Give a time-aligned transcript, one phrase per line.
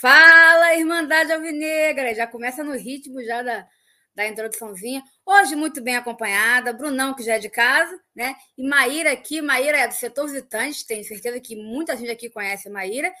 [0.00, 2.14] Fala, Irmandade Alvinegra!
[2.14, 3.68] Já começa no ritmo já da,
[4.14, 5.02] da introduçãozinha.
[5.26, 8.34] Hoje, muito bem acompanhada, Brunão, que já é de casa, né?
[8.56, 12.68] E Maíra aqui, Maíra é do setor visitante, tenho certeza que muita gente aqui conhece
[12.68, 13.12] a Maíra.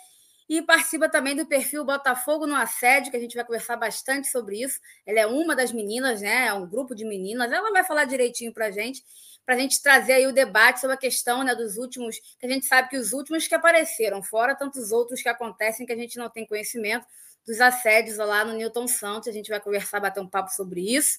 [0.50, 4.60] E participa também do perfil Botafogo no Assédio, que a gente vai conversar bastante sobre
[4.60, 4.80] isso.
[5.06, 6.48] Ela é uma das meninas, né?
[6.48, 7.52] É um grupo de meninas.
[7.52, 9.04] Ela vai falar direitinho para a gente
[9.46, 12.48] para a gente trazer aí o debate sobre a questão né, dos últimos, que a
[12.48, 16.16] gente sabe que os últimos que apareceram, fora tantos outros que acontecem que a gente
[16.18, 17.04] não tem conhecimento,
[17.44, 21.18] dos assédios lá no Newton Santos, a gente vai conversar, bater um papo sobre isso.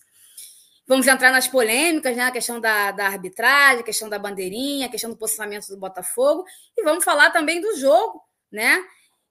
[0.88, 2.24] Vamos entrar nas polêmicas, né?
[2.24, 6.46] A questão da, da arbitragem, a questão da bandeirinha, a questão do posicionamento do Botafogo,
[6.78, 8.22] e vamos falar também do jogo,
[8.52, 8.82] né?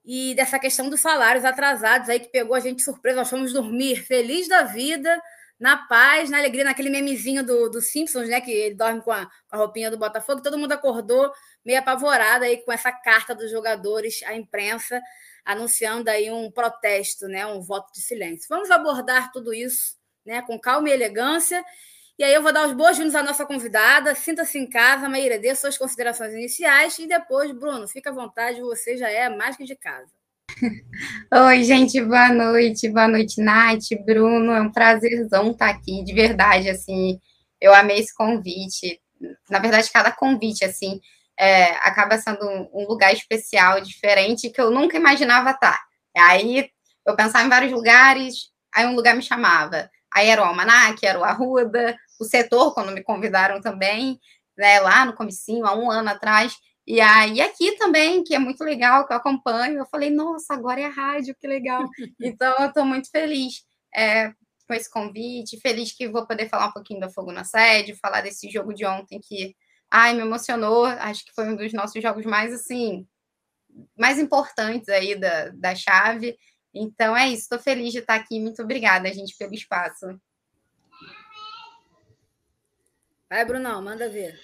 [0.04, 3.18] E dessa questão dos salários atrasados aí que pegou a gente de surpresa.
[3.18, 5.20] Nós fomos dormir feliz da vida,
[5.58, 8.40] na paz, na alegria, naquele memezinho do, do Simpsons, né?
[8.40, 11.30] Que ele dorme com a, com a roupinha do Botafogo, todo mundo acordou
[11.64, 15.00] meio apavorado aí com essa carta dos jogadores à imprensa
[15.44, 17.44] anunciando aí um protesto, né?
[17.46, 18.46] Um voto de silêncio.
[18.48, 20.42] Vamos abordar tudo isso, né?
[20.42, 21.62] Com calma e elegância.
[22.20, 24.14] E aí eu vou dar os boas-vindos à nossa convidada.
[24.14, 28.94] Sinta-se em casa, Maíra, dê suas considerações iniciais e depois, Bruno, fica à vontade, você
[28.94, 30.12] já é mais que de casa.
[31.32, 36.68] Oi, gente, boa noite, boa noite, Nath, Bruno, é um prazerzão estar aqui, de verdade,
[36.68, 37.18] assim,
[37.58, 39.00] eu amei esse convite,
[39.48, 41.00] na verdade, cada convite, assim,
[41.38, 45.80] é, acaba sendo um, um, lugar especial, diferente, que eu nunca imaginava estar,
[46.14, 46.68] aí
[47.06, 51.18] eu pensava em vários lugares, aí um lugar me chamava, aí era o Almanac, era
[51.18, 54.20] o Arruda, o setor, quando me convidaram também,
[54.56, 56.54] né, lá no comicinho, há um ano atrás,
[56.86, 60.80] e aí aqui também, que é muito legal, que eu acompanho, eu falei, nossa, agora
[60.80, 61.88] é rádio, que legal.
[62.20, 64.32] Então, eu estou muito feliz é,
[64.66, 68.20] com esse convite, feliz que vou poder falar um pouquinho do Fogo na Sede, falar
[68.22, 69.54] desse jogo de ontem que,
[69.90, 73.06] ai, me emocionou, acho que foi um dos nossos jogos mais, assim,
[73.96, 76.36] mais importantes aí da, da chave.
[76.74, 80.06] Então, é isso, estou feliz de estar aqui, muito obrigada, gente, pelo espaço.
[83.30, 84.34] Vai, Brunão, manda ver.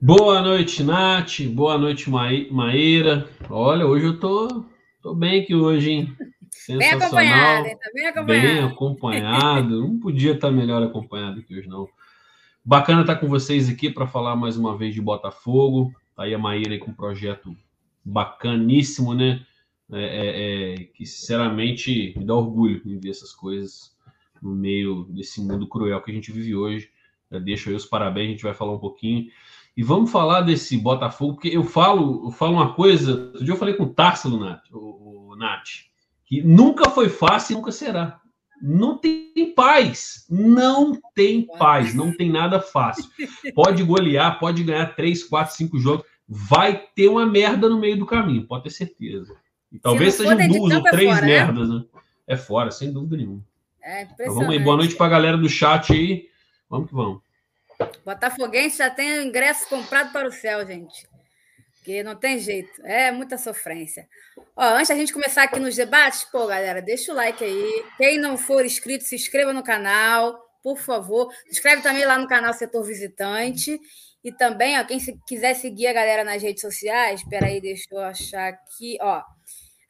[0.00, 1.40] Boa noite, Nath.
[1.42, 3.28] Boa noite, Maíra.
[3.48, 4.64] Olha, hoje eu tô,
[5.00, 6.16] tô bem aqui hoje, hein?
[6.68, 7.78] Bem acompanhado, hein?
[7.80, 8.48] Tá bem acompanhado.
[8.48, 9.80] Bem acompanhado.
[9.80, 11.88] Não podia estar melhor acompanhado que hoje, não.
[12.64, 15.94] Bacana estar com vocês aqui para falar mais uma vez de Botafogo.
[16.16, 17.56] Tá aí a Maíra aí com um projeto
[18.04, 19.46] bacaníssimo, né?
[19.92, 23.96] É, é, é, que sinceramente me dá orgulho em ver essas coisas
[24.42, 26.91] no meio desse mundo cruel que a gente vive hoje.
[27.32, 29.26] Eu deixo aí os parabéns, a gente vai falar um pouquinho.
[29.76, 33.12] E vamos falar desse Botafogo, porque eu falo, eu falo uma coisa.
[33.12, 35.68] Outro dia eu falei com o Tarsilo, Nath, o, o Nath,
[36.26, 38.20] que nunca foi fácil e nunca será.
[38.62, 40.24] Não tem paz.
[40.30, 41.94] Não tem paz.
[41.94, 43.10] Não tem nada fácil.
[43.54, 46.06] Pode golear, pode ganhar três, quatro, cinco jogos.
[46.28, 49.34] Vai ter uma merda no meio do caminho, pode ter certeza.
[49.72, 51.26] E talvez Se sejam duas ou três é fora, né?
[51.26, 51.74] merdas, né?
[51.76, 51.84] né?
[52.26, 53.42] É fora, sem dúvida nenhuma.
[53.82, 54.58] É então, vamos aí.
[54.60, 56.26] Boa noite para a galera do chat aí.
[56.72, 57.20] Vamos que vamos.
[58.02, 61.06] Botafoguense já tem o ingresso comprado para o céu, gente.
[61.84, 64.08] Que não tem jeito, é muita sofrência.
[64.56, 67.84] Ó, antes da gente começar aqui nos debates, pô, galera, deixa o like aí.
[67.98, 71.30] Quem não for inscrito, se inscreva no canal, por favor.
[71.44, 73.78] Se inscreve também lá no canal Setor Visitante.
[74.24, 78.00] E também, ó, quem quiser seguir a galera nas redes sociais, espera aí, deixa eu
[78.00, 79.22] achar aqui, ó.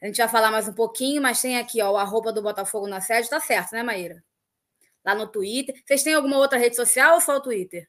[0.01, 2.87] A gente vai falar mais um pouquinho, mas tem aqui, ó, o arroba do Botafogo
[2.87, 4.21] na sede, tá certo, né, Maíra?
[5.05, 5.75] Lá no Twitter.
[5.85, 7.87] Vocês têm alguma outra rede social ou só o Twitter?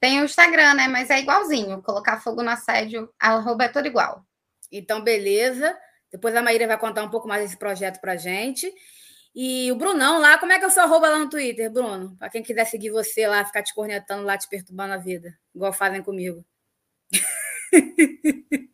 [0.00, 0.88] Tem o Instagram, né?
[0.88, 1.82] Mas é igualzinho.
[1.82, 4.24] Colocar fogo no assédio, arroba é tudo igual.
[4.70, 5.76] Então, beleza.
[6.10, 8.72] Depois a Maíra vai contar um pouco mais desse projeto pra gente.
[9.34, 12.16] E o Brunão lá, como é que é o seu arroba lá no Twitter, Bruno?
[12.16, 15.72] Para quem quiser seguir você lá, ficar te cornetando lá, te perturbando a vida, igual
[15.72, 16.44] fazem comigo.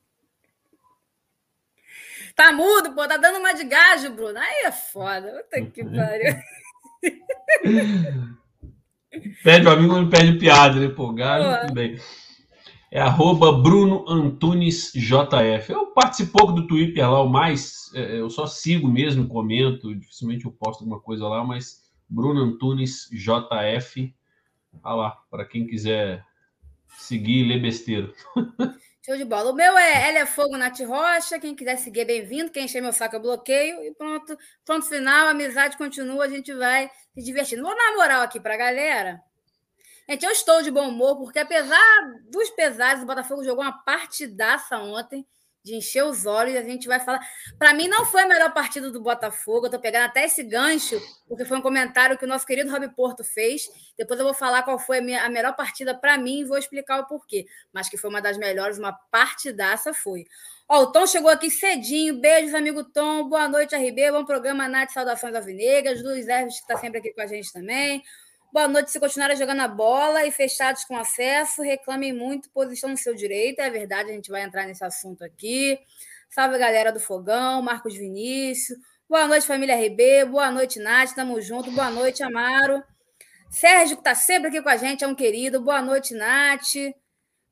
[2.37, 4.39] tá mudo, pô, tá dando uma de gajo, Bruno.
[4.39, 5.43] Aí é foda.
[5.45, 6.35] Puta que pariu.
[9.43, 10.89] Pede o amigo, não perde piada, né?
[10.89, 11.99] Pô, galho, tudo bem.
[12.93, 15.71] É arroba Bruno Antunes JF.
[15.71, 17.93] Eu participo pouco do Twitter lá, o mais.
[17.95, 22.41] É, é, eu só sigo mesmo, comento, dificilmente eu posto alguma coisa lá, mas Bruno
[22.43, 24.13] Antunes JF.
[24.83, 26.25] Olha lá, para quem quiser
[26.99, 28.13] seguir e ler besteira.
[29.11, 29.51] Show de bola.
[29.51, 31.41] O meu é Ela é Fogo Nath Rocha.
[31.41, 32.49] Quem quiser seguir, bem-vindo.
[32.49, 33.83] Quem encher meu saco, eu bloqueio.
[33.83, 34.39] E pronto.
[34.65, 37.65] Pronto final, a amizade continua, a gente vai se divertindo.
[37.65, 39.21] Vou dar moral aqui para a galera.
[40.09, 41.83] Gente, eu estou de bom humor, porque apesar
[42.31, 45.27] dos pesares, o Botafogo jogou uma partidaça ontem.
[45.63, 46.57] De encher os olhos.
[46.57, 47.21] A gente vai falar.
[47.59, 49.67] Para mim, não foi a melhor partida do Botafogo.
[49.67, 52.89] Eu estou pegando até esse gancho, porque foi um comentário que o nosso querido Rob
[52.95, 53.69] Porto fez.
[53.97, 56.59] Depois eu vou falar qual foi a, minha, a melhor partida para mim e vou
[56.59, 57.47] explicar o porquê.
[57.73, 60.25] Mas que foi uma das melhores, uma partidaça foi.
[60.69, 62.21] Ó, o Tom chegou aqui cedinho.
[62.21, 63.29] Beijos, amigo Tom.
[63.29, 64.13] Boa noite, RB.
[64.13, 64.91] Bom programa, Nath.
[64.91, 66.03] Saudações Alvinegras.
[66.03, 68.03] Luiz Herves, que está sempre aqui com a gente também.
[68.53, 68.91] Boa noite.
[68.91, 73.15] Se continuarem jogando a bola e fechados com acesso, reclamem muito, pois estão no seu
[73.15, 73.61] direito.
[73.61, 75.79] É verdade, a gente vai entrar nesse assunto aqui.
[76.29, 78.77] Salve, galera do Fogão, Marcos Vinícius.
[79.09, 80.25] Boa noite, família RB.
[80.25, 81.15] Boa noite, Nath.
[81.15, 81.71] Tamo junto.
[81.71, 82.83] Boa noite, Amaro.
[83.49, 85.61] Sérgio, que está sempre aqui com a gente, é um querido.
[85.61, 86.93] Boa noite, Nath.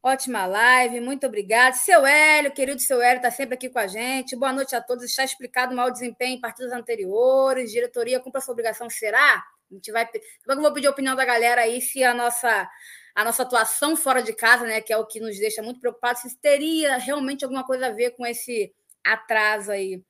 [0.03, 1.75] Ótima live, muito obrigado.
[1.75, 4.35] Seu Hélio, querido seu Hélio, está sempre aqui com a gente.
[4.35, 5.05] Boa noite a todos.
[5.05, 7.71] Está explicado o mau desempenho em partidas anteriores.
[7.71, 9.45] Diretoria cumpre a sua obrigação, será?
[9.71, 10.09] A gente vai.
[10.47, 12.69] Eu vou pedir a opinião da galera aí se a nossa
[13.15, 16.23] a nossa atuação fora de casa, né, que é o que nos deixa muito preocupados,
[16.23, 18.73] se teria realmente alguma coisa a ver com esse
[19.05, 20.01] atraso aí.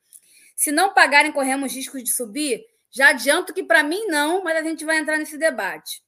[0.54, 2.66] Se não pagarem, corremos riscos de subir?
[2.90, 6.02] Já adianto que para mim não, mas a gente vai entrar nesse debate.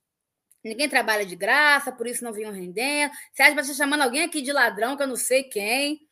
[0.63, 3.13] Ninguém trabalha de graça, por isso não vinham rendendo.
[3.39, 6.07] Acha que você chamando alguém aqui de ladrão, que eu não sei quem.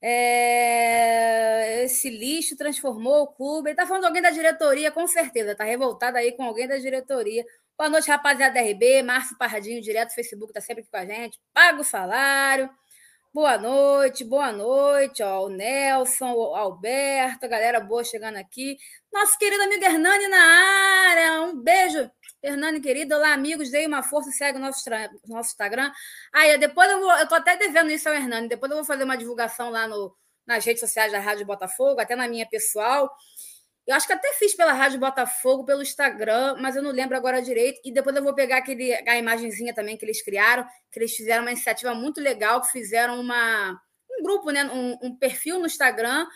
[0.00, 3.70] É, esse lixo transformou o clube.
[3.70, 5.52] Ele está falando de alguém da diretoria, com certeza.
[5.52, 7.44] Está revoltado aí com alguém da diretoria.
[7.76, 9.02] Boa noite, rapaziada da RB.
[9.02, 11.38] Márcio Parradinho, direto do Facebook, está sempre aqui com a gente.
[11.52, 12.70] Paga o salário.
[13.32, 15.22] Boa noite, boa noite.
[15.22, 18.76] Ó, o Nelson, o Alberto, galera boa chegando aqui.
[19.12, 20.38] Nosso querido amigo Hernani na
[21.10, 21.42] área.
[21.42, 22.10] Um beijo
[22.42, 24.88] Hernani, querido, olá, amigos, dei uma força, segue o nosso,
[25.26, 25.90] nosso Instagram.
[26.32, 29.02] Aí, depois eu vou, eu tô até devendo isso ao Hernani, depois eu vou fazer
[29.02, 30.14] uma divulgação lá no,
[30.46, 33.10] nas redes sociais da Rádio Botafogo, até na minha pessoal.
[33.84, 37.42] Eu acho que até fiz pela Rádio Botafogo, pelo Instagram, mas eu não lembro agora
[37.42, 37.80] direito.
[37.84, 41.42] E depois eu vou pegar aquele, a imagenzinha também que eles criaram, que eles fizeram
[41.42, 43.80] uma iniciativa muito legal, que fizeram uma,
[44.10, 46.26] um grupo, né, um, um perfil no Instagram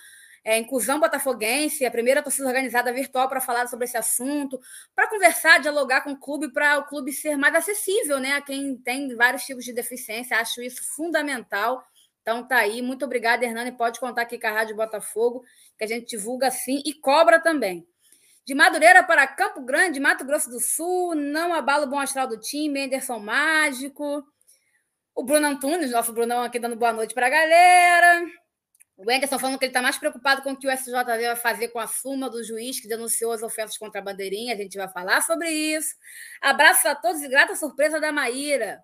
[0.44, 4.60] é, Inclusão Botafoguense, a primeira torcida organizada virtual para falar sobre esse assunto,
[4.94, 8.76] para conversar, dialogar com o clube, para o clube ser mais acessível né, a quem
[8.76, 10.36] tem vários tipos de deficiência.
[10.38, 11.84] Acho isso fundamental.
[12.22, 12.82] Então tá aí.
[12.82, 13.72] Muito obrigada, Hernani.
[13.72, 15.44] Pode contar aqui com a Rádio Botafogo,
[15.78, 17.86] que a gente divulga sim e cobra também.
[18.44, 22.40] De Madureira para Campo Grande, Mato Grosso do Sul, não abala o bom astral do
[22.40, 24.24] time, Anderson Mágico.
[25.14, 28.41] O Bruno Antunes, nosso Brunão aqui dando boa noite para a galera.
[28.96, 31.68] O Anderson falando que ele está mais preocupado com o que o SJV vai fazer
[31.68, 34.54] com a suma do juiz que denunciou as ofensas contra a bandeirinha.
[34.54, 35.94] A gente vai falar sobre isso.
[36.40, 38.82] Abraço a todos e grata surpresa da Maíra.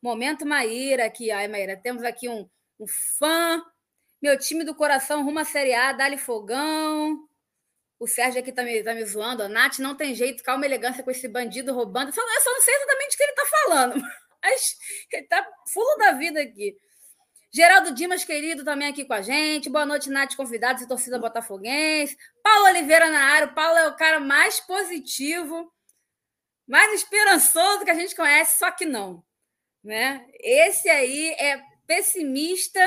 [0.00, 1.30] Momento Maíra aqui.
[1.30, 2.86] Ai, Maíra, temos aqui um, um
[3.18, 3.62] fã.
[4.22, 7.28] Meu time do coração rumo à Série A, Dali Fogão.
[8.00, 9.42] O Sérgio aqui tá me, tá me zoando.
[9.42, 12.08] A Nath não tem jeito, calma elegância com esse bandido roubando.
[12.08, 13.94] Eu só, eu só não sei exatamente o que ele está falando,
[14.42, 14.76] mas
[15.12, 16.76] ele está fulo da vida aqui.
[17.50, 19.70] Geraldo Dimas, querido, também aqui com a gente.
[19.70, 22.16] Boa noite, Nath, convidados e torcida botafoguense.
[22.42, 23.48] Paulo Oliveira na área.
[23.48, 25.72] O Paulo é o cara mais positivo,
[26.68, 29.24] mais esperançoso que a gente conhece, só que não.
[29.82, 30.26] Né?
[30.40, 32.80] Esse aí é pessimista,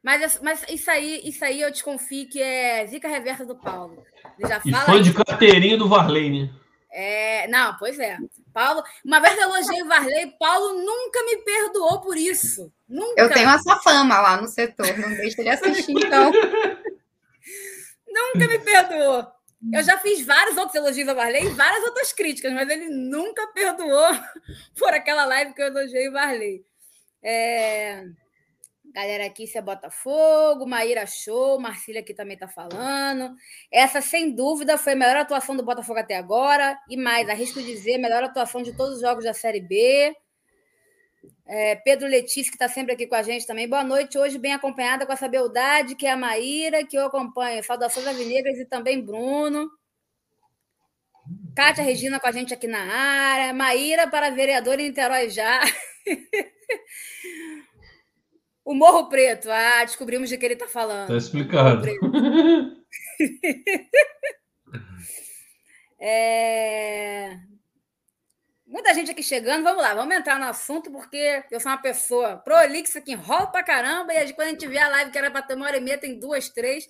[0.00, 4.06] mas, mas isso, aí, isso aí eu desconfio que é zica reversa do Paulo.
[4.38, 6.54] Ele já fala e fã de carteirinha do Varley, né?
[6.90, 8.16] É, não, pois é.
[8.54, 12.72] Paulo, uma vez eu elogiei o Varley, Paulo nunca me perdoou por isso.
[12.88, 13.20] Nunca.
[13.20, 16.32] Eu tenho essa fama lá no setor, não deixa ele assistir, então.
[18.08, 19.26] nunca me perdoou.
[19.72, 23.46] Eu já fiz vários outros elogios ao Varley e várias outras críticas, mas ele nunca
[23.48, 24.08] perdoou
[24.78, 26.64] por aquela live que eu elogiei o Varley.
[27.22, 28.04] É...
[28.94, 33.34] Galera aqui, se é Botafogo, Maíra Show, Marcília aqui também está falando.
[33.70, 36.78] Essa, sem dúvida, foi a melhor atuação do Botafogo até agora.
[36.88, 40.16] E mais, arrisco dizer, a melhor atuação de todos os jogos da Série B.
[41.50, 43.66] É, Pedro Letícia, que está sempre aqui com a gente também.
[43.66, 47.64] Boa noite, hoje bem acompanhada com essa beldade, que é a Maíra, que eu acompanho.
[47.64, 49.70] Saudações Avinegras e também Bruno.
[51.56, 53.54] Kátia Regina com a gente aqui na área.
[53.54, 55.62] Maíra para vereadora em Niterói já.
[58.62, 59.50] o Morro Preto.
[59.50, 61.04] Ah, descobrimos de que ele está falando.
[61.04, 61.86] Está explicado.
[65.98, 67.38] é...
[68.68, 72.36] Muita gente aqui chegando, vamos lá, vamos entrar no assunto, porque eu sou uma pessoa
[72.36, 75.40] prolixa que enrola pra caramba, e quando a gente vê a live que era para
[75.40, 76.86] ter uma hora e meia, tem duas, três,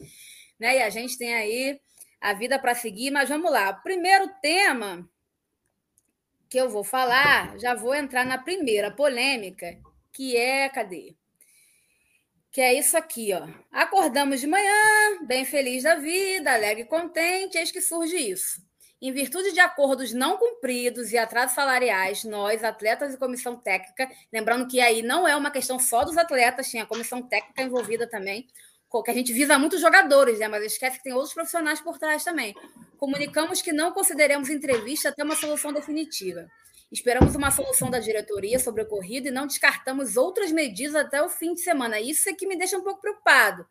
[0.59, 0.79] né?
[0.79, 1.81] E a gente tem aí
[2.21, 3.73] a vida para seguir, mas vamos lá.
[3.73, 5.09] Primeiro tema
[6.51, 9.79] que eu vou falar, já vou entrar na primeira polêmica,
[10.13, 11.15] que é, cadê?
[12.51, 13.47] Que é isso aqui, ó.
[13.71, 18.68] Acordamos de manhã, bem feliz da vida, alegre e contente, eis que surge isso.
[19.01, 24.67] Em virtude de acordos não cumpridos e atrasos salariais, nós, atletas e comissão técnica, lembrando
[24.67, 28.49] que aí não é uma questão só dos atletas, tinha a comissão técnica envolvida também,
[29.05, 30.49] que a gente visa muitos jogadores, né?
[30.49, 32.55] Mas esquece que tem outros profissionais por trás também.
[32.97, 36.49] Comunicamos que não consideremos entrevista até uma solução definitiva.
[36.91, 41.29] Esperamos uma solução da diretoria sobre o ocorrido e não descartamos outras medidas até o
[41.29, 42.01] fim de semana.
[42.01, 43.67] Isso é que me deixa um pouco preocupado.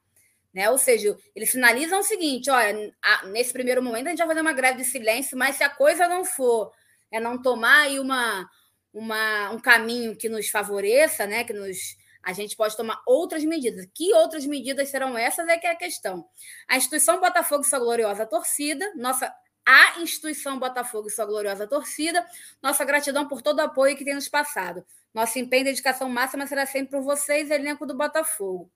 [0.57, 0.71] Né?
[0.71, 2.91] Ou seja, eles finalizam o seguinte: olha,
[3.25, 6.07] nesse primeiro momento a gente vai fazer uma greve de silêncio, mas se a coisa
[6.07, 6.71] não for
[7.11, 8.49] é não tomar aí uma,
[8.91, 11.43] uma, um caminho que nos favoreça, né?
[11.43, 13.87] Que nos a gente pode tomar outras medidas.
[13.93, 16.25] Que outras medidas serão essas é que é a questão.
[16.67, 19.31] A instituição Botafogo e sua gloriosa torcida, nossa
[19.63, 22.25] a instituição Botafogo e sua gloriosa torcida,
[22.63, 24.83] nossa gratidão por todo o apoio que tem nos passado.
[25.13, 28.71] Nosso empenho e dedicação máxima será sempre por vocês, elenco do Botafogo.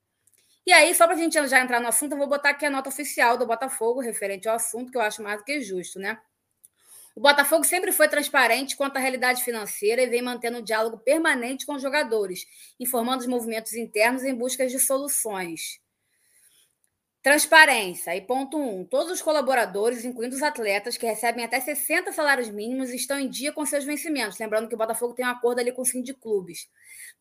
[0.65, 2.69] E aí, só para a gente já entrar no assunto, eu vou botar aqui a
[2.69, 6.19] nota oficial do Botafogo, referente ao assunto, que eu acho mais do que justo, né?
[7.15, 11.65] O Botafogo sempre foi transparente quanto à realidade financeira e vem mantendo um diálogo permanente
[11.65, 12.45] com os jogadores,
[12.79, 15.81] informando os movimentos internos em busca de soluções.
[17.21, 18.15] Transparência.
[18.15, 18.79] E ponto 1.
[18.79, 23.29] Um, todos os colaboradores, incluindo os atletas, que recebem até 60 salários mínimos, estão em
[23.29, 24.39] dia com seus vencimentos.
[24.39, 26.67] Lembrando que o Botafogo tem um acordo ali com o fim de clubes.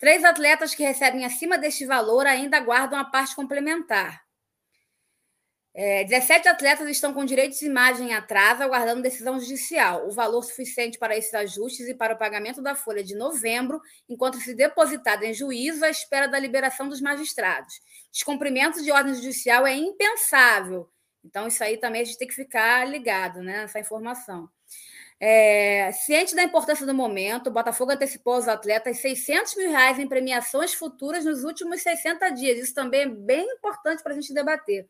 [0.01, 4.25] Três atletas que recebem acima deste valor ainda aguardam a parte complementar.
[5.75, 10.09] É, 17 atletas estão com direitos de imagem em atraso, aguardando decisão judicial.
[10.09, 13.79] O valor suficiente para esses ajustes e para o pagamento da folha de novembro,
[14.09, 17.75] enquanto se depositado em juízo à espera da liberação dos magistrados.
[18.11, 20.91] Descumprimento de ordem judicial é impensável.
[21.23, 24.49] Então, isso aí também a gente tem que ficar ligado né, nessa informação.
[25.23, 30.09] É, ciente da importância do momento, o Botafogo antecipou aos atletas 600 mil reais em
[30.09, 32.59] premiações futuras nos últimos 60 dias.
[32.59, 34.89] Isso também é bem importante para a gente debater.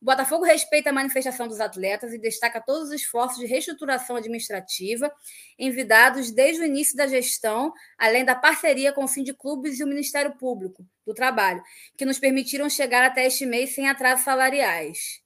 [0.00, 5.12] O Botafogo respeita a manifestação dos atletas e destaca todos os esforços de reestruturação administrativa
[5.58, 10.36] envidados desde o início da gestão, além da parceria com o Clubes e o Ministério
[10.38, 11.62] Público do Trabalho,
[11.98, 15.19] que nos permitiram chegar até este mês sem atrasos salariais.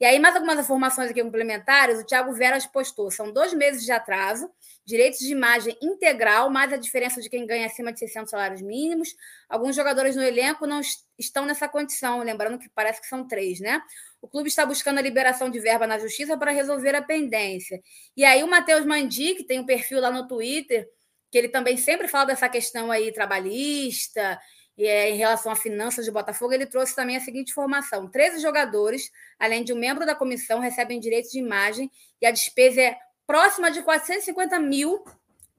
[0.00, 3.92] E aí, mais algumas informações aqui complementares, o Thiago Veras postou, são dois meses de
[3.92, 4.50] atraso,
[4.82, 9.14] direitos de imagem integral, mais a diferença de quem ganha acima de 600 salários mínimos.
[9.46, 10.80] Alguns jogadores no elenco não
[11.18, 13.82] estão nessa condição, lembrando que parece que são três, né?
[14.22, 17.78] O clube está buscando a liberação de verba na justiça para resolver a pendência.
[18.16, 20.88] E aí o Matheus Mandi, que tem um perfil lá no Twitter,
[21.30, 24.40] que ele também sempre fala dessa questão aí trabalhista
[24.86, 29.10] é, em relação à finanças de Botafogo, ele trouxe também a seguinte informação: 13 jogadores,
[29.38, 33.70] além de um membro da comissão, recebem direitos de imagem e a despesa é próxima
[33.70, 35.04] de 450 mil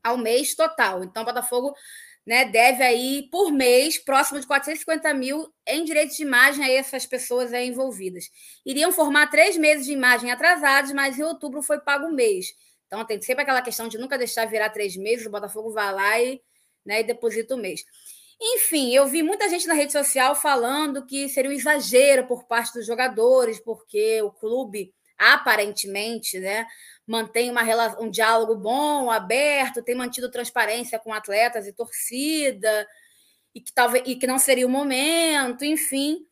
[0.03, 1.03] ao mês total.
[1.03, 1.73] Então, o Botafogo
[2.25, 7.05] né, deve aí, por mês, próximo de 450 mil em direitos de imagem a essas
[7.05, 8.29] pessoas aí envolvidas.
[8.65, 12.53] Iriam formar três meses de imagem atrasados, mas em outubro foi pago um mês.
[12.87, 16.21] Então, tem sempre aquela questão de nunca deixar virar três meses, o Botafogo vai lá
[16.21, 16.41] e,
[16.85, 17.83] né, e deposita o mês.
[18.41, 22.73] Enfim, eu vi muita gente na rede social falando que seria um exagero por parte
[22.73, 26.65] dos jogadores, porque o clube aparentemente, né,
[27.05, 32.87] mantém uma relação, um diálogo bom, aberto, tem mantido transparência com atletas e torcida,
[33.53, 36.25] e que talvez e que não seria o momento, enfim.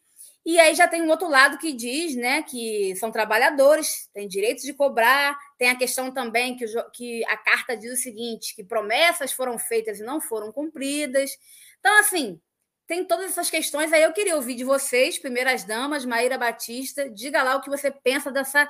[0.45, 4.63] E aí já tem um outro lado que diz, né, que são trabalhadores, têm direitos
[4.63, 8.63] de cobrar, tem a questão também que, o, que a carta diz o seguinte, que
[8.63, 11.37] promessas foram feitas e não foram cumpridas.
[11.79, 12.39] Então, assim,
[12.87, 13.93] tem todas essas questões.
[13.93, 17.91] Aí eu queria ouvir de vocês, primeiras damas, Maíra Batista, diga lá o que você
[17.91, 18.67] pensa dessa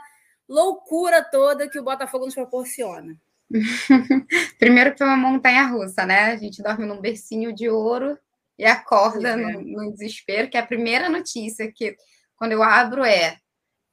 [0.48, 3.16] loucura toda que o Botafogo nos proporciona.
[4.60, 6.32] Primeiro que foi uma montanha russa, né?
[6.32, 8.18] A gente dorme num bercinho de ouro
[8.58, 9.36] e acorda é.
[9.36, 11.96] no, no, desespero, que é a primeira notícia que
[12.36, 13.38] quando eu abro é,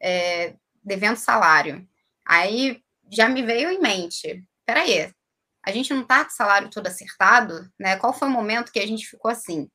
[0.00, 1.86] é devendo salário.
[2.24, 5.10] Aí já me veio em mente, peraí,
[5.66, 7.96] a gente não está com o salário todo acertado, né?
[7.96, 9.68] Qual foi o momento que a gente ficou assim?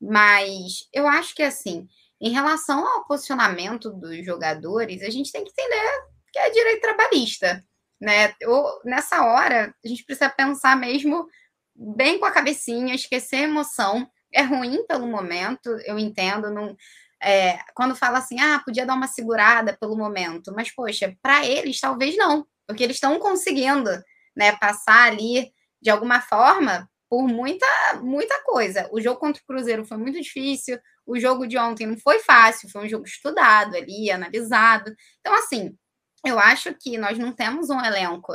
[0.00, 1.86] Mas eu acho que assim,
[2.20, 7.62] em relação ao posicionamento dos jogadores, a gente tem que entender que é direito trabalhista,
[8.00, 8.34] né?
[8.46, 11.28] Ou, nessa hora, a gente precisa pensar mesmo
[11.74, 14.10] bem com a cabecinha, esquecer a emoção.
[14.32, 16.50] É ruim pelo momento, eu entendo.
[16.50, 16.74] Não,
[17.22, 21.80] é, quando fala assim, ah, podia dar uma segurada pelo momento, mas poxa, para eles
[21.80, 23.90] talvez não, porque eles estão conseguindo
[24.36, 25.50] né, passar ali
[25.80, 27.66] de alguma forma por muita
[28.02, 28.88] muita coisa.
[28.92, 32.68] O jogo contra o Cruzeiro foi muito difícil, o jogo de ontem não foi fácil,
[32.68, 34.94] foi um jogo estudado ali, analisado.
[35.20, 35.76] Então, assim,
[36.24, 38.32] eu acho que nós não temos um elenco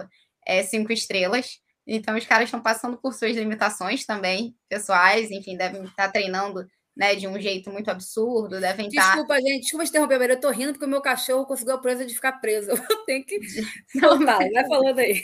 [0.48, 5.84] é, cinco estrelas, então os caras estão passando por suas limitações também, pessoais, enfim, devem
[5.84, 6.66] estar treinando
[6.96, 9.08] né, de um jeito muito absurdo, devem estar.
[9.08, 12.06] Desculpa, gente, desculpa interromper, mas eu tô rindo porque o meu cachorro conseguiu a presa
[12.06, 12.70] de ficar preso.
[12.90, 13.40] Eu tenho que.
[13.96, 15.24] Não, vai falando aí.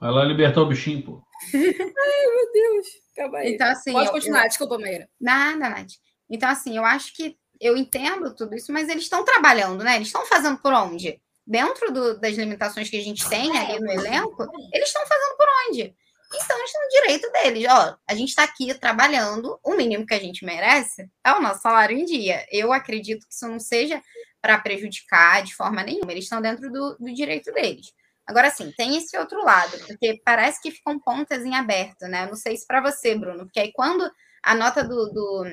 [0.00, 1.22] Vai lá libertar o bichinho, pô.
[1.54, 2.86] Ai, meu Deus.
[3.16, 3.54] Calma aí.
[3.54, 5.08] Então, assim, Pode continuar, eu, desculpa, Meira.
[5.20, 5.92] Nada, Nath.
[6.28, 9.96] Então, assim, eu acho que eu entendo tudo isso, mas eles estão trabalhando, né?
[9.96, 11.20] Eles estão fazendo por onde?
[11.46, 15.46] Dentro do, das limitações que a gente tem ali no elenco, eles estão fazendo por
[15.68, 15.94] onde?
[16.34, 17.66] Então, eles têm o direito deles.
[17.70, 21.62] Ó, a gente está aqui trabalhando, o mínimo que a gente merece é o nosso
[21.62, 22.44] salário em dia.
[22.50, 24.02] Eu acredito que isso não seja
[24.42, 26.12] para prejudicar de forma nenhuma.
[26.12, 27.92] Eles estão dentro do, do direito deles.
[28.26, 32.26] Agora, sim, tem esse outro lado, porque parece que ficam pontas em aberto, né?
[32.26, 34.10] Não sei se para você, Bruno, porque aí quando
[34.42, 35.44] a nota do, do,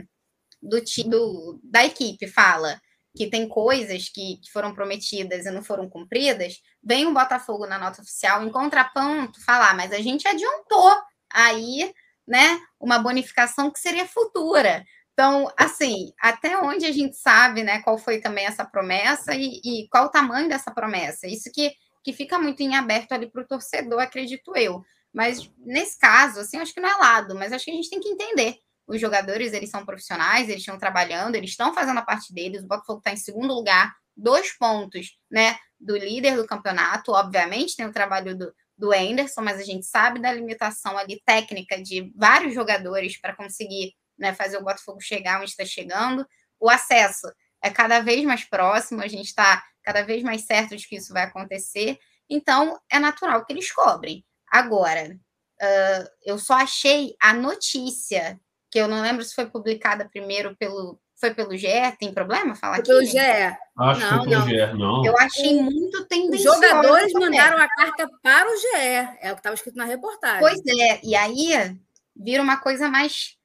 [0.62, 2.80] do, do, da equipe fala
[3.16, 7.78] que tem coisas que, que, foram prometidas e não foram cumpridas, vem o Botafogo na
[7.78, 10.98] nota oficial, em contraponto, falar, mas a gente adiantou
[11.30, 11.94] aí,
[12.25, 14.86] né, uma bonificação que seria futura.
[15.12, 19.88] Então, assim, até onde a gente sabe, né, qual foi também essa promessa e, e
[19.90, 21.28] qual o tamanho dessa promessa?
[21.28, 24.84] Isso que que fica muito em aberto ali para o torcedor, acredito eu.
[25.13, 28.00] Mas nesse caso, assim, acho que não é lado, mas acho que a gente tem
[28.00, 28.58] que entender.
[28.88, 32.63] Os jogadores, eles são profissionais, eles estão trabalhando, eles estão fazendo a parte deles.
[32.63, 37.12] O Botafogo está em segundo lugar, dois pontos, né, do líder do campeonato.
[37.12, 41.81] Obviamente, tem o trabalho do, do Anderson, mas a gente sabe da limitação ali técnica
[41.81, 46.25] de vários jogadores para conseguir né, fazer o Botafogo chegar onde está chegando.
[46.60, 47.27] O acesso
[47.63, 51.13] é cada vez mais próximo, a gente está cada vez mais certo de que isso
[51.13, 51.97] vai acontecer.
[52.29, 54.23] Então, é natural que eles cobrem.
[54.50, 55.17] Agora,
[55.61, 61.00] uh, eu só achei a notícia, que eu não lembro se foi publicada primeiro pelo.
[61.19, 61.67] Foi pelo GE?
[62.00, 62.88] Tem problema falar aqui?
[62.88, 63.19] Pelo GE.
[63.19, 64.47] Acho não, que foi pelo não.
[64.47, 65.05] GE, não.
[65.05, 66.59] Eu achei muito tendencioso.
[66.59, 69.17] Os jogadores mandaram a carta para o GE.
[69.21, 70.39] É o que estava escrito na reportagem.
[70.39, 71.00] Pois é.
[71.03, 71.77] E aí
[72.15, 73.38] vira uma coisa mais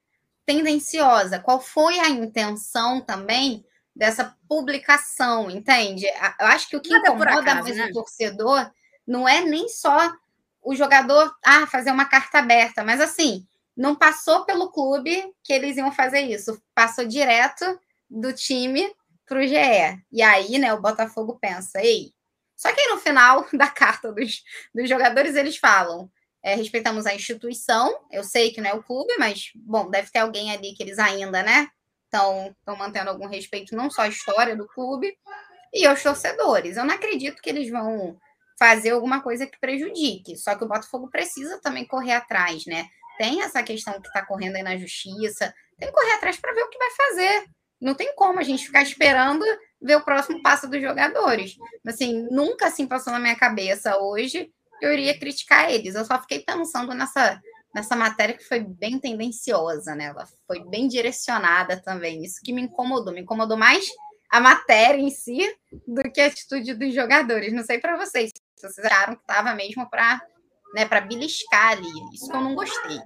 [0.47, 1.39] tendenciosa.
[1.39, 3.63] Qual foi a intenção também
[3.97, 6.05] dessa publicação, entende?
[6.39, 7.87] Eu acho que o que Nada incomoda acaso, mais né?
[7.87, 8.71] o torcedor
[9.07, 10.13] não é nem só
[10.63, 15.79] o jogador ah, fazer uma carta aberta, mas assim, não passou pelo clube que eles
[15.79, 17.65] iam fazer isso, passou direto
[18.11, 20.05] do time para o GE.
[20.13, 22.13] E aí, né, o Botafogo pensa, ei.
[22.55, 24.43] Só que aí no final da carta dos,
[24.75, 26.11] dos jogadores eles falam:
[26.43, 30.19] é, respeitamos a instituição, eu sei que não é o clube, mas bom, deve ter
[30.19, 31.71] alguém ali que eles ainda, né?
[32.07, 35.17] Estão mantendo algum respeito não só à história do clube
[35.73, 36.77] e aos torcedores.
[36.77, 38.17] Eu não acredito que eles vão
[38.59, 40.37] fazer alguma coisa que prejudique.
[40.37, 42.87] Só que o Botafogo precisa também correr atrás, né?
[43.19, 46.63] Tem essa questão que está correndo aí na justiça, tem que correr atrás para ver
[46.63, 47.45] o que vai fazer.
[47.81, 49.45] Não tem como a gente ficar esperando
[49.81, 51.57] ver o próximo passo dos jogadores.
[51.87, 55.95] Assim, nunca assim passou na minha cabeça hoje que eu iria criticar eles.
[55.95, 57.41] Eu só fiquei pensando nessa
[57.77, 60.07] nessa matéria que foi bem tendenciosa, né?
[60.07, 62.25] Ela foi bem direcionada também.
[62.25, 63.13] Isso que me incomodou.
[63.13, 63.87] Me incomodou mais
[64.31, 65.39] a matéria em si
[65.87, 67.53] do que a atitude dos jogadores.
[67.53, 70.23] Não sei para vocês se vocês acharam que estava mesmo para
[70.75, 71.93] né, para beliscar ali.
[72.15, 72.99] Isso que eu não gostei.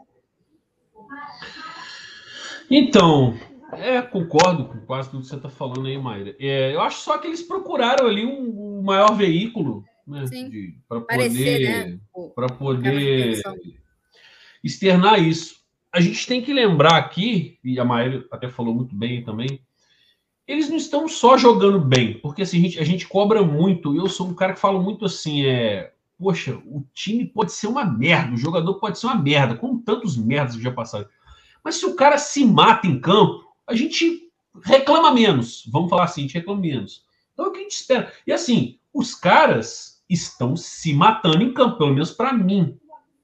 [2.71, 3.37] Então,
[3.73, 6.37] é, concordo com quase tudo que você está falando aí, Mayra.
[6.39, 10.27] É, eu acho só que eles procuraram ali um, um maior veículo né,
[10.89, 11.99] para poder, né?
[12.37, 13.43] para poder
[14.63, 15.61] externar isso.
[15.93, 19.61] A gente tem que lembrar aqui, e a Maíra até falou muito bem também,
[20.47, 23.97] eles não estão só jogando bem, porque assim, a, gente, a gente cobra muito.
[23.97, 27.85] Eu sou um cara que fala muito assim: é, poxa, o time pode ser uma
[27.85, 31.07] merda, o jogador pode ser uma merda, como tantos merdas que já passaram.
[31.63, 34.29] Mas se o cara se mata em campo, a gente
[34.65, 35.65] reclama menos.
[35.71, 37.05] Vamos falar assim, a gente reclama menos.
[37.33, 38.13] Então é o que a gente espera.
[38.27, 42.77] E assim, os caras estão se matando em campo, pelo menos para mim.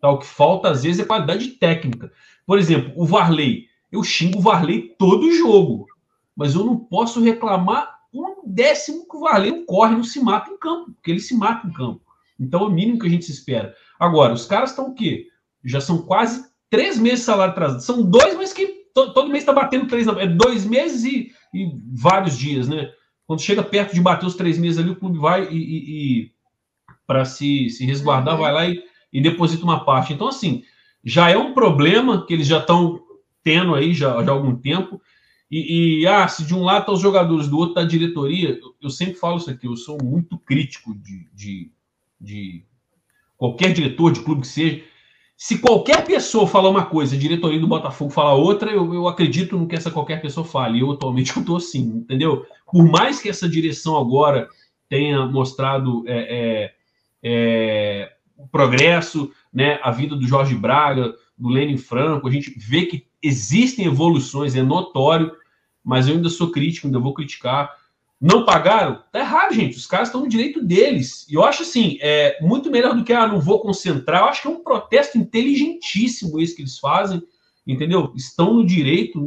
[0.07, 0.11] Tá?
[0.11, 2.12] O que falta, às vezes, é qualidade técnica.
[2.47, 3.66] Por exemplo, o Varley.
[3.90, 5.87] Eu xingo o Varley todo jogo,
[6.35, 10.51] mas eu não posso reclamar um décimo que o Varley não corre, não se mata
[10.51, 12.01] em campo, porque ele se mata em campo.
[12.38, 13.75] Então é o mínimo que a gente se espera.
[13.99, 15.27] Agora, os caras estão o quê?
[15.64, 17.81] Já são quase três meses de salário atrasado.
[17.81, 20.07] São dois meses que to, todo mês está batendo três.
[20.07, 22.90] É dois meses e, e, vários dias, né?
[23.27, 26.33] Quando chega perto de bater os três meses ali, o clube vai e, e, e
[27.07, 28.40] para se, se resguardar, uhum.
[28.40, 28.83] vai lá e
[29.17, 30.13] e deposita uma parte.
[30.13, 30.63] Então, assim,
[31.03, 33.01] já é um problema que eles já estão
[33.43, 35.01] tendo aí já, já há algum tempo.
[35.51, 37.87] E, e, ah, se de um lado estão tá os jogadores, do outro está a
[37.89, 41.71] diretoria, eu, eu, sempre falo isso aqui, eu sou muito crítico de, de,
[42.21, 42.65] de,
[43.39, 44.83] qualquer diretor de clube que seja.
[45.35, 49.57] Se qualquer pessoa falar uma coisa, a diretoria do Botafogo falar outra, eu, eu acredito
[49.57, 50.81] no que essa qualquer pessoa fale.
[50.81, 52.45] Eu atualmente eu estou assim, entendeu?
[52.71, 54.47] Por mais que essa direção agora
[54.91, 56.75] tenha mostrado é, é,
[57.23, 62.87] é, o progresso, né, a vida do Jorge Braga, do Lênin Franco, a gente vê
[62.87, 65.33] que existem evoluções, é notório,
[65.83, 67.70] mas eu ainda sou crítico, ainda vou criticar.
[68.20, 69.03] Não pagaram?
[69.12, 69.77] Tá errado, gente.
[69.77, 71.27] Os caras estão no direito deles.
[71.29, 74.22] E eu acho assim, é muito melhor do que, ah, não vou concentrar.
[74.22, 77.22] Eu acho que é um protesto inteligentíssimo esse que eles fazem,
[77.66, 78.12] entendeu?
[78.16, 79.20] Estão no direito.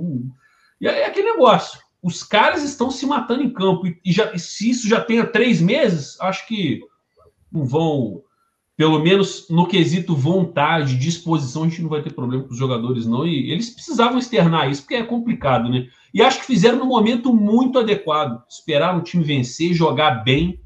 [0.82, 1.80] E é aquele negócio.
[2.02, 3.86] os caras estão se matando em campo.
[3.88, 6.82] E, já, se isso já tem há três meses, acho que
[7.52, 8.24] não vão,
[8.80, 13.06] pelo menos no quesito vontade, disposição, a gente não vai ter problema com os jogadores,
[13.06, 13.28] não.
[13.28, 15.90] E eles precisavam externar isso, porque é complicado, né?
[16.14, 18.42] E acho que fizeram no momento muito adequado.
[18.50, 20.62] Esperaram o time vencer, jogar bem,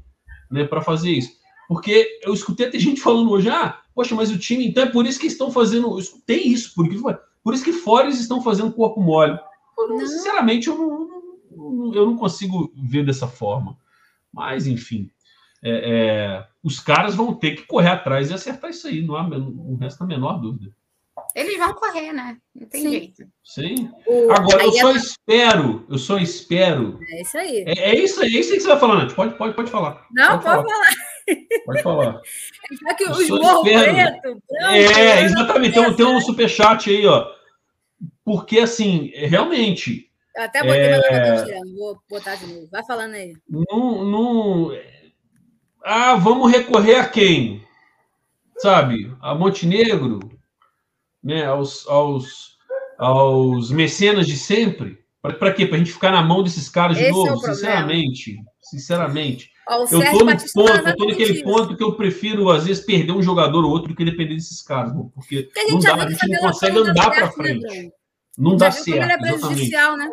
[0.48, 1.32] né, para fazer isso.
[1.66, 5.04] Porque eu escutei até gente falando hoje, ah, poxa, mas o time, então é por
[5.06, 5.90] isso que estão fazendo.
[5.90, 6.96] Eu escutei isso, porque
[7.42, 9.36] por isso que fora eles estão fazendo corpo mole.
[9.76, 10.78] Eu, sinceramente, eu
[11.50, 13.76] não, eu não consigo ver dessa forma.
[14.32, 15.10] Mas, enfim,
[15.64, 19.26] é, é, os caras vão ter que correr atrás e acertar isso aí, não, há,
[19.26, 20.70] não resta a menor dúvida.
[21.34, 22.36] Eles vão correr, né?
[22.54, 22.90] Não tem Sim.
[22.90, 23.22] jeito.
[23.42, 23.90] Sim.
[24.06, 24.30] O...
[24.30, 24.96] Agora, eu só é...
[24.96, 26.98] espero, eu só espero.
[27.10, 27.64] É isso aí.
[27.66, 29.14] É, é, isso aí, é isso aí que você vai falar, Nath.
[29.14, 30.06] Pode, pode, pode falar.
[30.12, 30.84] Não, pode, pode falar.
[30.84, 31.64] falar.
[31.64, 32.20] Pode falar.
[32.86, 34.42] Já que os morro preto.
[34.60, 35.74] É, exatamente.
[35.74, 37.32] Tem, tem um superchat aí, ó.
[38.24, 40.98] Porque, assim, realmente, eu até botei, é...
[40.98, 42.68] mas não vou botar de novo.
[42.70, 43.36] Vai falando aí.
[43.48, 44.72] Não, não...
[45.84, 47.62] Ah, vamos recorrer a quem?
[48.56, 49.14] Sabe?
[49.20, 50.20] A Montenegro?
[51.22, 51.44] Né?
[51.44, 52.56] Aos, aos,
[52.98, 55.04] aos mecenas de sempre?
[55.20, 55.66] Para quê?
[55.66, 57.46] Para a gente ficar na mão desses caras de Esse novo?
[57.46, 58.36] É sinceramente.
[58.62, 59.50] Sinceramente.
[59.68, 63.12] Ó, eu estou no ponto, eu tô naquele ponto que eu prefiro, às vezes, perder
[63.12, 66.28] um jogador ou outro do que depender desses caras, porque, porque não dá, a gente
[66.28, 67.62] não consegue andar para frente.
[67.62, 67.90] Né,
[68.36, 69.10] não dá certo.
[69.10, 70.10] É prejudicial, né?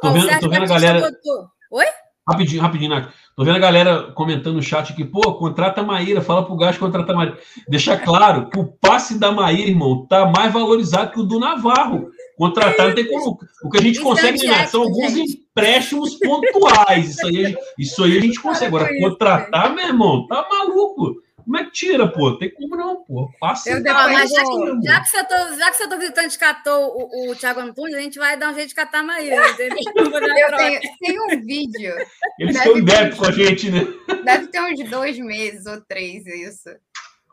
[0.00, 1.00] Tô vendo, tô vendo a galera.
[1.00, 1.48] Botou...
[1.72, 1.86] Oi?
[2.26, 3.12] Rapidinho, rapidinho, Nath.
[3.38, 6.76] Tô vendo a galera comentando no chat aqui, pô, contrata a Maíra, fala pro Gás
[6.76, 7.38] contratar a Maíra.
[7.68, 12.10] Deixa claro que o passe da Maíra, irmão, tá mais valorizado que o do Navarro.
[12.36, 13.38] Contratar não tem como.
[13.62, 17.10] O que a gente isso consegue, é são alguns empréstimos pontuais.
[17.10, 18.74] Isso aí, isso aí a gente consegue.
[18.74, 21.22] Agora, contratar, meu irmão, tá maluco.
[21.48, 22.36] Como é que tira, pô?
[22.36, 23.32] Tem como não, pô.
[23.40, 23.70] Passa.
[23.70, 27.30] Eu, mas já, que, já, que você tô, já que você tô visitante catou o,
[27.30, 31.28] o Thiago Antunes, a gente vai dar um jeito de catar a Maíra, tem um
[31.40, 31.94] vídeo.
[32.38, 33.80] Eles estão em débito com a gente, né?
[34.24, 36.68] Deve ter uns dois meses ou três isso.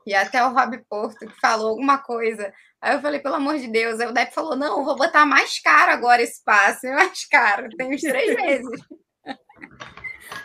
[0.08, 2.54] E até o Rob Porto que falou alguma coisa.
[2.82, 4.00] Aí eu falei, pelo amor de Deus.
[4.00, 7.68] Aí o Depp falou: não, vou botar mais caro agora esse passe, mais caro.
[7.76, 8.80] Tem uns três meses.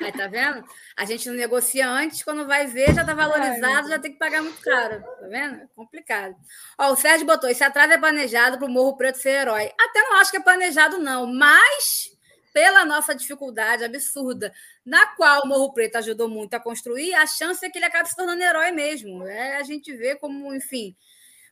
[0.00, 0.64] Aí, tá vendo?
[0.96, 4.42] A gente não negocia antes, quando vai ver, já tá valorizado, já tem que pagar
[4.42, 5.02] muito caro.
[5.02, 5.56] Tá vendo?
[5.56, 6.34] É complicado.
[6.78, 9.70] Ó, o Sérgio botou: esse atraso é planejado para o Morro Preto ser herói.
[9.78, 12.10] Até não acho que é planejado, não, mas
[12.52, 14.52] pela nossa dificuldade absurda,
[14.84, 18.08] na qual o Morro Preto ajudou muito a construir, a chance é que ele acabe
[18.08, 19.26] se tornando herói mesmo.
[19.26, 20.96] É, a gente vê como, enfim,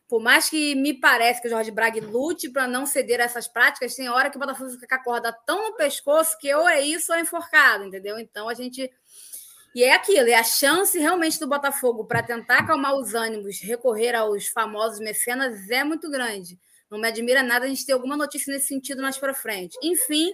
[0.09, 3.47] por mais que me pareça que o Jorge Braga lute para não ceder a essas
[3.47, 6.67] práticas, tem hora que o Botafogo fica com a corda tão no pescoço que ou
[6.67, 8.17] é isso ou é enforcado, entendeu?
[8.17, 8.91] Então a gente.
[9.75, 14.15] E é aquilo, é a chance realmente do Botafogo para tentar acalmar os ânimos, recorrer
[14.15, 16.59] aos famosos mecenas é muito grande.
[16.89, 19.77] Não me admira nada a gente ter alguma notícia nesse sentido mais para frente.
[19.83, 20.33] Enfim,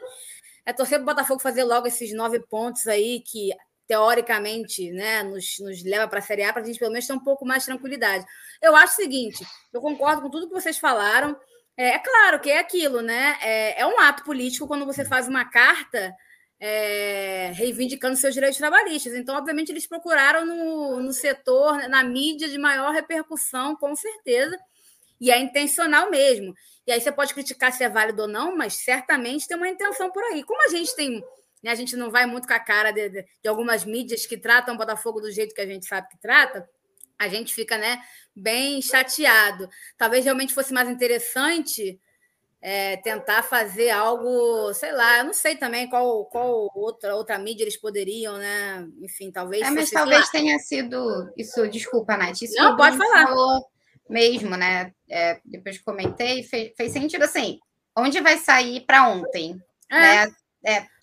[0.66, 3.52] é torcer para o Botafogo fazer logo esses nove pontos aí que
[3.88, 7.13] teoricamente, né, nos, nos leva para a Série A, para a gente pelo menos ter
[7.13, 8.26] um pouco mais de tranquilidade.
[8.62, 11.36] Eu acho o seguinte, eu concordo com tudo que vocês falaram.
[11.78, 13.38] É, é claro que é aquilo, né?
[13.41, 16.15] É, é, um ato político quando você faz uma carta
[16.60, 19.13] é, reivindicando seus direitos trabalhistas.
[19.13, 24.58] Então, obviamente, eles procuraram no, no setor, na mídia de maior repercussão, com certeza,
[25.19, 26.54] e é intencional mesmo.
[26.88, 30.12] E aí você pode criticar se é válido ou não, mas certamente tem uma intenção
[30.12, 30.43] por aí.
[30.43, 31.24] Como a gente tem
[31.65, 31.71] né?
[31.71, 34.75] A gente não vai muito com a cara de, de, de algumas mídias que tratam
[34.75, 36.69] o Botafogo do jeito que a gente sabe que trata,
[37.17, 37.99] a gente fica né,
[38.36, 39.67] bem chateado.
[39.97, 41.99] Talvez realmente fosse mais interessante
[42.62, 47.63] é, tentar fazer algo, sei lá, eu não sei também qual, qual outra, outra mídia
[47.63, 48.88] eles poderiam, né?
[49.01, 49.63] Enfim, talvez.
[49.63, 51.34] É, mas talvez tenha sido.
[51.36, 52.43] Isso, desculpa, Nath.
[52.43, 53.25] Isso não, pode falar.
[53.25, 53.65] Falou
[54.08, 54.93] mesmo, né?
[55.10, 57.58] É, depois comentei, fez, fez sentido assim.
[57.97, 59.60] Onde vai sair para ontem?
[59.89, 60.25] É.
[60.25, 60.36] Né?
[60.63, 60.95] É,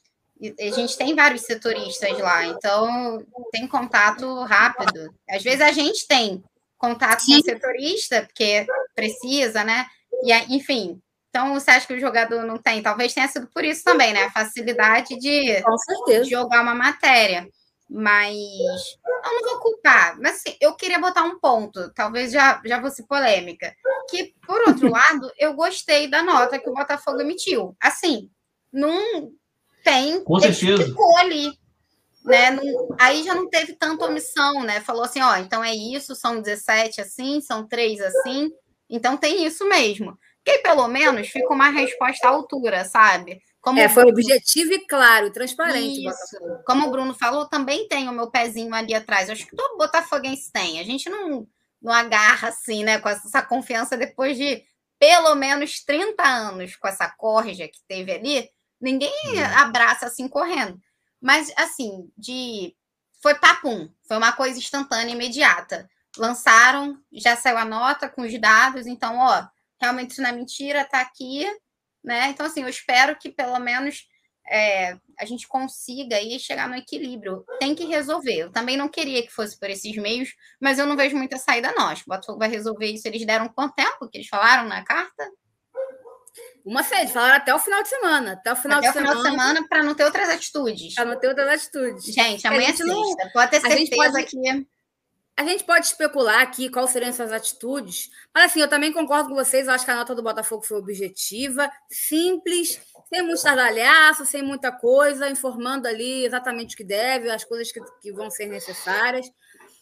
[0.59, 5.15] a gente tem vários setoristas lá, então tem contato rápido.
[5.29, 6.43] Às vezes a gente tem
[6.77, 7.35] contato Sim.
[7.35, 9.87] com o setorista, porque precisa, né?
[10.25, 11.01] E, enfim,
[11.33, 12.83] então você acha que o jogador não tem?
[12.83, 14.25] Talvez tenha sido por isso também, né?
[14.25, 15.63] A facilidade de,
[16.29, 17.49] jogar uma matéria.
[17.89, 20.19] Mas eu não vou culpar.
[20.21, 23.75] Mas assim, eu queria botar um ponto, talvez já, já vou ser polêmica.
[24.11, 27.77] Que, por outro lado, eu gostei da nota que o Botafogo emitiu.
[27.81, 28.31] Assim,
[28.73, 29.33] não
[29.83, 30.85] tem, Com certeza.
[30.85, 31.53] ficou ali.
[32.25, 32.51] Né?
[32.53, 34.81] Não, aí já não teve tanta omissão, né?
[34.81, 38.51] Falou assim: ó, então é isso, são 17 assim, são três assim,
[38.89, 40.17] então tem isso mesmo.
[40.45, 43.41] Que pelo menos fica uma resposta à altura, sabe?
[43.61, 46.05] Como é, foi objetivo e claro, transparente.
[46.05, 46.63] Isso.
[46.67, 49.31] Como o Bruno falou, também tem o meu pezinho ali atrás.
[49.31, 50.81] Acho que todo botafoguense tem.
[50.81, 51.47] A gente não,
[51.81, 52.99] não agarra assim, né?
[52.99, 54.65] Com essa confiança depois de
[54.99, 58.49] pelo menos 30 anos com essa corja que teve ali
[58.83, 59.13] Ninguém
[59.57, 60.79] abraça assim correndo.
[61.21, 62.75] Mas, assim, de.
[63.23, 65.89] Foi papum, foi uma coisa instantânea, imediata.
[66.19, 69.47] Lançaram, já saiu a nota com os dados, então, ó,
[69.81, 71.47] realmente isso não é mentira, tá aqui,
[72.03, 72.29] né?
[72.31, 74.09] Então, assim, eu espero que pelo menos
[74.51, 77.45] é, a gente consiga aí chegar no equilíbrio.
[77.61, 78.37] Tem que resolver.
[78.37, 81.73] Eu também não queria que fosse por esses meios, mas eu não vejo muita saída,
[81.73, 83.07] que o Botafogo vai resolver isso.
[83.07, 85.31] Eles deram quanto tempo que eles falaram na carta?
[86.65, 88.33] Uma série, falaram até o final de semana.
[88.33, 89.15] Até o final até de semana.
[89.15, 90.95] final de semana para não ter outras atitudes.
[90.95, 92.05] Para não ter outras atitudes.
[92.05, 92.87] Gente, amanhã é sexta.
[92.87, 93.17] Não...
[93.33, 94.25] Pode ter certeza pode...
[94.27, 94.67] que.
[95.35, 99.35] A gente pode especular aqui quais seriam essas atitudes, mas assim, eu também concordo com
[99.35, 104.43] vocês, eu acho que a nota do Botafogo foi objetiva, simples, sem muito estardalhaço, sem
[104.43, 109.27] muita coisa, informando ali exatamente o que deve, as coisas que, que vão ser necessárias.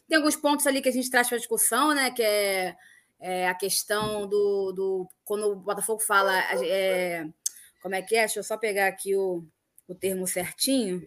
[0.08, 2.12] Tem alguns pontos ali que a gente traz para discussão, né?
[2.12, 2.76] Que é
[3.20, 5.08] é, a questão do, do.
[5.24, 6.36] Quando o Botafogo fala.
[6.64, 7.26] É,
[7.82, 8.20] como é que é?
[8.20, 9.44] Deixa eu só pegar aqui o,
[9.86, 11.06] o termo certinho.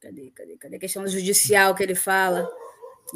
[0.00, 0.76] Cadê, cadê, cadê?
[0.76, 2.48] A questão judicial que ele fala.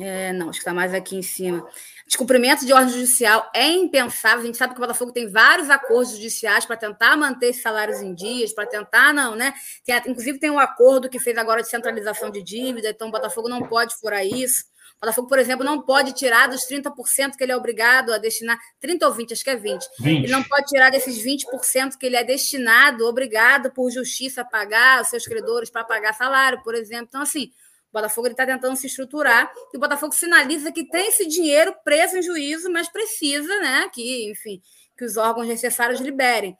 [0.00, 1.66] É, não, acho que está mais aqui em cima.
[2.06, 4.40] Descumprimento de ordem judicial é impensável.
[4.40, 8.00] A gente sabe que o Botafogo tem vários acordos judiciais para tentar manter esses salários
[8.00, 9.52] em dias, para tentar, não, né?
[9.84, 13.48] Tem, inclusive, tem um acordo que fez agora de centralização de dívida, então o Botafogo
[13.50, 14.64] não pode furar isso.
[15.02, 19.04] Botafogo, por exemplo, não pode tirar dos 30% que ele é obrigado a destinar, 30
[19.04, 19.84] ou 20, acho que é 20.
[19.98, 20.24] 20.
[20.24, 25.02] Ele não pode tirar desses 20% que ele é destinado, obrigado por justiça a pagar
[25.02, 27.06] os seus credores para pagar salário, por exemplo.
[27.08, 27.50] Então, assim,
[27.90, 32.18] o Botafogo está tentando se estruturar e o Botafogo sinaliza que tem esse dinheiro preso
[32.18, 34.62] em juízo, mas precisa, né, que, enfim,
[34.96, 36.56] que os órgãos necessários liberem.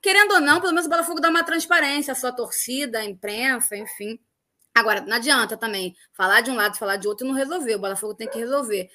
[0.00, 3.76] Querendo ou não, pelo menos o Botafogo dá uma transparência à sua torcida, à imprensa,
[3.76, 4.18] enfim.
[4.74, 7.74] Agora, não adianta também falar de um lado, falar de outro e não resolver.
[7.74, 8.88] O Botafogo tem que resolver.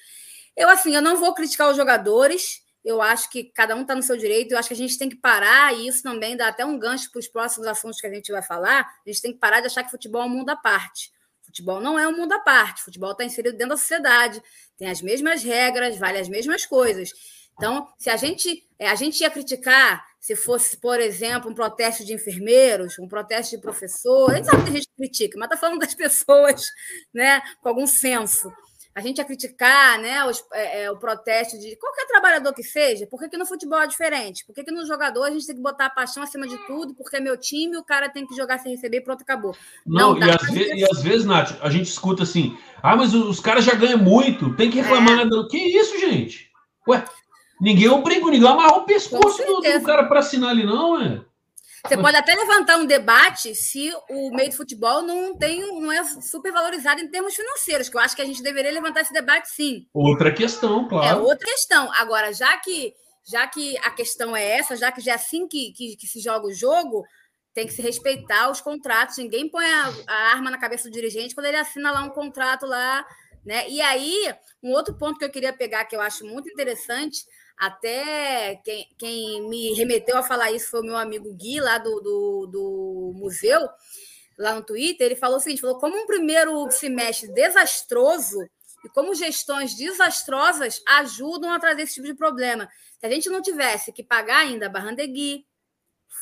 [0.56, 2.62] Eu, assim, eu não vou criticar os jogadores.
[2.84, 4.52] Eu acho que cada um está no seu direito.
[4.52, 7.10] Eu acho que a gente tem que parar, e isso também dá até um gancho
[7.12, 8.80] para os próximos assuntos que a gente vai falar.
[8.80, 11.12] A gente tem que parar de achar que futebol é um mundo à parte.
[11.44, 12.82] Futebol não é um mundo à parte.
[12.82, 14.42] Futebol está inserido dentro da sociedade,
[14.76, 17.10] tem as mesmas regras, vale as mesmas coisas.
[17.56, 22.04] Então, se a gente, é, a gente ia criticar se fosse, por exemplo, um protesto
[22.04, 25.56] de enfermeiros, um protesto de professores, a gente sabe que a gente critica, mas está
[25.56, 26.62] falando das pessoas
[27.14, 28.52] né, com algum senso.
[28.94, 33.06] A gente ia criticar né, os, é, é, o protesto de qualquer trabalhador que seja,
[33.06, 34.44] por que, que no futebol é diferente?
[34.44, 36.94] Por que, que no jogador a gente tem que botar a paixão acima de tudo,
[36.96, 39.56] porque é meu time, o cara tem que jogar sem receber e pronto, acabou.
[39.86, 43.14] Não, Não e, às vezes, e às vezes, Nath, a gente escuta assim, ah, mas
[43.14, 45.20] os caras já ganham muito, tem que reclamar.
[45.20, 45.48] É.
[45.48, 46.50] Que isso, gente?
[46.88, 47.04] Ué,
[47.60, 51.20] Ninguém obriga, ninguém amarrar o pescoço do, do, cara para assinar ali, não, é?
[51.86, 56.04] Você pode até levantar um debate se o meio do futebol não tem, não é
[56.04, 59.48] super valorizado em termos financeiros, que eu acho que a gente deveria levantar esse debate
[59.48, 59.86] sim.
[59.94, 61.06] Outra questão, claro.
[61.06, 61.90] É outra questão.
[61.94, 62.92] Agora, já que
[63.28, 66.18] já que a questão é essa, já que já é assim que, que, que se
[66.18, 67.04] joga o jogo,
[67.52, 69.18] tem que se respeitar os contratos.
[69.18, 72.64] Ninguém põe a, a, arma na cabeça do dirigente quando ele assina lá um contrato
[72.66, 73.06] lá,
[73.44, 73.68] né?
[73.68, 77.18] E aí, um outro ponto que eu queria pegar que eu acho muito interessante
[77.58, 82.00] até quem, quem me remeteu a falar isso foi o meu amigo Gui, lá do,
[82.00, 83.68] do, do museu,
[84.38, 85.06] lá no Twitter.
[85.06, 88.38] Ele falou o seguinte: falou, como um primeiro semestre desastroso
[88.84, 92.68] e como gestões desastrosas ajudam a trazer esse tipo de problema.
[93.00, 95.44] Se a gente não tivesse que pagar ainda Barrandegui,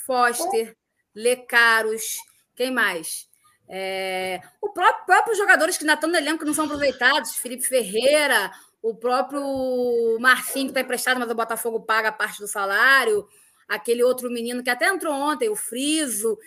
[0.06, 0.74] Foster,
[1.14, 2.16] Lecaros,
[2.54, 3.28] quem mais?
[3.68, 7.64] É, o próprio, próprios jogadores que ainda estão no elenco que não são aproveitados, Felipe
[7.64, 8.50] Ferreira,
[8.82, 13.26] o próprio Marcinho, que está emprestado, mas o Botafogo paga parte do salário,
[13.68, 16.38] aquele outro menino que até entrou ontem, o Friso,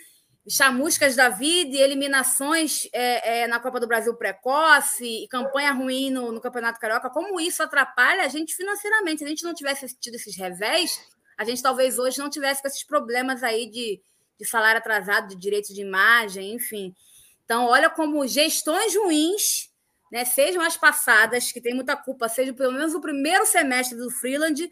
[0.48, 6.10] chamuscas da vida e eliminações é, é, na Copa do Brasil precoce e campanha ruim
[6.10, 9.18] no, no, Campeonato Carioca, como isso atrapalha a gente financeiramente.
[9.18, 10.98] Se a gente não tivesse tido esses revés,
[11.36, 14.00] a gente talvez hoje não tivesse com esses problemas aí de,
[14.38, 16.94] de salário atrasado, de direitos de imagem, enfim.
[17.44, 19.69] Então, olha como gestões ruins
[20.10, 24.10] né, sejam as passadas, que tem muita culpa, seja pelo menos o primeiro semestre do
[24.10, 24.70] Freeland,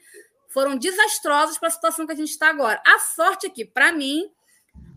[0.48, 2.82] foram desastrosos para a situação que a gente está agora.
[2.84, 4.30] A sorte é que, para mim,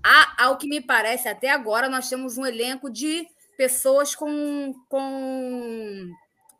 [0.04, 3.27] a, ao que me parece até agora, nós temos um elenco de
[3.58, 6.10] pessoas com, com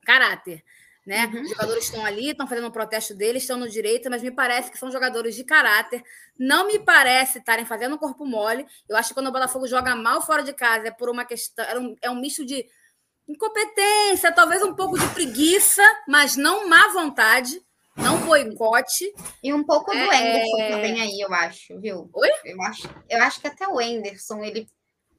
[0.06, 0.64] caráter.
[1.06, 1.26] Né?
[1.26, 1.42] Uhum.
[1.42, 4.70] Os jogadores estão ali, estão fazendo um protesto deles, estão no direito, mas me parece
[4.70, 6.04] que são jogadores de caráter.
[6.38, 8.68] Não me parece estarem fazendo corpo mole.
[8.88, 11.66] Eu acho que quando o Botafogo joga mal fora de casa é por uma questão.
[11.66, 12.68] É um, é um misto de
[13.32, 17.62] Incompetência, talvez um pouco de preguiça, mas não má vontade,
[17.96, 19.14] não boicote.
[19.42, 20.42] E um pouco do é...
[20.44, 22.10] Anderson também aí, eu acho, viu?
[22.14, 22.30] Oi?
[22.44, 24.68] Eu acho, eu acho que até o Anderson, ele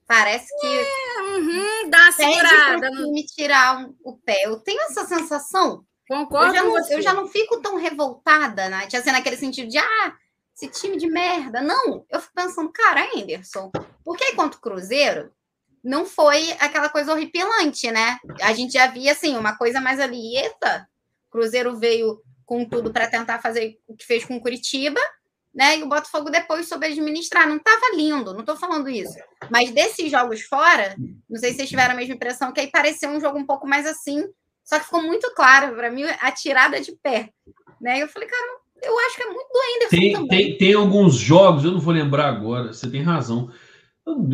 [0.06, 0.66] parece que.
[0.66, 2.90] É, uhum, dá uma segurada.
[2.90, 3.12] No...
[3.12, 4.42] me tirar um, o pé.
[4.44, 5.82] Eu tenho essa sensação.
[6.06, 8.86] Concordo eu já, não, eu já não fico tão revoltada, né?
[8.88, 10.14] Tinha assim, naquele sentido de, ah,
[10.54, 11.62] esse time de merda.
[11.62, 13.70] Não, eu fico pensando, cara, Anderson,
[14.04, 15.32] por que contra o Cruzeiro
[15.82, 18.18] não foi aquela coisa horripilante, né?
[18.40, 20.86] A gente já via assim, uma coisa mais ali, eita,
[21.30, 25.00] Cruzeiro veio com tudo para tentar fazer o que fez com Curitiba,
[25.54, 25.78] né?
[25.78, 27.48] E o Botafogo depois soube administrar.
[27.48, 29.16] Não estava lindo, não estou falando isso.
[29.50, 30.94] Mas desses jogos fora,
[31.28, 33.66] não sei se vocês tiveram a mesma impressão, que aí pareceu um jogo um pouco
[33.66, 34.24] mais assim,
[34.64, 37.30] só que ficou muito claro para mim a tirada de pé.
[37.80, 38.02] Né?
[38.02, 38.46] Eu falei, cara,
[38.82, 40.28] eu acho que é muito do Anderson tem, também.
[40.28, 43.50] Tem, tem alguns jogos, eu não vou lembrar agora, você tem razão.
[44.06, 44.28] Não,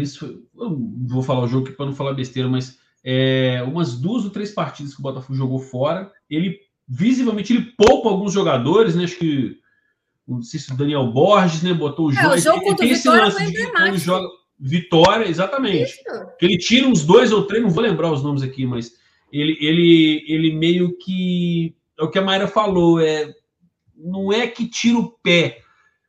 [1.06, 4.50] vou falar o jogo aqui para não falar besteira, mas é, umas duas ou três
[4.50, 9.04] partidas que o Botafogo jogou fora, ele visivelmente ele poupa alguns jogadores, né?
[9.04, 9.58] Acho que
[10.26, 11.72] não sei se o Daniel Borges, né?
[11.72, 12.26] Botou o jogo.
[12.26, 13.98] É, o jogo contra o Vitória foi emblemático.
[13.98, 14.28] Joga...
[14.60, 15.92] Vitória, exatamente.
[15.92, 16.02] Isso.
[16.38, 18.92] Que ele tira uns dois ou três, não vou lembrar os nomes aqui, mas
[19.32, 21.76] ele, ele, ele meio que.
[21.98, 23.32] É o que a Mayra falou, é,
[23.96, 25.60] não é que tira o pé,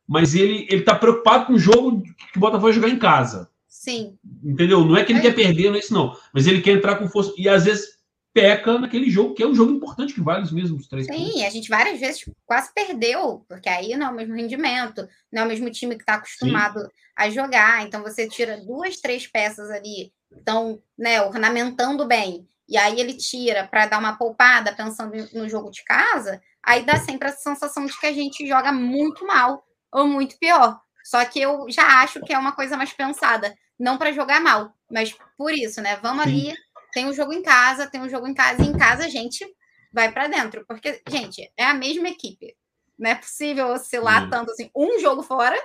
[0.06, 3.49] mas ele, ele tá preocupado com o jogo que o Botafogo vai jogar em casa.
[3.80, 4.18] Sim.
[4.44, 4.84] Entendeu?
[4.84, 5.22] Não é que ele é.
[5.22, 6.14] quer perder, não é isso, não.
[6.34, 7.32] Mas ele quer entrar com força.
[7.38, 7.98] E às vezes
[8.30, 11.42] peca naquele jogo, que é um jogo importante, que vale os mesmos três Sim, pontos.
[11.42, 15.44] a gente várias vezes quase perdeu, porque aí não é o mesmo rendimento, não é
[15.46, 16.88] o mesmo time que está acostumado Sim.
[17.16, 17.86] a jogar.
[17.86, 23.66] Então você tira duas, três peças ali, estão né, ornamentando bem, e aí ele tira
[23.66, 27.98] para dar uma poupada pensando no jogo de casa, aí dá sempre a sensação de
[27.98, 30.78] que a gente joga muito mal ou muito pior.
[31.02, 34.74] Só que eu já acho que é uma coisa mais pensada, não para jogar mal,
[34.90, 35.96] mas por isso, né?
[35.96, 36.30] Vamos Sim.
[36.30, 36.54] ali
[36.92, 39.46] tem um jogo em casa, tem um jogo em casa, e em casa a gente
[39.92, 40.64] vai para dentro.
[40.66, 42.54] Porque, gente, é a mesma equipe.
[42.98, 44.30] Não é possível oscilar hum.
[44.30, 44.70] tanto assim.
[44.76, 45.56] Um jogo fora,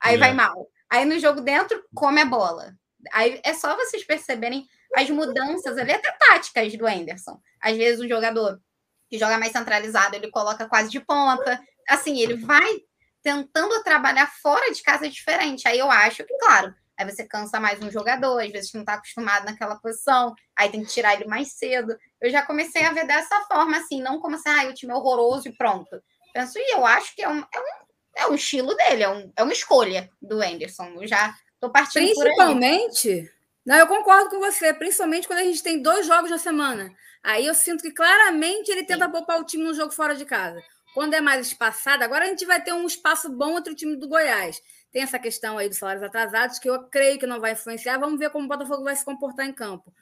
[0.00, 0.18] aí é.
[0.18, 0.68] vai mal.
[0.90, 2.74] Aí no jogo dentro, come a bola.
[3.12, 7.40] Aí é só vocês perceberem as mudanças ali, até táticas do Anderson.
[7.60, 8.60] Às vezes o jogador
[9.08, 11.60] que joga mais centralizado, ele coloca quase de ponta.
[11.88, 12.80] Assim, ele vai
[13.22, 15.66] tentando trabalhar fora de casa diferente.
[15.66, 18.92] Aí eu acho que, claro, Aí você cansa mais um jogador, às vezes não está
[18.92, 21.96] acostumado naquela posição, aí tem que tirar ele mais cedo.
[22.20, 24.94] Eu já comecei a ver dessa forma, assim, não como assim, ah, o time é
[24.94, 25.98] horroroso e pronto.
[26.34, 29.32] Penso, e eu acho que é um, é um, é um estilo dele, é, um,
[29.34, 30.92] é uma escolha do Anderson.
[31.00, 33.32] Eu já estou partindo Principalmente,
[33.64, 36.92] não, eu concordo com você, principalmente quando a gente tem dois jogos na semana.
[37.24, 39.12] Aí eu sinto que claramente ele tenta Sim.
[39.12, 40.62] poupar o time no jogo fora de casa.
[40.92, 43.96] Quando é mais espaçado, agora a gente vai ter um espaço bom entre o time
[43.96, 44.60] do Goiás.
[44.92, 47.98] Tem essa questão aí dos salários atrasados, que eu creio que não vai influenciar.
[47.98, 49.92] Vamos ver como o Botafogo vai se comportar em campo.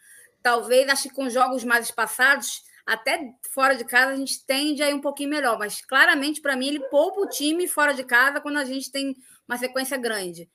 [0.42, 4.90] Talvez, acho que com jogos mais espaçados, até fora de casa, a gente tende a
[4.90, 5.58] ir um pouquinho melhor.
[5.58, 9.14] Mas claramente, para mim, ele poupa o time fora de casa quando a gente tem
[9.46, 10.48] uma sequência grande.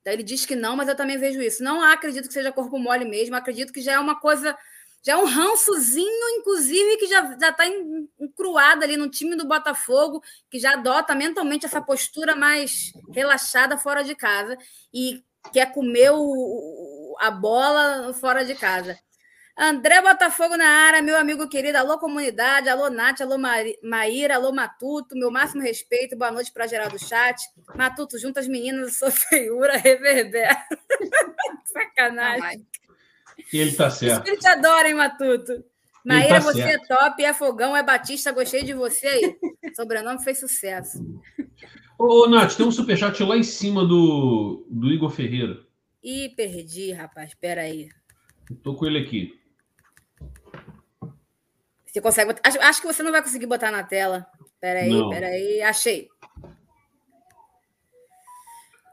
[0.00, 1.62] Então, ele diz que não, mas eu também vejo isso.
[1.62, 4.56] Não acredito que seja corpo mole mesmo, acredito que já é uma coisa
[5.02, 7.66] já é um rançozinho, inclusive, que já está
[8.20, 14.02] encruado ali no time do Botafogo, que já adota mentalmente essa postura mais relaxada fora
[14.02, 14.56] de casa
[14.92, 18.98] e quer comer o, a bola fora de casa.
[19.60, 21.78] André Botafogo na área, meu amigo querido.
[21.78, 22.68] Alô, comunidade.
[22.68, 23.22] Alô, Nath.
[23.22, 23.36] Alô,
[23.82, 24.36] Maíra.
[24.36, 25.16] Alô, Matuto.
[25.16, 26.16] Meu máximo respeito.
[26.16, 27.42] Boa noite para geral do chat.
[27.74, 30.56] Matuto, juntas meninas, sou feiura, reverbera.
[31.66, 32.64] Sacanagem.
[33.52, 34.26] E ele tá certo.
[34.26, 35.64] Isso que te adora, hein, Matuto?
[36.04, 36.92] Maíra, tá você certo.
[36.92, 39.38] é top, é fogão, é Batista, gostei de você aí.
[39.76, 40.98] Sobrenome fez sucesso.
[41.98, 45.60] Ô, Nath, tem um superchat lá em cima do, do Igor Ferreira.
[46.02, 47.30] Ih, perdi, rapaz.
[47.30, 47.88] Espera aí.
[48.62, 49.38] Tô com ele aqui.
[51.84, 52.48] Você consegue botar...
[52.48, 54.26] acho, acho, que você não vai conseguir botar na tela.
[54.46, 55.62] Espera aí, espera aí.
[55.62, 56.08] Achei.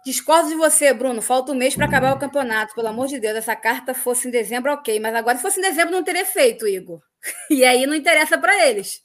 [0.06, 1.20] Discordo de você, Bruno.
[1.20, 2.76] Falta um mês para acabar o campeonato.
[2.76, 5.00] Pelo amor de Deus, essa carta fosse em dezembro, ok.
[5.00, 7.02] Mas agora, se fosse em dezembro, não teria feito, Igor.
[7.50, 9.02] E aí não interessa para eles.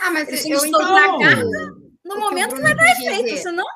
[0.00, 0.96] Ah, mas eles eu então...
[0.96, 1.50] a carta.
[2.04, 3.66] No momento não vai dar efeito, isso não?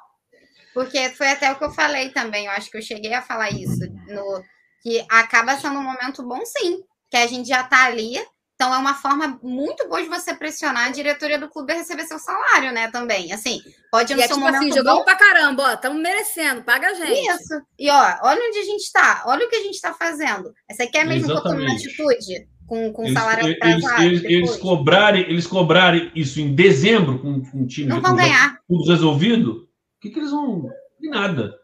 [0.72, 2.46] Porque foi até o que eu falei também.
[2.46, 3.80] Eu acho que eu cheguei a falar isso.
[4.06, 4.44] No,
[4.80, 6.80] que acaba sendo um momento bom, sim.
[7.10, 8.24] Que a gente já está ali
[8.60, 12.04] então, é uma forma muito boa de você pressionar a diretoria do clube a receber
[12.04, 12.90] seu salário, né?
[12.90, 13.32] Também.
[13.32, 13.58] Assim,
[13.90, 15.04] pode não ser um tipo assim, jogamos bom...
[15.04, 15.72] pra caramba, ó.
[15.72, 17.26] Estamos merecendo, paga a gente.
[17.26, 17.54] Isso.
[17.78, 19.22] E, ó, olha onde a gente está.
[19.24, 20.52] Olha o que a gente está fazendo.
[20.70, 21.40] Você quer mesmo Exatamente.
[21.42, 22.48] que eu tome uma atitude?
[22.66, 24.02] Com, com eles, salário atrasado?
[24.02, 28.14] Eles, eles, eles, cobrarem, eles cobrarem isso em dezembro com, com um time não vão
[28.14, 28.58] ganhar.
[28.68, 29.66] tudo resolvido, o
[30.02, 30.68] que, que eles vão.
[31.00, 31.54] De nada.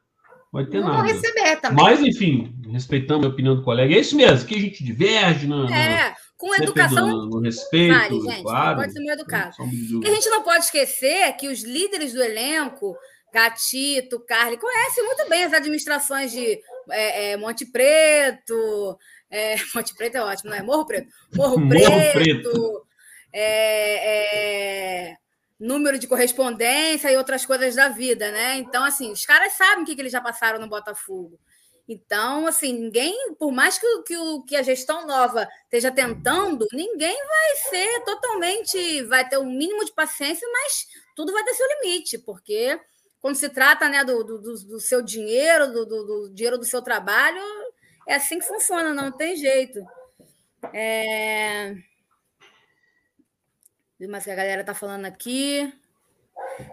[0.50, 1.02] Vai ter não nada.
[1.02, 1.84] Vão receber também.
[1.84, 5.46] Mas, enfim, respeitando a opinião do colega, é isso mesmo, que a gente diverge.
[5.46, 6.08] Não, é.
[6.08, 7.08] Não com educação.
[7.08, 8.42] No, no respeito, vale, gente.
[8.42, 9.54] Claro, pode ser meio educado.
[10.02, 12.96] E a gente não pode esquecer que os líderes do elenco,
[13.32, 16.60] Gatito, Carly, conhecem muito bem as administrações de
[16.90, 18.98] é, é, Monte Preto.
[19.30, 20.62] É, Monte Preto é ótimo, não é?
[20.62, 21.08] Morro Preto.
[21.34, 22.12] Morro, Morro Preto.
[22.12, 22.86] Preto.
[23.32, 25.16] É, é,
[25.58, 28.58] número de correspondência e outras coisas da vida, né?
[28.58, 31.38] Então, assim, os caras sabem o que, que eles já passaram no Botafogo.
[31.88, 34.14] Então, assim, ninguém, por mais que, que,
[34.48, 39.84] que a gestão nova esteja tentando, ninguém vai ser totalmente, vai ter o um mínimo
[39.84, 42.80] de paciência, mas tudo vai ter seu limite, porque
[43.20, 47.42] quando se trata né, do, do, do seu dinheiro, do, do, dinheiro do seu trabalho,
[48.06, 49.80] é assim que funciona, não tem jeito.
[50.72, 51.74] É...
[54.00, 55.72] O mais que a galera está falando aqui.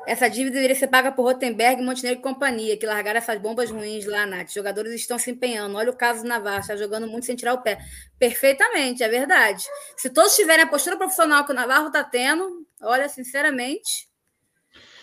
[0.07, 4.05] Essa dívida deveria ser paga por Rotenberg, Montenegro e companhia, que largaram essas bombas ruins
[4.05, 4.47] lá, Nath.
[4.47, 5.77] Os jogadores estão se empenhando.
[5.77, 7.79] Olha o caso do Navarro, está jogando muito sem tirar o pé.
[8.17, 9.63] Perfeitamente, é verdade.
[9.97, 14.07] Se todos tiverem a postura profissional que o Navarro está tendo, olha, sinceramente.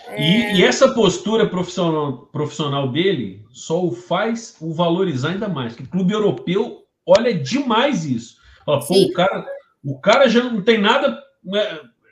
[0.07, 0.21] É...
[0.21, 5.75] E, e, essa postura profissional, profissional dele só o faz o valorizar ainda mais.
[5.75, 8.37] Que o clube europeu olha demais isso.
[8.65, 9.47] Fala, pô, o cara,
[9.85, 11.23] o cara já não tem nada.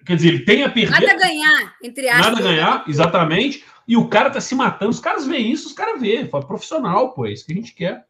[0.08, 0.90] Quer dizer, ele tem a perder.
[0.90, 2.26] Nada a ganhar, entre aspas.
[2.26, 3.62] Nada a ganhar, exatamente.
[3.86, 4.90] E o cara tá se matando.
[4.90, 6.26] Os caras veem isso, os caras veem.
[6.26, 8.06] Fala, profissional, pô, é isso que a gente quer.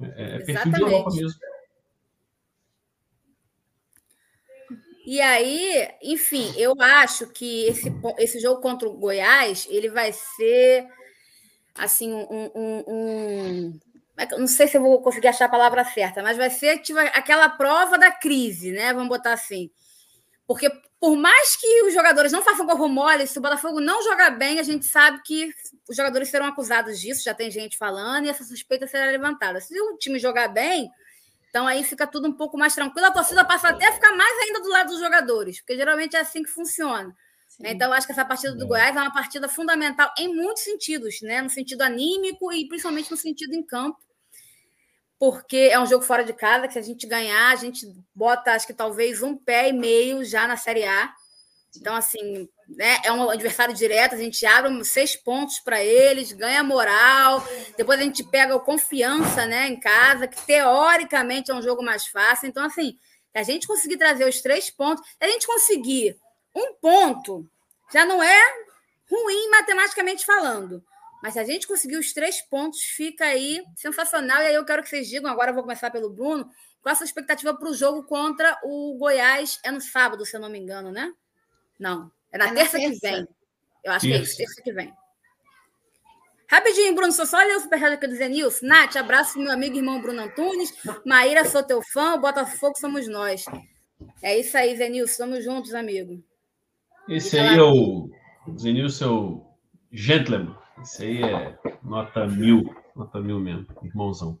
[0.00, 1.40] É, é perfil de Europa mesmo.
[5.04, 10.86] E aí, enfim, eu acho que esse, esse jogo contra o Goiás, ele vai ser
[11.74, 13.80] assim, um, um, um
[14.38, 17.48] não sei se eu vou conseguir achar a palavra certa, mas vai ser tipo, aquela
[17.48, 18.92] prova da crise, né?
[18.92, 19.72] Vamos botar assim.
[20.46, 20.70] Porque
[21.00, 24.58] por mais que os jogadores não façam corpo mole, se o Botafogo não jogar bem,
[24.58, 25.50] a gente sabe que
[25.88, 29.60] os jogadores serão acusados disso, já tem gente falando, e essa suspeita será levantada.
[29.62, 30.90] Se o time jogar bem,
[31.48, 34.38] então aí fica tudo um pouco mais tranquilo, a torcida passa até a ficar mais
[34.40, 37.16] ainda do lado dos jogadores, porque geralmente é assim que funciona.
[37.48, 37.62] Sim.
[37.64, 38.68] Então, acho que essa partida do é.
[38.68, 41.40] Goiás é uma partida fundamental em muitos sentidos, né?
[41.40, 43.98] No sentido anímico e principalmente no sentido em campo
[45.20, 48.52] porque é um jogo fora de casa, que se a gente ganhar, a gente bota,
[48.52, 51.12] acho que talvez um pé e meio já na Série A.
[51.76, 56.64] Então, assim, né, é um adversário direto, a gente abre seis pontos para eles, ganha
[56.64, 57.46] moral,
[57.76, 62.06] depois a gente pega o confiança né, em casa, que teoricamente é um jogo mais
[62.06, 62.48] fácil.
[62.48, 62.92] Então, assim,
[63.30, 66.16] se a gente conseguir trazer os três pontos, se a gente conseguir
[66.56, 67.46] um ponto,
[67.92, 68.42] já não é
[69.10, 70.82] ruim matematicamente falando.
[71.22, 74.42] Mas se a gente conseguir os três pontos, fica aí sensacional.
[74.42, 76.48] E aí eu quero que vocês digam, agora eu vou começar pelo Bruno,
[76.82, 79.60] qual a sua expectativa para o jogo contra o Goiás?
[79.62, 81.12] É no sábado, se eu não me engano, né?
[81.78, 83.28] Não, é na, é terça, terça, que vem.
[83.84, 84.14] Eu acho Isso.
[84.14, 84.92] que é isso, terça que vem.
[86.50, 88.66] Rapidinho, Bruno, só só ler o superchat aqui do Zenilson.
[88.66, 90.74] Nath, abraço meu amigo e irmão Bruno Antunes.
[91.06, 92.18] Maíra, sou teu fã.
[92.18, 93.44] Botafogo somos nós.
[94.20, 95.12] É isso aí, Zenilson.
[95.12, 96.20] Estamos juntos, amigo.
[97.08, 98.10] Esse aí é o
[98.58, 99.46] Zenilson, é o
[99.92, 100.56] gentleman.
[100.82, 104.38] Isso aí é nota mil, nota mil mesmo, irmãozão.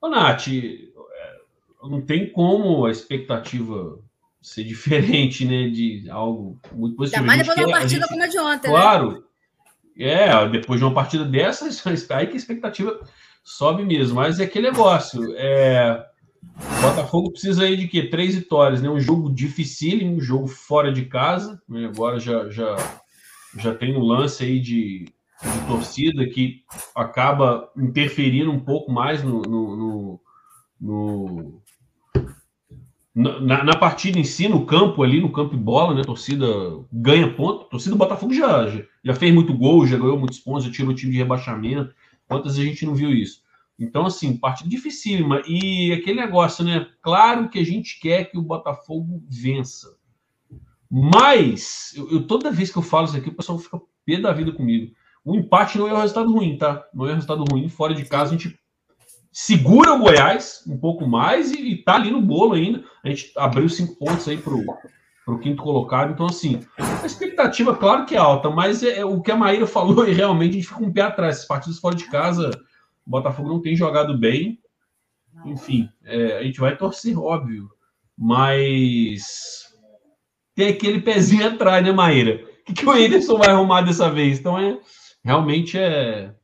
[0.00, 0.88] Ô, Nath, é,
[1.82, 3.98] não tem como a expectativa
[4.40, 5.68] ser diferente, né?
[5.68, 7.22] De algo muito positivo.
[7.22, 8.80] Ainda mais depois de uma partida gente, como a de ontem, né?
[8.80, 9.10] Claro.
[9.12, 9.22] Né?
[10.00, 13.00] É, depois de uma partida dessas, aí que a expectativa
[13.42, 14.16] sobe mesmo.
[14.16, 15.34] Mas é aquele negócio.
[15.36, 16.06] É,
[16.42, 18.04] o Botafogo precisa aí de quê?
[18.04, 18.88] Três vitórias, né?
[18.88, 21.60] Um jogo dificílimo, um jogo fora de casa.
[21.68, 21.86] Né?
[21.86, 22.76] Agora já, já,
[23.56, 25.06] já tem um lance aí de
[25.42, 26.64] de torcida que
[26.94, 30.20] acaba interferindo um pouco mais no, no, no,
[30.80, 31.62] no
[33.14, 36.02] na, na, partida em si, no campo ali, no campo de bola, né?
[36.02, 36.46] Torcida
[36.92, 37.64] ganha ponto.
[37.64, 40.90] Torcida do Botafogo já, já, já fez muito gol, já ganhou muitos pontos, já tirou
[40.90, 41.94] o time de rebaixamento.
[42.28, 43.42] Quantas a gente não viu isso?
[43.78, 45.42] Então, assim, partida dificílima.
[45.46, 46.86] E aquele negócio, né?
[47.00, 49.96] Claro que a gente quer que o Botafogo vença.
[50.90, 54.32] Mas, eu, eu toda vez que eu falo isso aqui, o pessoal fica pé da
[54.32, 54.94] vida comigo.
[55.28, 56.86] O empate não é um resultado ruim, tá?
[56.94, 57.68] Não é um resultado ruim.
[57.68, 58.58] Fora de casa, a gente
[59.30, 62.82] segura o Goiás um pouco mais e, e tá ali no bolo ainda.
[63.04, 64.64] A gente abriu cinco pontos aí pro,
[65.26, 66.14] pro quinto colocado.
[66.14, 69.66] Então, assim, a expectativa, claro que é alta, mas é, é o que a Maíra
[69.68, 71.36] falou e realmente a gente fica um pé atrás.
[71.36, 72.48] Esses partidos fora de casa,
[73.06, 74.58] o Botafogo não tem jogado bem.
[75.44, 77.68] Enfim, é, a gente vai torcer, óbvio.
[78.16, 79.66] Mas
[80.54, 82.42] tem aquele pezinho atrás, né, Maíra?
[82.62, 84.38] O que, que o Ederson vai arrumar dessa vez?
[84.38, 84.78] Então é
[85.24, 86.34] realmente é.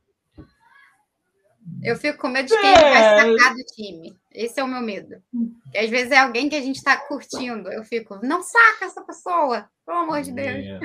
[1.81, 2.73] Eu fico com medo de quem é...
[2.73, 4.15] vai sacar do time.
[4.31, 5.21] Esse é o meu medo.
[5.63, 7.71] Porque às vezes é alguém que a gente está curtindo.
[7.71, 10.65] Eu fico, não saca essa pessoa, pelo amor de Deus.
[10.65, 10.79] É.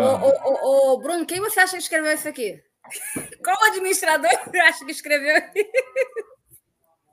[0.00, 2.60] Ô, ô, ô, Bruno, quem você acha que escreveu isso aqui?
[3.44, 6.33] Qual administrador você acha que escreveu isso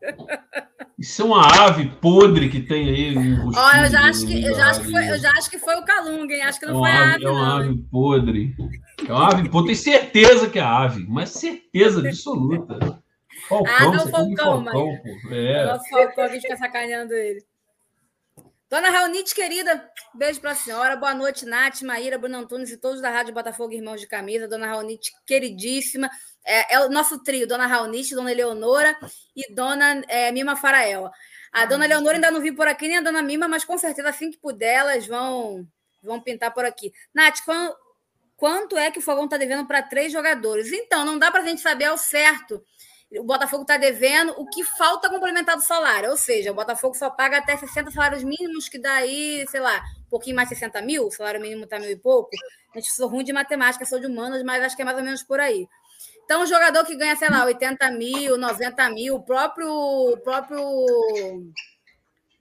[0.02, 3.16] é uma ave podre que tem aí.
[3.56, 5.76] Olha, eu já acho que, eu já acho que, foi, eu já acho que foi
[5.76, 6.44] o Calunga, hein?
[6.44, 7.26] Acho que não é foi a ave.
[7.26, 8.56] É uma ave podre.
[9.08, 9.74] É uma ave podre.
[9.74, 13.02] Tenho certeza que é a ave, mas certeza absoluta.
[13.48, 15.32] Falcão, ah, não, Falcão, Falcão, mas...
[15.32, 15.64] É.
[15.64, 17.44] é Falcão, a gente fica sacaneando ele.
[18.72, 20.96] Dona Raunite, querida, beijo para a senhora.
[20.96, 24.48] Boa noite, Nath, Maíra, Bruno Antunes e todos da Rádio Botafogo Irmãos de Camisa.
[24.48, 26.10] Dona Raunite, queridíssima.
[26.46, 28.98] É, é, o nosso trio, Dona Raunite, Dona Eleonora
[29.36, 31.12] e Dona é, Mima Farael.
[31.52, 34.08] A Dona Eleonora ainda não vi por aqui, nem a Dona Mima, mas com certeza
[34.08, 35.68] assim que puder, elas vão,
[36.02, 36.94] vão pintar por aqui.
[37.14, 37.76] Nath, quando,
[38.38, 40.72] quanto é que o Fogão está devendo para três jogadores?
[40.72, 42.64] Então, não dá para a gente saber ao certo
[43.20, 46.10] o Botafogo está devendo o que falta complementar do salário.
[46.10, 50.10] Ou seja, o Botafogo só paga até 60 salários mínimos, que daí, sei lá, um
[50.10, 52.30] pouquinho mais de 60 mil, o salário mínimo está mil e pouco.
[52.74, 55.04] A gente sou ruim de matemática, sou de humanas, mas acho que é mais ou
[55.04, 55.68] menos por aí.
[56.24, 60.18] Então, um jogador que ganha, sei lá, 80 mil, 90 mil, o próprio.
[60.24, 60.62] próprio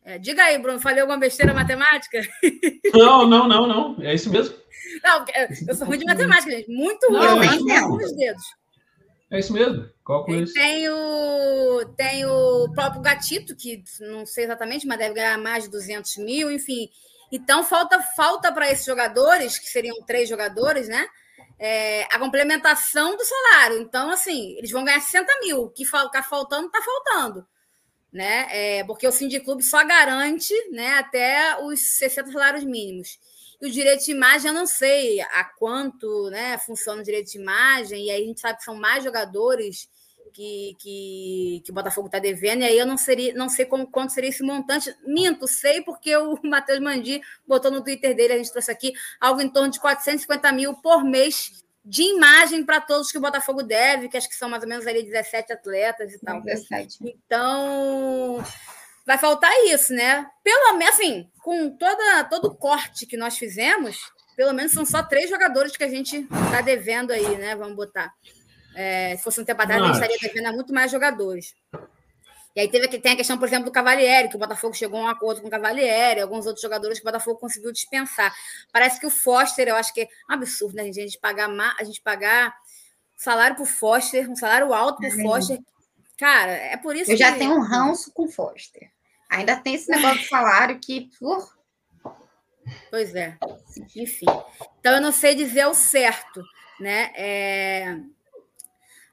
[0.05, 2.21] é, diga aí, Bruno, falei alguma besteira matemática?
[2.95, 3.97] Não, não, não, não.
[4.03, 4.57] É isso mesmo.
[5.05, 5.25] Não,
[5.69, 6.69] eu sou ruim de matemática, gente.
[6.69, 7.21] Muito ruim.
[7.21, 8.43] Não, eu não, os dedos.
[9.31, 9.89] É isso mesmo.
[10.05, 10.53] Qual com isso?
[10.53, 15.71] Tem o, tem o próprio Gatito, que não sei exatamente, mas deve ganhar mais de
[15.71, 16.91] 200 mil, enfim.
[17.31, 21.07] Então, falta falta para esses jogadores, que seriam três jogadores, né?
[21.61, 23.79] É, a complementação do salário.
[23.79, 25.63] Então, assim, eles vão ganhar 60 mil.
[25.63, 27.47] O que está faltando, está faltando.
[28.13, 28.49] Né?
[28.51, 33.21] É, porque o Clube só garante né, até os 60 salários mínimos.
[33.61, 37.39] E o direito de imagem, eu não sei a quanto né, funciona o direito de
[37.39, 39.89] imagem, e aí a gente sabe que são mais jogadores
[40.33, 43.87] que, que, que o Botafogo está devendo, e aí eu não, seria, não sei como,
[43.87, 44.95] quanto seria esse montante.
[45.05, 49.41] Minto, sei, porque o Matheus Mandi botou no Twitter dele, a gente trouxe aqui, algo
[49.41, 54.09] em torno de 450 mil por mês de imagem para todos que o Botafogo deve,
[54.09, 56.41] que acho que são mais ou menos ali 17 atletas e tal.
[56.43, 56.99] 17.
[57.03, 58.45] Então,
[59.11, 60.25] vai faltar isso, né?
[60.45, 63.99] Pelo menos, assim, com toda, todo o corte que nós fizemos,
[64.37, 67.57] pelo menos são só três jogadores que a gente está devendo aí, né?
[67.57, 68.15] Vamos botar.
[68.77, 71.57] É, se fosse um tempo atrás, a gente estaria devendo a muito mais jogadores.
[72.55, 75.03] E aí teve, tem a questão, por exemplo, do Cavalieri, que o Botafogo chegou a
[75.03, 78.33] um acordo com o Cavalieri, alguns outros jogadores que o Botafogo conseguiu dispensar.
[78.73, 81.01] Parece que o Foster, eu acho que é um absurdo, né, gente?
[81.01, 81.49] A gente pagar,
[81.81, 82.55] a gente pagar
[83.17, 85.59] salário para o Foster, um salário alto para o Foster.
[86.17, 87.23] Cara, é por isso eu que...
[87.25, 88.89] Eu já tenho um ranço com o Foster.
[89.31, 91.09] Ainda tem esse negócio de salário que.
[91.23, 91.39] Uh...
[92.91, 93.39] Pois é.
[93.97, 94.27] Enfim.
[94.81, 96.43] Então eu não sei dizer o certo,
[96.81, 97.13] né?
[97.15, 97.97] É...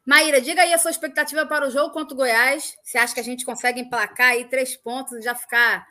[0.05, 2.75] Maíra, diga aí a sua expectativa para o jogo contra o Goiás.
[2.81, 5.85] Você acha que a gente consegue emplacar aí três pontos e já ficar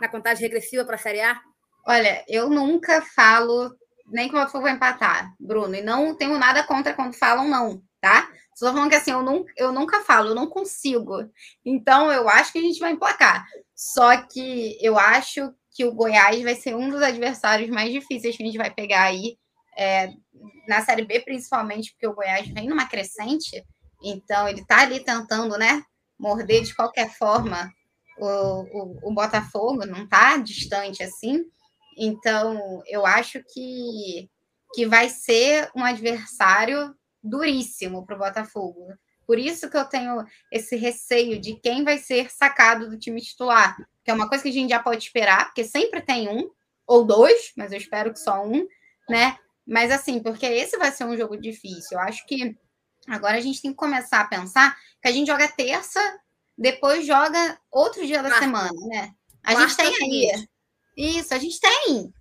[0.00, 1.40] na contagem regressiva para a Série A?
[1.86, 3.76] Olha, eu nunca falo
[4.10, 7.82] nem que o Botafogo vai empatar, Bruno, e não tenho nada contra quando falam não,
[8.00, 8.28] tá?
[8.60, 11.14] Só falando que assim, eu, não, eu nunca falo, eu não consigo.
[11.64, 13.46] Então, eu acho que a gente vai emplacar.
[13.74, 18.42] Só que eu acho que o Goiás vai ser um dos adversários mais difíceis que
[18.42, 19.38] a gente vai pegar aí.
[19.78, 20.12] É,
[20.68, 23.64] na Série B, principalmente, porque o Goiás vem numa crescente.
[24.04, 25.82] Então, ele tá ali tentando, né?
[26.18, 27.72] Morder de qualquer forma
[28.18, 31.46] o, o, o Botafogo, não tá distante assim.
[31.96, 34.28] Então, eu acho que,
[34.74, 38.88] que vai ser um adversário duríssimo para o Botafogo.
[39.26, 43.76] Por isso que eu tenho esse receio de quem vai ser sacado do time titular,
[44.04, 46.50] que é uma coisa que a gente já pode esperar, porque sempre tem um
[46.86, 48.66] ou dois, mas eu espero que só um,
[49.08, 49.38] né?
[49.64, 51.96] Mas assim, porque esse vai ser um jogo difícil.
[51.96, 52.56] Eu acho que
[53.06, 56.00] agora a gente tem que começar a pensar que a gente joga terça,
[56.58, 59.14] depois joga outro dia da semana, né?
[59.44, 60.48] A gente tem aí.
[60.96, 62.12] Isso, a gente tem.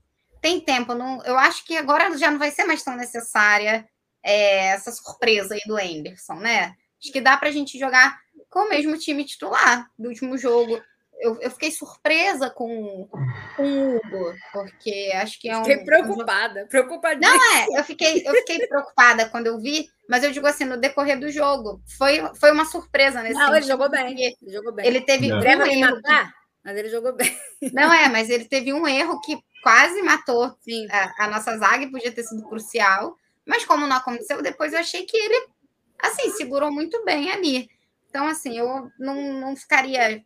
[0.42, 0.94] Tem tempo.
[0.94, 3.90] Não, eu acho que agora já não vai ser mais tão necessária
[4.24, 6.76] é, essa surpresa aí do Anderson, né?
[7.02, 8.18] Acho que dá para a gente jogar
[8.50, 10.82] com o mesmo time titular do último jogo.
[11.20, 13.10] Eu, eu fiquei surpresa com,
[13.58, 15.66] com o Hugo, porque acho que é um.
[15.66, 17.20] Fiquei preocupada, preocupada.
[17.20, 20.78] Não é, eu fiquei, eu fiquei preocupada quando eu vi, mas eu digo assim, no
[20.78, 21.82] decorrer do jogo.
[21.98, 24.22] Foi, foi uma surpresa nesse Não, sentido, ele jogou bem.
[24.42, 24.88] Ele jogou bem.
[24.88, 26.02] Ele teve um erro.
[26.64, 27.38] Mas ele jogou bem.
[27.74, 31.92] Não é, mas ele teve um erro que quase matou a, a, nossa zaga e
[31.92, 33.16] podia ter sido crucial.
[33.50, 35.48] Mas como não aconteceu, depois eu achei que ele,
[35.98, 37.68] assim, segurou muito bem ali.
[38.08, 40.24] Então, assim, eu não, não ficaria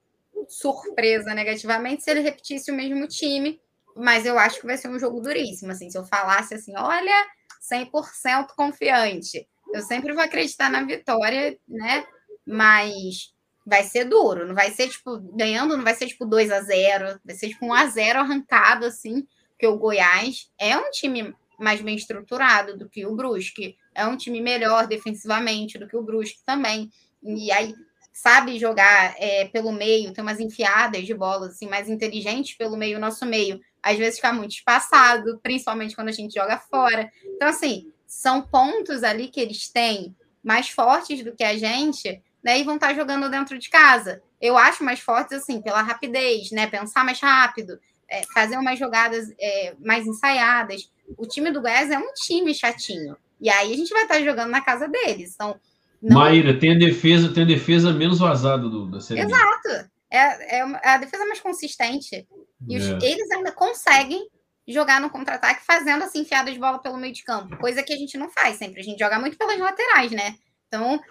[0.50, 3.62] surpresa negativamente se ele repetisse o mesmo time,
[3.96, 7.26] mas eu acho que vai ser um jogo duríssimo, assim, se eu falasse assim, olha,
[7.62, 9.48] 100% confiante.
[9.74, 12.06] Eu sempre vou acreditar na vitória, né?
[12.46, 13.34] Mas
[13.66, 17.22] vai ser duro, não vai ser tipo ganhando, não vai ser tipo 2 a 0,
[17.24, 21.34] vai ser tipo 1 a 0 arrancado assim, porque o Goiás é um time
[21.64, 26.04] mais bem estruturado do que o Brusque, é um time melhor defensivamente do que o
[26.04, 26.92] Brusque também.
[27.24, 27.74] E aí
[28.14, 33.00] sabe jogar é, pelo meio, tem umas enfiadas de bola assim, mais inteligentes pelo meio,
[33.00, 33.60] nosso meio.
[33.82, 37.12] Às vezes fica muito espaçado, principalmente quando a gente joga fora.
[37.26, 42.60] Então, assim, são pontos ali que eles têm mais fortes do que a gente, né?
[42.60, 44.22] E vão estar jogando dentro de casa.
[44.40, 46.68] Eu acho mais fortes, assim, pela rapidez, né?
[46.68, 47.80] Pensar mais rápido,
[48.14, 50.92] é, fazer umas jogadas é, mais ensaiadas.
[51.18, 53.18] O time do Goiás é um time chatinho.
[53.42, 55.34] E aí a gente vai estar jogando na casa deles.
[55.34, 55.60] Então,
[56.00, 56.20] não...
[56.20, 59.22] Maíra, tem a defesa, tem a defesa menos vazada do, da série.
[59.22, 59.90] Exato.
[60.12, 62.28] É, é, é a defesa mais consistente.
[62.70, 62.98] E os, é.
[63.02, 64.28] eles ainda conseguem
[64.68, 67.98] jogar no contra-ataque fazendo assim enfiada de bola pelo meio de campo, coisa que a
[67.98, 68.80] gente não faz sempre.
[68.80, 70.36] A gente joga muito pelas laterais, né?
[70.68, 71.02] Então,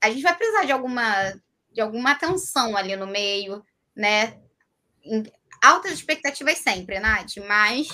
[0.00, 1.34] a gente vai precisar de alguma
[1.72, 3.60] de alguma atenção ali no meio,
[3.96, 4.38] né?
[5.64, 7.88] Altas expectativas sempre, Nath, mas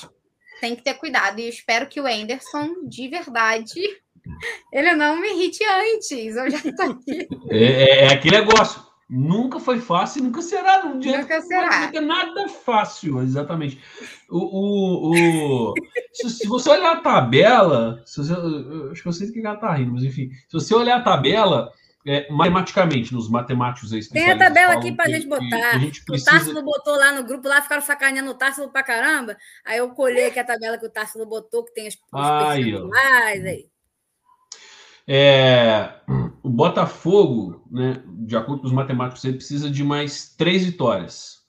[0.61, 1.39] tem que ter cuidado.
[1.39, 3.81] E eu espero que o Anderson, de verdade,
[4.73, 6.37] ele não me irrite antes.
[6.37, 7.29] Eu já tô aqui.
[7.51, 8.91] É, é, é aquele negócio.
[9.09, 10.87] Nunca foi fácil, nunca será.
[10.87, 11.87] Um dia nunca será.
[11.87, 13.81] Nunca nada fácil, exatamente.
[14.29, 15.75] O, o, o
[16.13, 18.33] se, se, você olhar a tabela, se você,
[18.93, 21.73] acho que eu sei que ela tá rindo, mas enfim, se você olhar a tabela,
[22.07, 24.07] é, matematicamente, nos matemáticos aí.
[24.09, 25.79] Tem a tabela aqui para a gente botar.
[25.79, 26.31] gente precisa...
[26.31, 29.37] O Tássilo botou lá no grupo, lá ficaram sacaneando o Tássilo para caramba.
[29.65, 32.75] Aí eu colhei aqui a tabela que o Tássilo botou, que tem os aí,
[33.47, 33.69] aí.
[35.07, 35.95] É,
[36.43, 41.41] o Botafogo, né, de acordo com os matemáticos, ele precisa de mais três vitórias.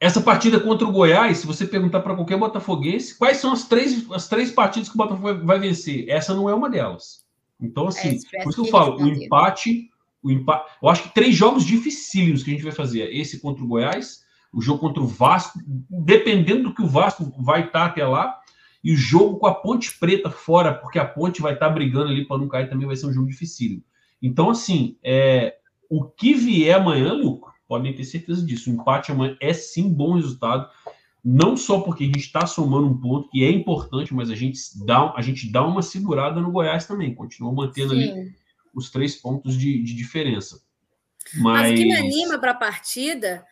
[0.00, 4.08] Essa partida contra o Goiás, se você perguntar para qualquer botafoguense, quais são as três,
[4.12, 6.08] as três partidas que o Botafogo vai vencer?
[6.08, 7.27] Essa não é uma delas.
[7.60, 9.90] Então, é, assim, é, por isso que eu falo, o empate,
[10.22, 10.70] o empate.
[10.82, 13.14] Eu acho que três jogos dificílimos que a gente vai fazer.
[13.14, 15.58] Esse contra o Goiás, o jogo contra o Vasco,
[15.90, 18.38] dependendo do que o Vasco vai estar até lá,
[18.82, 22.26] e o jogo com a Ponte Preta fora, porque a Ponte vai estar brigando ali
[22.26, 23.82] para não cair, também vai ser um jogo dificílimo.
[24.22, 25.56] Então, assim, é,
[25.88, 28.70] o que vier amanhã, Luco, podem ter certeza disso.
[28.70, 30.68] O empate amanhã é sim bom resultado.
[31.24, 34.58] Não só porque a gente está somando um ponto que é importante, mas a gente
[34.84, 37.14] dá, a gente dá uma segurada no Goiás também.
[37.14, 38.10] Continua mantendo sim.
[38.10, 38.32] ali
[38.74, 40.60] os três pontos de, de diferença.
[41.34, 41.62] Mas...
[41.62, 43.44] mas o que me anima para a partida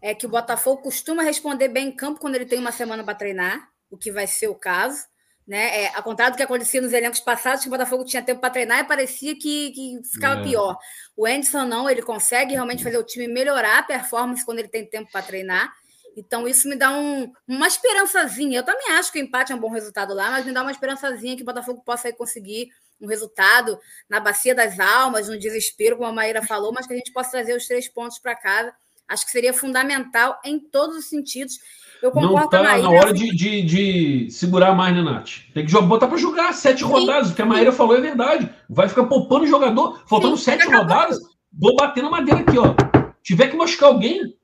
[0.00, 3.14] é que o Botafogo costuma responder bem em campo quando ele tem uma semana para
[3.14, 5.04] treinar o que vai ser o caso.
[5.46, 5.82] Né?
[5.82, 8.50] É, ao contrário do que acontecia nos elencos passados, que o Botafogo tinha tempo para
[8.50, 10.44] treinar e parecia que, que ficava é.
[10.44, 10.78] pior.
[11.16, 14.88] O Anderson não, ele consegue realmente fazer o time melhorar a performance quando ele tem
[14.88, 15.72] tempo para treinar.
[16.16, 18.58] Então, isso me dá um, uma esperançazinha.
[18.58, 20.72] Eu também acho que o empate é um bom resultado lá, mas me dá uma
[20.72, 22.68] esperançazinha que o Botafogo possa conseguir
[23.00, 26.96] um resultado na bacia das almas, no desespero, como a Maíra falou, mas que a
[26.96, 28.72] gente possa trazer os três pontos para casa.
[29.08, 31.58] Acho que seria fundamental em todos os sentidos.
[32.00, 35.30] Eu concordo não tá na hora de, de, de, segurar mais, né, Nath?
[35.52, 36.84] Tem que botar para jogar sete Sim.
[36.84, 37.30] rodadas.
[37.30, 38.48] O que a Maíra falou é verdade.
[38.68, 40.02] Vai ficar poupando o jogador.
[40.06, 41.18] Faltando Sim, sete rodadas,
[41.52, 42.74] vou bater na madeira aqui, ó.
[43.22, 44.34] Tiver que machucar alguém,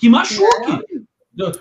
[0.00, 0.95] que machuque.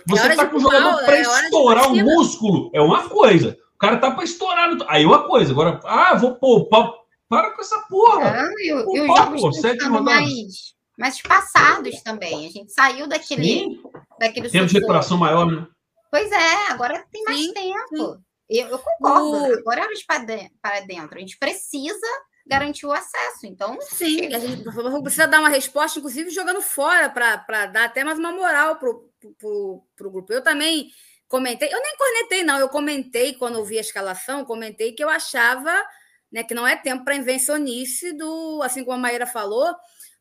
[0.07, 3.57] Você é tá com o jogador para é estourar o músculo, é uma coisa.
[3.75, 4.73] O cara tá para estourar.
[4.73, 4.85] No...
[4.87, 5.51] Aí é uma coisa.
[5.51, 6.93] Agora, ah, vou poupar.
[7.27, 8.43] Para com essa porra.
[8.43, 10.05] Não, e, Poupar, e pô, sete rodadas.
[10.05, 12.47] Mais mas passados também.
[12.47, 13.43] A gente saiu daquele.
[13.43, 13.81] Sim.
[14.19, 15.67] daquele Tempo de recuperação maior, né?
[16.09, 18.17] Pois é, agora tem mais sim, tempo.
[18.49, 19.53] Eu, eu, concordo.
[19.53, 19.59] O...
[19.59, 21.17] Agora é para dentro.
[21.17, 22.07] A gente precisa
[22.47, 23.45] garantir o acesso.
[23.45, 24.63] Então, sim, a gente
[25.01, 28.77] precisa dar uma resposta, inclusive jogando fora, para dar até mais uma moral
[29.33, 30.31] para o grupo.
[30.31, 30.89] Eu também
[31.27, 35.09] comentei, eu nem cornetei, não, eu comentei quando eu vi a escalação, comentei que eu
[35.09, 35.73] achava
[36.31, 39.73] né, que não é tempo para invencionice do, assim como a Maíra falou,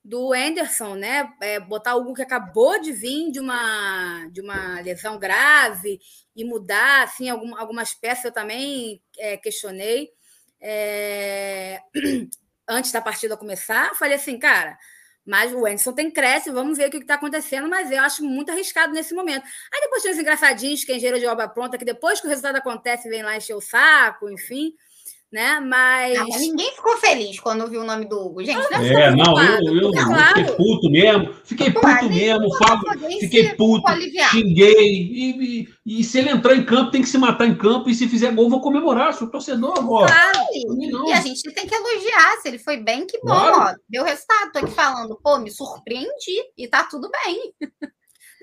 [0.04, 1.32] do Anderson, né?
[1.40, 5.98] É, botar algo que acabou de vir de uma, de uma lesão grave
[6.36, 10.10] e mudar assim, algum, algumas peças eu também é, questionei.
[10.60, 11.80] É...
[12.68, 14.78] Antes da partida começar, falei assim, cara,
[15.26, 18.50] mas o Anderson tem cresce, vamos ver o que está acontecendo, mas eu acho muito
[18.50, 19.44] arriscado nesse momento.
[19.72, 22.30] Aí depois tem os engraçadinhos, que é engenheiro de obra pronta, que depois que o
[22.30, 24.74] resultado acontece, vem lá encher o saco, enfim
[25.34, 25.58] né?
[25.58, 26.14] Mas...
[26.16, 28.70] Não, ninguém ficou feliz quando viu o nome do Hugo, gente.
[28.70, 30.36] Não é, não, eu, eu, claro.
[30.36, 32.80] fiquei puto mesmo, fiquei puto mesmo, falo,
[33.18, 33.92] fiquei puto,
[34.30, 34.74] xinguei.
[34.78, 37.94] E, e, e, se ele entrar em campo, tem que se matar em campo, e
[37.96, 40.06] se fizer gol, vou comemorar, sou torcedor agora.
[40.06, 43.72] Claro, e, a gente tem que elogiar, se ele foi bem, que bom, claro.
[43.72, 47.52] ó, deu resultado, tô aqui falando, pô, me surpreendi, e tá tudo bem.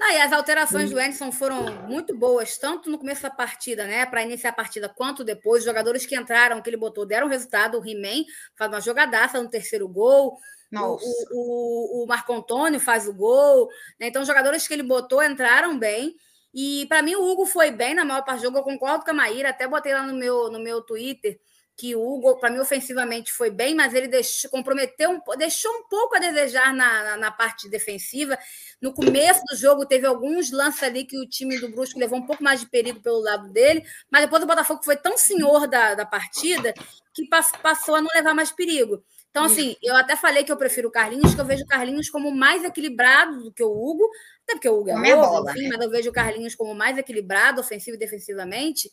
[0.02, 4.04] Não, e as alterações do Anderson foram muito boas, tanto no começo da partida, né?
[4.04, 5.60] Para iniciar a partida, quanto depois.
[5.60, 7.80] Os jogadores que entraram, que ele botou, deram resultado.
[7.80, 8.26] O He-Man
[8.56, 10.40] faz uma jogadaça no terceiro gol.
[10.74, 10.98] O,
[11.32, 13.68] o, o, Marco Antônio faz o gol.
[14.00, 14.08] Né?
[14.08, 16.16] Então, os jogadores que ele botou entraram bem.
[16.52, 18.58] E para mim, o Hugo foi bem na maior parte do jogo.
[18.58, 21.40] Eu concordo com a Maíra, até botei lá no meu, no meu Twitter
[21.82, 25.84] que o Hugo, para mim, ofensivamente foi bem, mas ele deixou, comprometeu, um, deixou um
[25.90, 28.38] pouco a desejar na, na, na, parte defensiva.
[28.80, 32.26] No começo do jogo, teve alguns lances ali que o time do Brusco levou um
[32.28, 35.96] pouco mais de perigo pelo lado dele, mas depois o Botafogo foi tão senhor da,
[35.96, 36.72] da partida
[37.16, 37.28] que
[37.64, 39.04] passou a não levar mais perigo.
[39.32, 42.12] Então, assim, eu até falei que eu prefiro o Carlinhos, que eu vejo o Carlinhos
[42.12, 44.08] como mais equilibrado do que o Hugo,
[44.44, 47.60] até porque o Hugo é novo, enfim, mas eu vejo o Carlinhos como mais equilibrado,
[47.60, 48.92] ofensivo e defensivamente.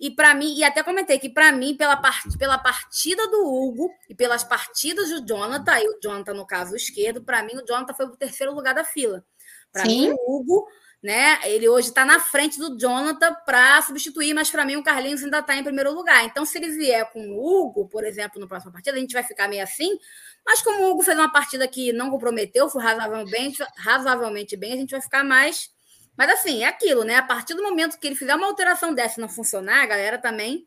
[0.00, 3.92] E para mim, e até comentei que para mim, pela, part, pela partida do Hugo
[4.08, 7.66] e pelas partidas do Jonathan, e o Jonathan, no caso, o esquerdo, para mim, o
[7.66, 9.22] Jonathan foi o terceiro lugar da fila.
[9.70, 10.66] Para mim, o Hugo,
[11.02, 11.38] né?
[11.44, 15.40] Ele hoje está na frente do Jonathan para substituir, mas para mim o Carlinhos ainda
[15.40, 16.24] está em primeiro lugar.
[16.24, 19.22] Então, se ele vier com o Hugo, por exemplo, no próximo partida, a gente vai
[19.22, 19.98] ficar meio assim.
[20.46, 24.76] Mas como o Hugo fez uma partida que não comprometeu, foi razoavelmente, razoavelmente bem, a
[24.76, 25.70] gente vai ficar mais
[26.16, 27.16] mas assim, é aquilo, né?
[27.16, 30.18] A partir do momento que ele fizer uma alteração dessa e não funcionar, a galera
[30.18, 30.66] também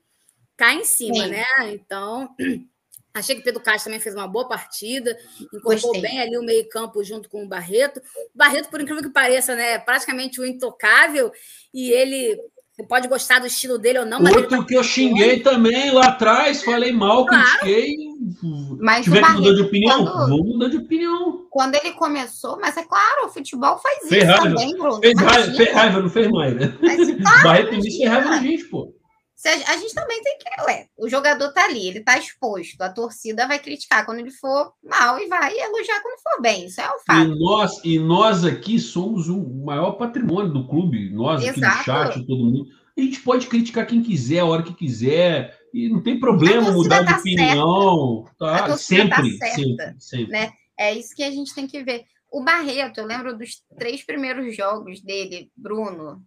[0.58, 1.30] cai em cima, Sim.
[1.30, 1.46] né?
[1.72, 2.30] Então,
[3.14, 5.18] achei que o Pedro Castro também fez uma boa partida,
[5.54, 8.00] incorporou bem ali o meio-campo junto com o Barreto.
[8.34, 9.74] O Barreto, por incrível que pareça, né?
[9.74, 11.32] É praticamente o intocável,
[11.74, 12.40] e ele
[12.76, 14.20] você pode gostar do estilo dele ou não.
[14.20, 17.44] Mas Outro tá que eu xinguei também lá atrás, falei mal, claro.
[17.60, 17.96] critiquei.
[18.80, 21.46] Mas tiver que mudar de opinião, quando, vou mudar de opinião.
[21.52, 24.56] Quando ele começou, mas é claro, o futebol faz fez isso raiva.
[24.56, 25.00] também, Bruno.
[25.00, 26.74] Fez raiva, fez raiva, não fez mais, né?
[26.82, 28.93] Mas, claro, Barreto início fez raiva na gente, pô.
[29.46, 30.62] A gente também tem que.
[30.64, 32.82] Ué, o jogador tá ali, ele tá exposto.
[32.82, 36.66] A torcida vai criticar quando ele for mal e vai elogiar quando for bem.
[36.66, 37.30] Isso é o fato.
[37.30, 41.10] E nós, e nós aqui somos o maior patrimônio do clube.
[41.10, 41.78] Nós aqui Exato.
[41.78, 42.66] no chat, todo mundo.
[42.98, 45.58] A gente pode criticar quem quiser, a hora que quiser.
[45.74, 48.26] E não tem problema mudar tá de opinião.
[48.38, 48.68] Tá?
[48.68, 50.32] tá sempre, tá sempre, sempre.
[50.32, 50.52] Né?
[50.78, 52.06] É isso que a gente tem que ver.
[52.32, 56.24] O Barreto, eu lembro dos três primeiros jogos dele, Bruno,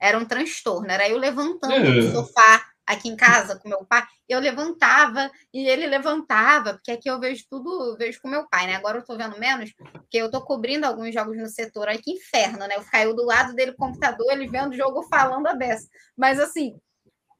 [0.00, 0.90] era um transtorno.
[0.90, 1.92] Era eu levantando é.
[1.92, 4.02] do sofá aqui em casa com meu pai.
[4.26, 8.76] Eu levantava e ele levantava, porque aqui eu vejo tudo, vejo com meu pai, né?
[8.76, 11.88] Agora eu tô vendo menos, porque eu tô cobrindo alguns jogos no setor.
[11.88, 12.76] Ai, que inferno, né?
[12.76, 15.86] Eu caiu do lado dele computador, ele vendo o jogo falando a beça.
[16.16, 16.78] Mas assim,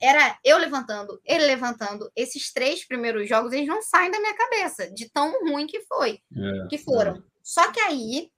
[0.01, 2.11] era eu levantando, ele levantando.
[2.15, 6.21] Esses três primeiros jogos, eles não saem da minha cabeça, de tão ruim que foi,
[6.37, 7.17] é, que foram.
[7.17, 7.23] É.
[7.43, 8.31] Só que aí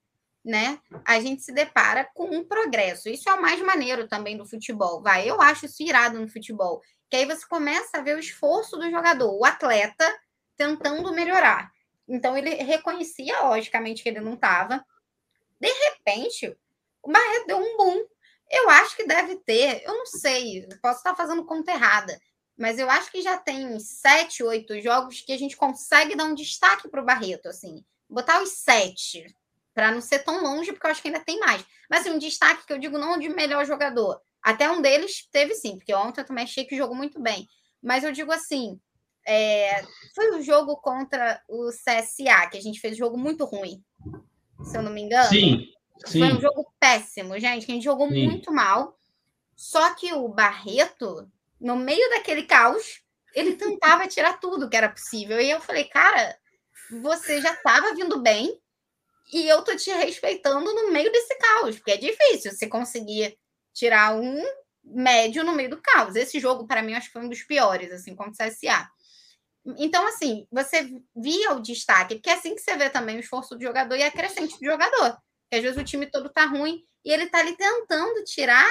[0.44, 3.08] né, a gente se depara com um progresso.
[3.08, 5.02] Isso é o mais maneiro também do futebol.
[5.02, 6.80] Vai, eu acho isso irado no futebol.
[7.10, 10.18] Que aí você começa a ver o esforço do jogador, o atleta
[10.56, 11.70] tentando melhorar.
[12.08, 14.84] Então ele reconhecia, logicamente, que ele não estava.
[15.60, 16.56] De repente,
[17.02, 18.06] o Barreto deu um boom.
[18.50, 22.20] Eu acho que deve ter, eu não sei, posso estar fazendo conta errada,
[22.58, 26.34] mas eu acho que já tem sete, oito jogos que a gente consegue dar um
[26.34, 29.24] destaque para o Barreto, assim, botar os sete,
[29.74, 31.64] para não ser tão longe, porque eu acho que ainda tem mais.
[31.88, 34.20] Mas assim, um destaque que eu digo não de melhor jogador.
[34.42, 37.48] Até um deles teve sim, porque ontem eu também achei que jogou muito bem.
[37.82, 38.80] Mas eu digo assim,
[39.26, 43.44] é, foi o um jogo contra o CSA, que a gente fez um jogo muito
[43.44, 43.82] ruim,
[44.64, 45.28] se eu não me engano.
[45.28, 45.66] Sim,
[46.06, 46.18] sim.
[46.18, 48.26] Foi um jogo péssimo, gente, que a gente jogou sim.
[48.26, 48.98] muito mal.
[49.56, 53.02] Só que o Barreto, no meio daquele caos,
[53.34, 55.40] ele tentava tirar tudo que era possível.
[55.40, 56.36] E eu falei, cara,
[57.02, 58.58] você já estava vindo bem,
[59.32, 63.36] e eu tô te respeitando no meio desse caos, porque é difícil você conseguir
[63.72, 64.42] tirar um
[64.84, 66.16] médio no meio do caos.
[66.16, 68.90] Esse jogo, para mim, acho que foi um dos piores, assim, contra o CSA.
[69.78, 73.54] Então, assim, você via o destaque, porque é assim que você vê também o esforço
[73.54, 75.16] do jogador e a crescente do jogador.
[75.42, 78.68] Porque às vezes o time todo tá ruim e ele tá ali tentando tirar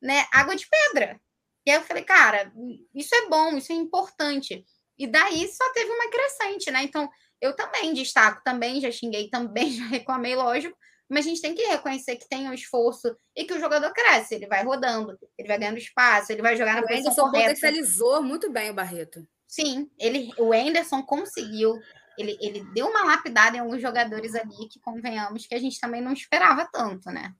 [0.00, 1.20] né, água de pedra.
[1.66, 2.50] E aí eu falei, cara,
[2.94, 4.64] isso é bom, isso é importante.
[4.98, 6.82] E daí só teve uma crescente, né?
[6.82, 7.08] Então,
[7.40, 10.76] eu também destaco, também já xinguei, também já reclamei, lógico,
[11.08, 14.36] mas a gente tem que reconhecer que tem um esforço e que o jogador cresce,
[14.36, 17.54] ele vai rodando, ele vai ganhando espaço, ele vai jogar na o posição Anderson correta.
[17.54, 19.26] potencializou muito bem o Barreto.
[19.48, 21.76] Sim, ele, o Anderson conseguiu,
[22.16, 26.00] ele, ele deu uma lapidada em alguns jogadores ali que, convenhamos, que a gente também
[26.00, 27.34] não esperava tanto, né?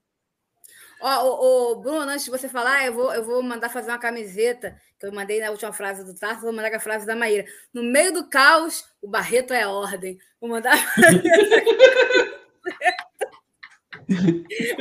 [0.99, 3.97] Ó, o, o, Bruno, antes de você falar, eu vou, eu vou mandar fazer uma
[3.97, 7.15] camiseta, que eu mandei na última frase do Tarso, vou mandar com a frase da
[7.15, 7.43] Maíra.
[7.73, 10.19] No meio do caos, o Barreto é ordem.
[10.39, 10.77] Vou mandar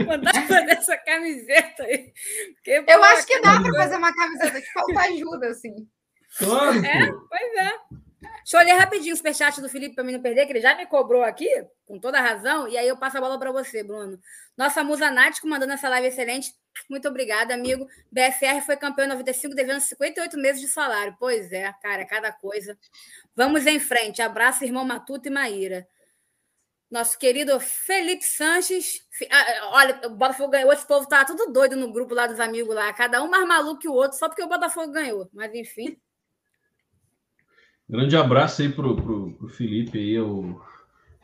[0.06, 2.12] mandar fazer essa camiseta aí.
[2.54, 5.88] Porque, eu acho que dá para fazer uma camiseta que falta ajuda, assim.
[6.36, 6.84] Claro.
[6.84, 7.72] É, pois é.
[8.44, 10.74] Deixa eu ler rapidinho o superchat do Felipe para mim não perder, que ele já
[10.74, 11.48] me cobrou aqui,
[11.86, 14.18] com toda razão, e aí eu passo a bola para você, Bruno.
[14.56, 16.54] Nossa musa Nath comandando essa live excelente.
[16.88, 17.86] Muito obrigada, amigo.
[18.10, 21.16] BFR foi campeão em 95, devendo 58 meses de salário.
[21.18, 22.78] Pois é, cara, cada coisa.
[23.34, 24.22] Vamos em frente.
[24.22, 25.86] Abraço, irmão Matuto e Maíra.
[26.90, 29.06] Nosso querido Felipe Sanches.
[29.30, 30.72] Ah, olha, o Botafogo ganhou.
[30.72, 32.92] Esse povo tá tudo doido no grupo lá dos amigos lá.
[32.92, 35.28] Cada um mais maluco que o outro, só porque o Botafogo ganhou.
[35.32, 35.96] Mas enfim.
[37.90, 40.60] Grande abraço aí pro, pro, pro Felipe aí, é o,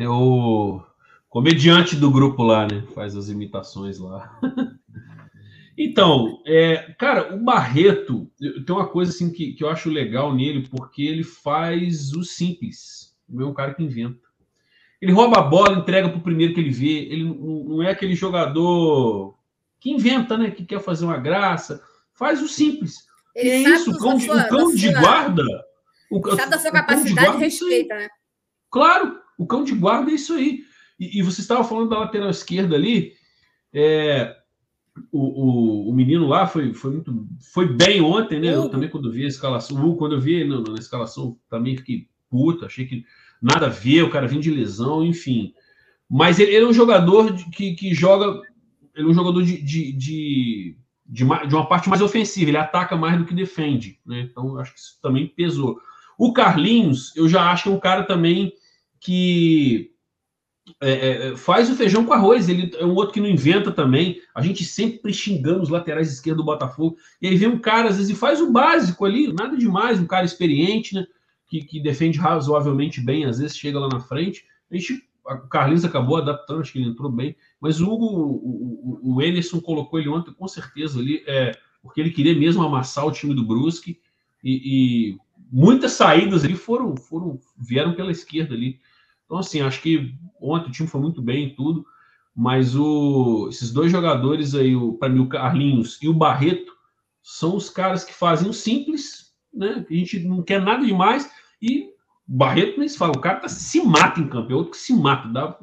[0.00, 0.82] é o
[1.28, 2.82] comediante do grupo lá, né?
[2.92, 4.36] Faz as imitações lá.
[5.78, 10.66] então, é, cara, o Barreto tem uma coisa assim que, que eu acho legal nele,
[10.68, 13.16] porque ele faz o simples.
[13.28, 14.26] O meu é um cara que inventa.
[15.00, 17.06] Ele rouba a bola, entrega para o primeiro que ele vê.
[17.12, 19.38] Ele não é aquele jogador
[19.78, 20.50] que inventa, né?
[20.50, 21.80] Que quer fazer uma graça.
[22.12, 23.06] Faz o simples.
[23.36, 25.44] Ele e é isso, o cão, de, o cão de guarda.
[26.10, 28.08] O, sabe da sua capacidade de respeita, né?
[28.70, 30.60] Claro, o cão de guarda é isso aí.
[30.98, 33.12] E, e você estava falando da lateral esquerda ali.
[33.72, 34.34] É,
[35.12, 38.54] o, o, o, menino lá foi, foi muito foi bem ontem, né?
[38.54, 42.66] Eu também quando vi a escalação, quando eu vi na, na escalação também fiquei puta,
[42.66, 43.04] achei que
[43.40, 45.52] nada a ver, o cara vinha de lesão, enfim.
[46.08, 48.40] Mas ele, ele é um jogador de, que, que joga,
[48.94, 50.76] ele é um jogador de, de, de,
[51.06, 54.20] de uma parte mais ofensiva, ele ataca mais do que defende, né?
[54.20, 55.78] Então acho que isso também pesou.
[56.18, 58.52] O Carlinhos, eu já acho que é um cara também
[59.00, 59.90] que
[60.80, 62.48] é, é, faz o feijão com arroz.
[62.48, 64.20] Ele é um outro que não inventa também.
[64.34, 66.96] A gente sempre xingando os laterais esquerdos do Botafogo.
[67.20, 70.06] E aí vem um cara, às vezes, e faz o básico ali, nada demais, um
[70.06, 71.06] cara experiente, né?
[71.48, 74.44] Que, que defende razoavelmente bem, às vezes chega lá na frente.
[74.68, 77.36] A gente, o Carlinhos acabou adaptando, acho que ele entrou bem.
[77.60, 82.10] Mas o o, o, o Enerson colocou ele ontem, com certeza, ali, é, porque ele
[82.10, 84.00] queria mesmo amassar o time do Brusque.
[84.42, 85.18] E, e
[85.50, 88.80] muitas saídas ali foram, foram vieram pela esquerda ali.
[89.24, 91.84] Então, assim, acho que ontem o time foi muito bem e tudo,
[92.34, 96.72] mas o, esses dois jogadores aí, para mim, o Carlinhos e o Barreto,
[97.22, 99.84] são os caras que fazem o simples, né?
[99.88, 101.28] A gente não quer nada demais,
[101.60, 101.88] e
[102.28, 104.76] o Barreto nem se fala, o cara tá, se mata em campo, é outro que
[104.76, 105.58] se mata, dá,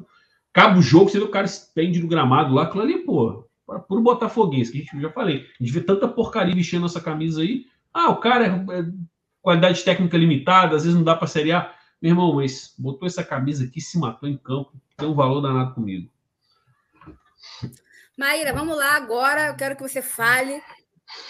[0.52, 3.48] acaba o jogo, você vê o cara pende no gramado lá, aquilo ali, pô,
[3.88, 7.40] puro botafoguense, que a gente já falei, a gente vê tanta porcaria vestindo nossa camisa
[7.40, 7.64] aí,
[7.94, 8.84] ah, o cara é, é
[9.44, 11.70] qualidade técnica limitada, às vezes não dá para Série A,
[12.00, 15.74] meu irmão, mas botou essa camisa aqui, se matou em campo, tem um valor danado
[15.74, 16.10] comigo.
[18.16, 19.48] Maíra, vamos lá agora.
[19.48, 20.62] Eu quero que você fale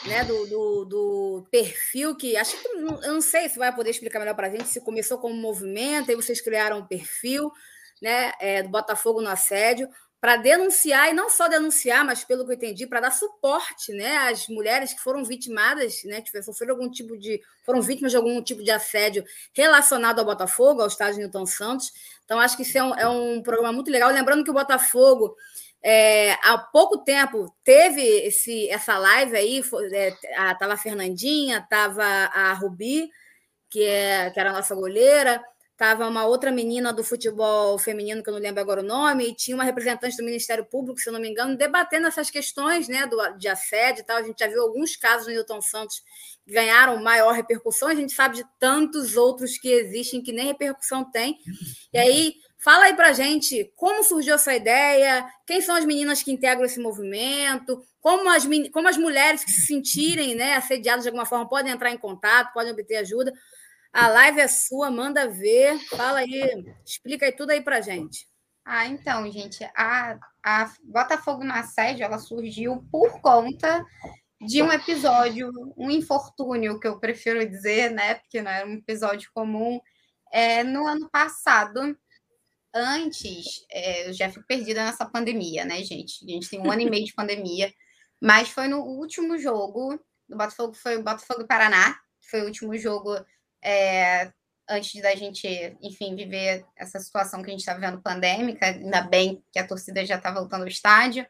[0.07, 4.21] né, do, do, do, perfil que acho que eu não sei se vai poder explicar
[4.21, 7.51] melhor para a gente se começou como movimento, aí vocês criaram um perfil
[8.01, 9.89] né, é, do Botafogo no assédio
[10.25, 14.17] para denunciar, e não só denunciar, mas pelo que eu entendi, para dar suporte né,
[14.17, 17.43] às mulheres que foram vitimadas, né, que sofreram algum tipo de.
[17.63, 19.23] foram vítimas de algum tipo de assédio
[19.53, 21.93] relacionado ao Botafogo, ao estádio Newton Santos.
[22.25, 24.11] Então, acho que isso é um, é um programa muito legal.
[24.11, 25.37] Lembrando que o Botafogo.
[25.87, 32.55] É, há pouco tempo teve esse, essa live aí, estava é, a Fernandinha, estava a
[32.55, 33.11] Rubi,
[33.69, 35.45] que, é, que era a nossa goleira,
[35.75, 39.35] Estava uma outra menina do futebol feminino, que eu não lembro agora o nome, e
[39.35, 43.09] tinha uma representante do Ministério Público, se eu não me engano, debatendo essas questões né,
[43.09, 44.19] do, de assédio e tal.
[44.19, 46.01] A gente já viu alguns casos no Newton Santos
[46.47, 51.11] que ganharam maior repercussão, a gente sabe de tantos outros que existem que nem repercussão
[51.11, 51.39] tem.
[51.93, 56.31] E aí, fala aí pra gente como surgiu essa ideia, quem são as meninas que
[56.31, 61.27] integram esse movimento, como as, como as mulheres que se sentirem né, assediadas de alguma
[61.27, 63.33] forma podem entrar em contato, podem obter ajuda.
[63.95, 65.79] A live é sua, manda ver.
[65.91, 68.27] Fala aí, explica aí tudo aí pra gente.
[68.65, 73.87] Ah, então, gente, a, a Botafogo na sede, ela surgiu por conta
[74.41, 78.17] de um episódio, um infortúnio, que eu prefiro dizer, né?
[78.17, 79.81] Porque não era um episódio comum.
[80.33, 81.97] É, no ano passado,
[82.75, 86.25] antes, é, eu já fico perdida nessa pandemia, né, gente?
[86.25, 87.73] A gente tem um ano e meio de pandemia,
[88.21, 89.97] mas foi no último jogo
[90.29, 91.97] do Botafogo, foi o Botafogo Paraná,
[92.29, 93.25] foi o último jogo
[93.65, 94.31] é,
[94.69, 99.43] antes da gente, enfim, viver essa situação que a gente está vivendo pandêmica, ainda bem
[99.53, 101.27] que a torcida já está voltando ao estádio.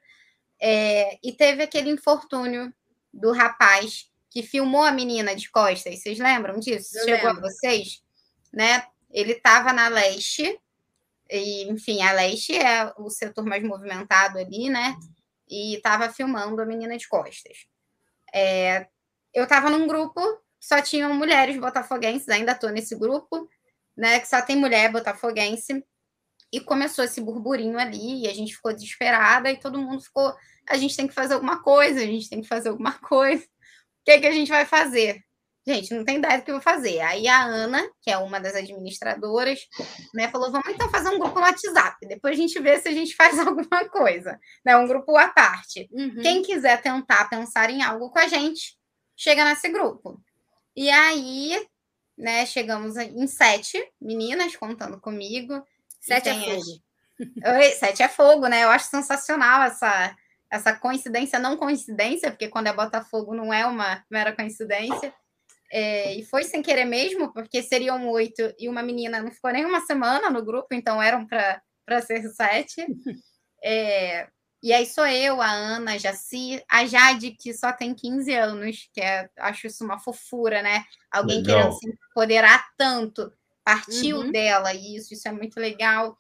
[0.61, 2.73] É, e teve aquele infortúnio
[3.13, 6.01] do rapaz que filmou a menina de costas.
[6.01, 6.99] Vocês lembram disso?
[6.99, 7.47] Eu Chegou lembro.
[7.47, 8.03] a vocês?
[8.53, 8.85] Né?
[9.11, 10.59] Ele estava na leste,
[11.31, 14.97] e, enfim, a leste é o setor mais movimentado ali, né?
[15.49, 17.67] E estava filmando a menina de costas.
[18.33, 18.87] É,
[19.33, 20.21] eu estava num grupo
[20.67, 23.49] só tinham mulheres botafoguenses, ainda estou nesse grupo,
[23.97, 24.19] né?
[24.19, 25.85] Que só tem mulher botafoguense.
[26.53, 30.33] E começou esse burburinho ali, e a gente ficou desesperada, e todo mundo ficou.
[30.69, 33.45] A gente tem que fazer alguma coisa, a gente tem que fazer alguma coisa.
[33.45, 35.21] O que, é que a gente vai fazer?
[35.67, 37.01] Gente, não tem ideia do que eu vou fazer.
[37.01, 39.61] Aí a Ana, que é uma das administradoras,
[40.15, 41.97] né, falou: vamos então fazer um grupo no WhatsApp.
[42.07, 44.39] Depois a gente vê se a gente faz alguma coisa.
[44.65, 45.89] Né, um grupo à parte.
[45.91, 46.23] Uhum.
[46.23, 48.77] Quem quiser tentar pensar em algo com a gente,
[49.17, 50.21] chega nesse grupo.
[50.77, 51.67] E aí,
[52.17, 55.63] né, chegamos em sete meninas contando comigo.
[56.01, 56.83] Sete é fogo.
[57.57, 58.65] Oi, sete é fogo, né?
[58.65, 60.17] Eu acho sensacional essa,
[60.51, 65.15] essa coincidência, não coincidência, porque quando é Botafogo não é uma mera coincidência.
[65.71, 69.65] É, e foi sem querer mesmo, porque seriam oito e uma menina não ficou nem
[69.65, 72.85] uma semana no grupo, então eram para ser sete.
[73.67, 74.29] É,
[74.65, 78.89] e aí sou eu, a Ana, a Jaci, a Jade, que só tem 15 anos,
[78.93, 80.85] que é, acho isso uma fofura, né?
[81.11, 81.57] Alguém Legal.
[81.57, 83.33] querendo se empoderar tanto
[83.65, 84.31] Partiu uhum.
[84.31, 86.15] dela isso, isso é muito legal.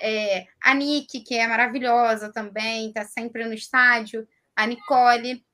[0.00, 4.26] É, a Nick, que é maravilhosa também, está sempre no estádio,
[4.56, 5.44] a Nicole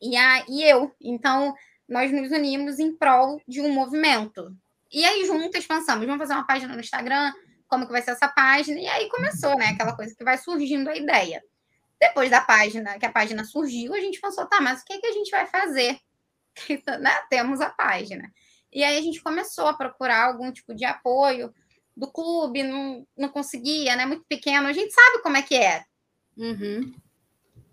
[0.00, 0.90] e, a, e eu.
[0.98, 1.54] Então,
[1.86, 4.56] nós nos unimos em prol de um movimento.
[4.90, 7.30] E aí, juntas, pensamos, vamos fazer uma página no Instagram,
[7.68, 8.80] como que vai ser essa página?
[8.80, 9.66] E aí começou, né?
[9.66, 11.42] Aquela coisa que vai surgindo a ideia.
[12.00, 14.98] Depois da página, que a página surgiu, a gente pensou, tá, mas o que, é
[14.98, 15.98] que a gente vai fazer?
[17.00, 17.22] né?
[17.30, 18.30] Temos a página.
[18.72, 21.52] E aí a gente começou a procurar algum tipo de apoio
[21.96, 24.04] do clube, não, não conseguia, né?
[24.04, 24.68] Muito pequeno.
[24.68, 25.82] A gente sabe como é que é.
[26.36, 26.94] Uhum.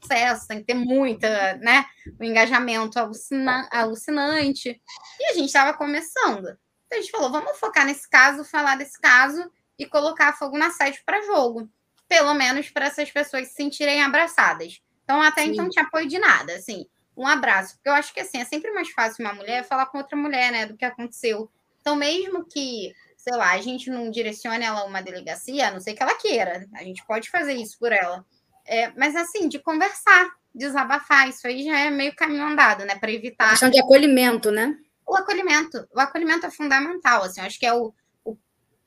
[0.02, 1.86] Sucesso, tem que ter muita, né?
[2.20, 4.82] Um engajamento alucina, alucinante.
[5.20, 6.58] E a gente estava começando.
[6.86, 10.72] Então a gente falou, vamos focar nesse caso, falar desse caso e colocar fogo na
[10.72, 11.70] sede para jogo.
[12.14, 14.80] Pelo menos para essas pessoas se sentirem abraçadas.
[15.04, 15.54] Então, até Sim.
[15.54, 16.86] então, não tinha apoio de nada, assim,
[17.18, 17.74] um abraço.
[17.74, 20.52] Porque eu acho que, assim, é sempre mais fácil uma mulher falar com outra mulher,
[20.52, 21.50] né, do que aconteceu.
[21.82, 25.80] Então, mesmo que, sei lá, a gente não direcione ela a uma delegacia, a não
[25.80, 28.24] sei que ela queira, a gente pode fazer isso por ela.
[28.64, 33.12] É, mas, assim, de conversar, desabafar, isso aí já é meio caminho andado, né, para
[33.12, 33.48] evitar.
[33.48, 34.78] A questão de acolhimento, né?
[35.04, 35.88] O acolhimento.
[35.92, 37.92] O acolhimento é fundamental, assim, eu acho que é o,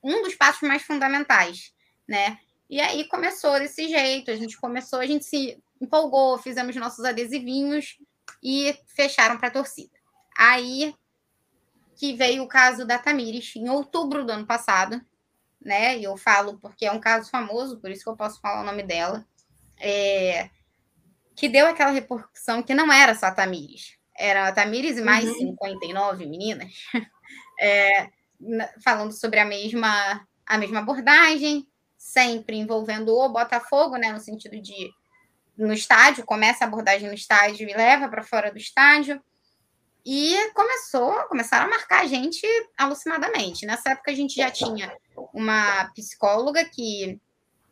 [0.01, 1.75] um dos passos mais fundamentais,
[2.07, 2.39] né?
[2.69, 7.99] E aí começou desse jeito, a gente começou, a gente se empolgou, fizemos nossos adesivinhos
[8.43, 9.97] e fecharam para a torcida.
[10.37, 10.95] Aí
[11.97, 15.01] que veio o caso da Tamires em outubro do ano passado,
[15.61, 15.99] né?
[15.99, 18.67] E eu falo porque é um caso famoso, por isso que eu posso falar o
[18.67, 19.27] nome dela.
[19.79, 20.51] É,
[21.35, 25.27] que deu aquela repercussão que não era só a Tamires, era a Tamires e mais
[25.27, 25.35] uhum.
[25.35, 26.73] 59 meninas.
[27.59, 28.11] É,
[28.85, 31.67] falando sobre a mesma, a mesma abordagem,
[32.07, 34.93] sempre envolvendo o Botafogo, né, no sentido de
[35.59, 39.21] no estádio, começa a abordagem no estádio e leva para fora do estádio.
[40.05, 42.47] E começou, começaram a marcar a gente
[42.79, 43.67] alucinadamente.
[43.67, 44.95] Nessa época a gente já tinha
[45.35, 47.21] uma psicóloga que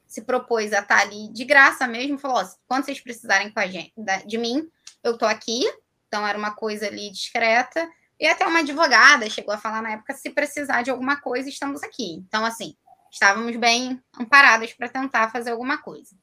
[0.09, 3.93] se propôs a estar ali de graça mesmo, falou: oh, quando vocês precisarem gente,
[4.27, 4.69] de mim,
[5.05, 5.63] eu tô aqui.
[6.09, 7.89] Então era uma coisa ali discreta.
[8.19, 11.85] E até uma advogada chegou a falar na época: se precisar de alguma coisa, estamos
[11.85, 12.15] aqui.
[12.15, 12.75] Então, assim,
[13.15, 16.17] estávamos bem amparadas para tentar fazer alguma coisa.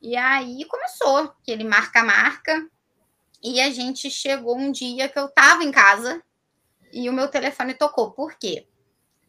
[0.00, 2.68] E aí começou aquele marca-marca.
[3.42, 6.22] E a gente chegou um dia que eu estava em casa
[6.92, 8.10] e o meu telefone tocou.
[8.10, 8.68] Por quê?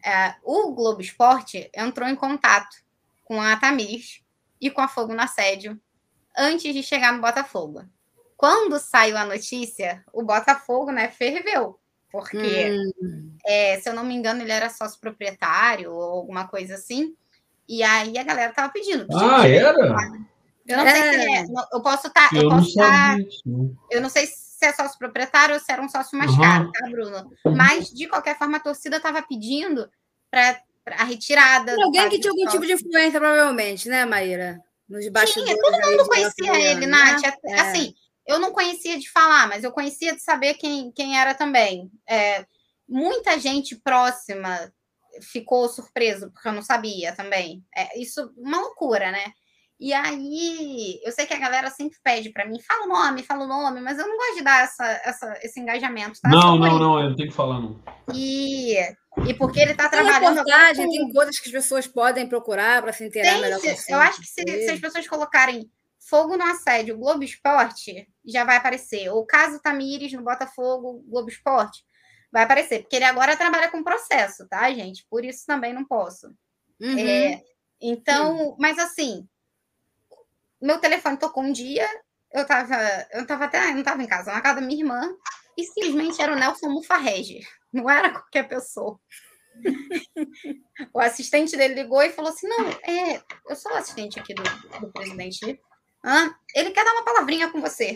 [0.03, 2.75] É, o Globo Esporte entrou em contato
[3.23, 4.21] com a Tamires
[4.59, 5.79] e com a Fogo no Assédio
[6.37, 7.83] antes de chegar no Botafogo.
[8.35, 11.78] Quando saiu a notícia, o Botafogo né, ferveu.
[12.11, 13.37] Porque, hum.
[13.45, 17.15] é, se eu não me engano, ele era sócio proprietário ou alguma coisa assim.
[17.67, 19.05] E aí a galera tava pedindo.
[19.13, 19.75] ah, era?
[20.69, 20.91] Eu não é.
[20.91, 21.45] sei se é.
[21.71, 22.29] Eu posso estar.
[22.29, 23.17] Tá, eu, eu, posso estar.
[23.17, 23.23] Tá,
[23.91, 26.41] eu não sei se é sócio proprietário ou se era um sócio mais uhum.
[26.41, 27.31] caro, tá, Bruno?
[27.45, 29.89] Mas, de qualquer forma, a torcida estava pedindo
[30.29, 30.59] para
[30.97, 31.75] a retirada.
[31.81, 34.59] Alguém que tinha algum tipo de influência, provavelmente, né, Maíra?
[34.87, 35.53] Nos bastidores.
[35.53, 37.21] Tinha, todo mundo conhecia ele, Nath.
[37.21, 37.33] Né?
[37.45, 37.59] É.
[37.61, 37.93] Assim,
[38.29, 41.89] eu não conhecia de falar, mas eu conhecia de saber quem, quem era também.
[42.07, 42.45] É,
[42.87, 44.71] muita gente próxima
[45.19, 47.65] ficou surpreso, porque eu não sabia também.
[47.75, 49.33] É, isso uma loucura, né?
[49.79, 53.45] E aí, eu sei que a galera sempre pede para mim, fala o nome, fala
[53.45, 56.19] o nome, mas eu não gosto de dar essa, essa, esse engajamento.
[56.21, 56.29] Tá?
[56.29, 57.81] Não, não, não, eu tenho que falar, não.
[58.13, 58.75] E,
[59.25, 60.43] e porque ele está trabalhando.
[60.43, 63.59] Tem, tem coisas que as pessoas podem procurar para se inteirar tem, melhor.
[63.59, 65.71] Se, eu acho que se, se, as pessoas colocarem
[66.09, 69.09] Fogo no Assédio, Globo Esporte, já vai aparecer.
[69.09, 71.83] O caso Tamires no Botafogo, Globo Esporte,
[72.31, 72.81] vai aparecer.
[72.81, 75.05] Porque ele agora trabalha com processo, tá, gente?
[75.09, 76.27] Por isso também não posso.
[76.81, 76.97] Uhum.
[76.97, 77.41] É,
[77.81, 79.27] então, mas assim,
[80.61, 81.87] meu telefone tocou um dia,
[82.33, 82.75] eu tava,
[83.11, 85.01] eu tava até, não tava em casa, na casa da minha irmã,
[85.57, 87.41] e simplesmente era o Nelson Mufarrege,
[87.71, 88.99] não era qualquer pessoa.
[90.93, 94.43] o assistente dele ligou e falou assim: Não, é, eu sou assistente aqui do,
[94.79, 95.59] do presidente
[96.03, 97.93] ah, ele quer dar uma palavrinha com você.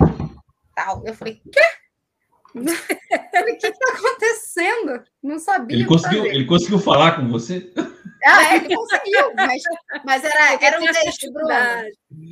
[0.76, 1.04] Tal.
[1.06, 1.62] Eu falei, quê?
[2.56, 5.04] o que está acontecendo?
[5.22, 5.78] Não sabia.
[5.78, 7.74] Ele conseguiu, ele conseguiu falar com você?
[8.24, 9.64] Ah, é, ele conseguiu, mas,
[10.06, 11.50] mas era, era um texto, Bruno.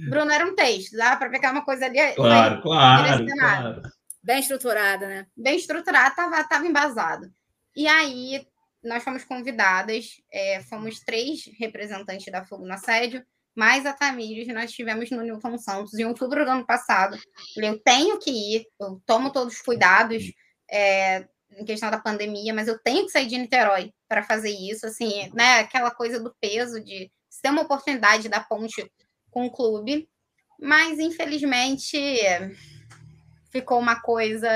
[0.09, 1.97] Bruno, era um texto, dá para pegar uma coisa ali.
[2.15, 3.81] Claro, claro, claro.
[4.23, 5.27] Bem estruturada, né?
[5.35, 7.29] Bem estruturada, estava tava embasado.
[7.75, 8.45] E aí,
[8.83, 13.23] nós fomos convidadas, é, fomos três representantes da Fogo no Assédio,
[13.55, 17.17] mais a Tamires, nós tivemos no Newton Santos em outubro do ano passado.
[17.55, 20.23] Eu tenho que ir, eu tomo todos os cuidados
[20.69, 21.27] é,
[21.57, 25.29] em questão da pandemia, mas eu tenho que sair de Niterói para fazer isso, assim,
[25.33, 25.59] né?
[25.59, 28.89] Aquela coisa do peso de ter uma oportunidade da ponte
[29.29, 30.07] com o clube,
[30.59, 31.97] mas infelizmente
[33.51, 34.49] ficou uma coisa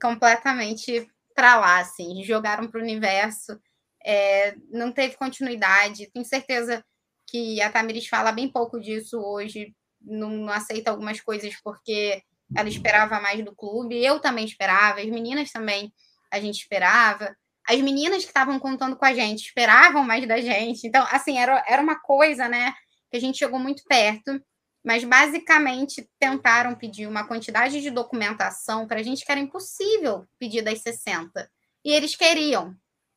[0.00, 3.58] completamente para lá, assim, jogaram para o universo
[4.04, 6.10] é, não teve continuidade.
[6.12, 6.84] Tenho certeza
[7.30, 12.22] que a Tamiris fala bem pouco disso hoje, não, não aceita algumas coisas porque
[12.56, 15.92] ela esperava mais do clube, eu também esperava, as meninas também
[16.30, 17.34] a gente esperava.
[17.68, 20.86] As meninas que estavam contando com a gente esperavam mais da gente.
[20.86, 22.72] Então, assim, era, era uma coisa, né,
[23.10, 24.42] que a gente chegou muito perto,
[24.84, 30.62] mas basicamente tentaram pedir uma quantidade de documentação para a gente que era impossível pedir
[30.62, 31.48] das 60.
[31.84, 32.74] E eles queriam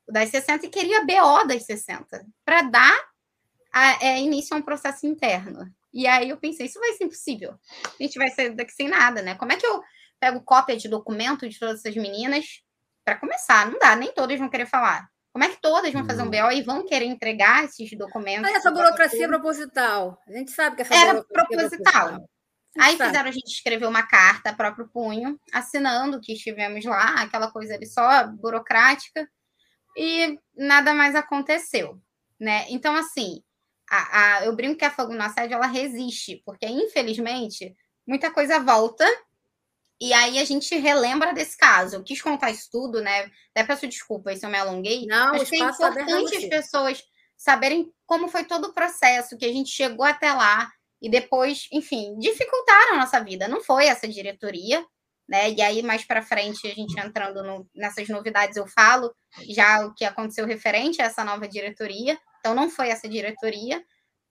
[0.07, 3.12] das 60 e queria BO das 60 para dar
[3.73, 5.67] a, é, início a um processo interno.
[5.91, 7.55] E aí eu pensei, isso vai ser impossível.
[7.99, 9.35] A gente vai sair daqui sem nada, né?
[9.35, 9.81] Como é que eu
[10.19, 12.61] pego cópia de documento de todas essas meninas?
[13.03, 15.09] Para começar, não dá, nem todas vão querer falar.
[15.33, 18.43] Como é que todas vão fazer um BO e vão querer entregar esses documentos?
[18.43, 20.21] Mas essa burocracia proposital.
[20.27, 21.47] A gente sabe que essa Era é proposital.
[21.47, 22.29] proposital.
[22.79, 23.09] Aí sabe.
[23.09, 27.75] fizeram a gente escrever uma carta a próprio punho, assinando que estivemos lá, aquela coisa
[27.75, 29.27] ali só burocrática,
[29.95, 31.99] e nada mais aconteceu,
[32.39, 32.65] né?
[32.69, 33.43] Então, assim,
[33.93, 37.75] a, a, eu brinco que a fogo no assédio ela resiste, porque infelizmente
[38.07, 39.05] muita coisa volta
[40.01, 41.95] e aí a gente relembra desse caso.
[41.95, 43.31] Eu quis contar isso tudo, né?
[43.51, 45.05] Até peço desculpa se eu me alonguei.
[45.05, 47.03] Não, mas é importante as pessoas
[47.37, 50.69] saberem como foi todo o processo, que a gente chegou até lá
[51.01, 53.47] e depois, enfim, dificultaram a nossa vida.
[53.47, 54.85] Não foi essa diretoria,
[55.27, 55.51] né?
[55.51, 59.13] E aí, mais para frente, a gente entrando no, nessas novidades, eu falo
[59.49, 62.19] já o que aconteceu referente a essa nova diretoria.
[62.43, 63.81] Então, não foi essa diretoria.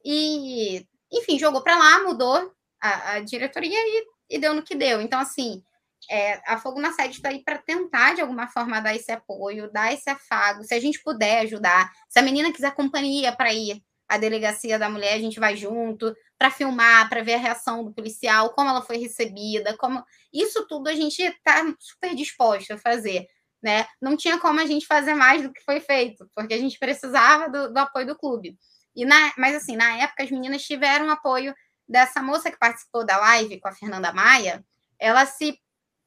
[0.05, 4.05] E, enfim, jogou para lá, mudou a, a diretoria e,
[4.37, 5.01] e, deu no que deu.
[5.01, 5.63] Então, assim,
[6.11, 9.73] é, a Fogo na Sede está aí para tentar, de alguma forma, dar esse apoio,
[9.73, 10.63] dar esse afago.
[10.63, 14.91] Se a gente puder ajudar, se a menina quiser companhia para ir à delegacia da
[14.91, 18.83] mulher, a gente vai junto para filmar, para ver a reação do policial, como ela
[18.83, 23.27] foi recebida, como isso tudo a gente está super disposto a fazer
[23.63, 23.87] né?
[24.01, 27.49] Não tinha como a gente fazer mais do que foi feito, porque a gente precisava
[27.49, 28.59] do, do apoio do clube.
[28.95, 31.55] E na, mas assim, na época as meninas tiveram apoio
[31.89, 34.65] dessa moça que participou da live com a Fernanda Maia,
[34.99, 35.59] ela se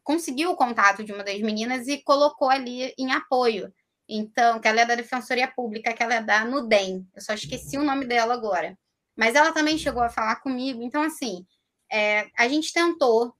[0.03, 3.73] conseguiu o contato de uma das meninas e colocou ali em apoio.
[4.07, 7.07] Então, que ela é da Defensoria Pública, que ela é da Nudem.
[7.15, 8.77] Eu só esqueci o nome dela agora.
[9.15, 10.83] Mas ela também chegou a falar comigo.
[10.83, 11.45] Então, assim,
[11.91, 13.33] é, a gente tentou,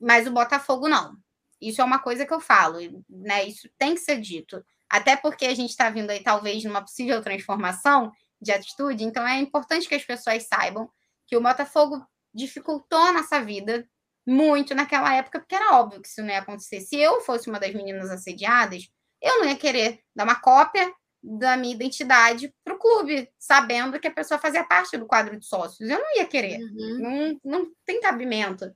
[0.00, 1.16] mas o Botafogo não.
[1.62, 3.44] Isso é uma coisa que eu falo, né?
[3.44, 4.64] Isso tem que ser dito.
[4.90, 9.38] Até porque a gente está vindo aí, talvez, numa possível transformação de atitude, então é
[9.38, 10.90] importante que as pessoas saibam
[11.26, 12.04] que o Botafogo
[12.34, 13.88] dificultou a nossa vida
[14.26, 16.80] muito naquela época, porque era óbvio que isso não ia acontecer.
[16.80, 18.88] Se eu fosse uma das meninas assediadas,
[19.20, 20.92] eu não ia querer dar uma cópia
[21.22, 25.46] da minha identidade para o clube, sabendo que a pessoa fazia parte do quadro de
[25.46, 25.88] sócios.
[25.88, 26.98] Eu não ia querer, uhum.
[26.98, 28.66] não, não tem cabimento.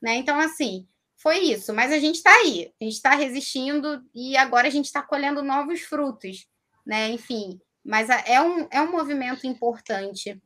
[0.00, 0.14] Né?
[0.14, 0.88] Então, assim,
[1.20, 1.72] foi isso.
[1.74, 5.42] Mas a gente está aí, a gente está resistindo e agora a gente está colhendo
[5.42, 6.48] novos frutos,
[6.84, 7.10] né?
[7.10, 10.40] Enfim, mas é um, é um movimento importante.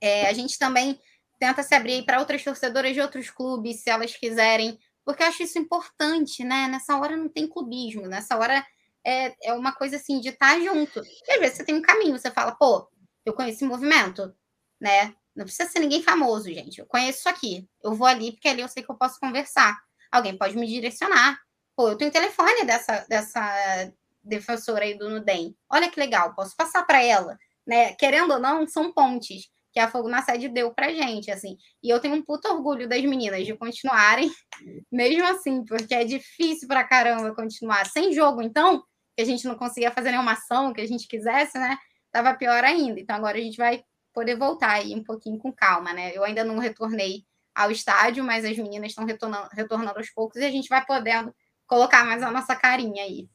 [0.00, 1.00] É, a gente também
[1.38, 5.44] tenta se abrir para outras torcedoras de outros clubes, se elas quiserem, porque eu acho
[5.44, 6.66] isso importante, né?
[6.66, 8.66] Nessa hora não tem clubismo, nessa hora
[9.06, 11.00] é, é uma coisa assim de estar tá junto.
[11.28, 12.88] E às vezes você tem um caminho, você fala, pô,
[13.24, 14.34] eu conheço esse movimento,
[14.80, 15.14] né?
[15.34, 16.80] Não precisa ser ninguém famoso, gente.
[16.80, 17.68] Eu conheço isso aqui.
[17.84, 19.78] Eu vou ali porque ali eu sei que eu posso conversar
[20.10, 21.38] alguém pode me direcionar.
[21.76, 23.92] Pô, eu tenho telefone dessa, dessa
[24.22, 25.56] defensora aí do Nudem.
[25.70, 27.38] Olha que legal, posso passar para ela.
[27.66, 27.94] Né?
[27.94, 31.56] Querendo ou não, são pontes que a Fogo na Sede deu pra gente, assim.
[31.82, 34.30] E eu tenho um puto orgulho das meninas de continuarem,
[34.90, 37.86] mesmo assim, porque é difícil pra caramba continuar.
[37.86, 38.82] Sem jogo, então,
[39.14, 41.76] que a gente não conseguia fazer nenhuma ação que a gente quisesse, né?
[42.10, 42.98] Tava pior ainda.
[42.98, 43.82] Então agora a gente vai
[44.14, 46.12] poder voltar aí um pouquinho com calma, né?
[46.14, 47.24] Eu ainda não retornei
[47.58, 51.34] ao estádio, mas as meninas estão retornando, retornando aos poucos e a gente vai podendo
[51.66, 53.28] colocar mais a nossa carinha aí.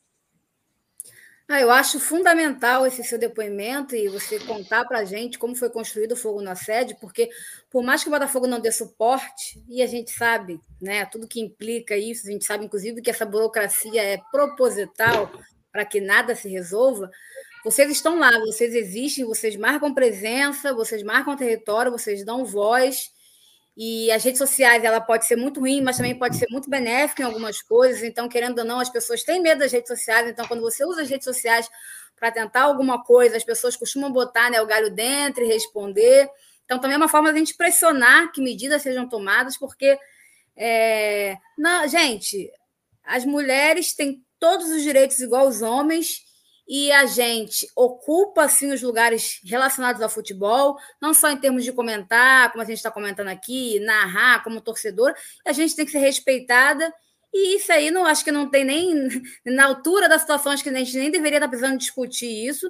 [1.46, 5.70] Ah, eu acho fundamental esse seu depoimento e você contar para a gente como foi
[5.70, 7.30] construído o fogo na sede, porque
[7.70, 11.42] por mais que o Botafogo não dê suporte, e a gente sabe, né, tudo que
[11.42, 15.30] implica isso, a gente sabe inclusive que essa burocracia é proposital
[15.70, 17.12] para que nada se resolva,
[17.64, 23.13] vocês estão lá, vocês existem, vocês marcam presença, vocês marcam território, vocês dão voz,
[23.76, 27.24] e as redes sociais, ela pode ser muito ruim, mas também pode ser muito benéfica
[27.24, 28.04] em algumas coisas.
[28.04, 30.30] Então, querendo ou não, as pessoas têm medo das redes sociais.
[30.30, 31.68] Então, quando você usa as redes sociais
[32.16, 36.30] para tentar alguma coisa, as pessoas costumam botar né, o galho dentro e responder.
[36.66, 39.98] Então, também é uma forma de a gente pressionar que medidas sejam tomadas, porque,
[40.56, 41.36] é...
[41.58, 42.52] não, gente,
[43.04, 46.22] as mulheres têm todos os direitos igual os homens
[46.68, 51.74] e a gente ocupa assim os lugares relacionados ao futebol, não só em termos de
[51.74, 55.14] comentar, como a gente está comentando aqui, narrar como torcedor,
[55.46, 56.92] a gente tem que ser respeitada
[57.34, 59.10] E isso aí não acho que não tem nem
[59.46, 62.70] na altura da situação, acho que a gente nem deveria estar precisando discutir isso.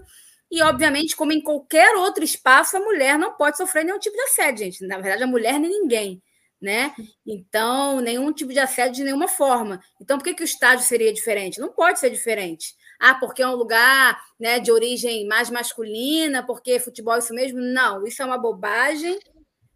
[0.51, 4.21] E, obviamente, como em qualquer outro espaço, a mulher não pode sofrer nenhum tipo de
[4.23, 4.85] assédio, gente.
[4.87, 6.21] Na verdade, a mulher nem ninguém,
[6.61, 6.93] né?
[7.25, 9.81] Então, nenhum tipo de assédio de nenhuma forma.
[10.01, 11.59] Então, por que, que o estádio seria diferente?
[11.59, 12.75] Não pode ser diferente.
[13.05, 17.59] Ah, porque é um lugar né, de origem mais masculina, porque futebol é isso mesmo?
[17.59, 19.19] Não, isso é uma bobagem,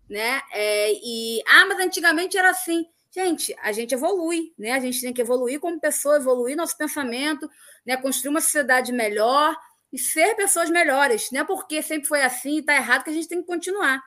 [0.09, 0.41] né?
[0.53, 2.85] É, e, ah, mas antigamente era assim.
[3.13, 4.71] Gente, a gente evolui, né?
[4.71, 7.49] A gente tem que evoluir como pessoa, evoluir nosso pensamento,
[7.85, 7.97] né?
[7.97, 9.53] construir uma sociedade melhor
[9.91, 11.29] e ser pessoas melhores.
[11.29, 14.01] Não é porque sempre foi assim e está errado que a gente tem que continuar.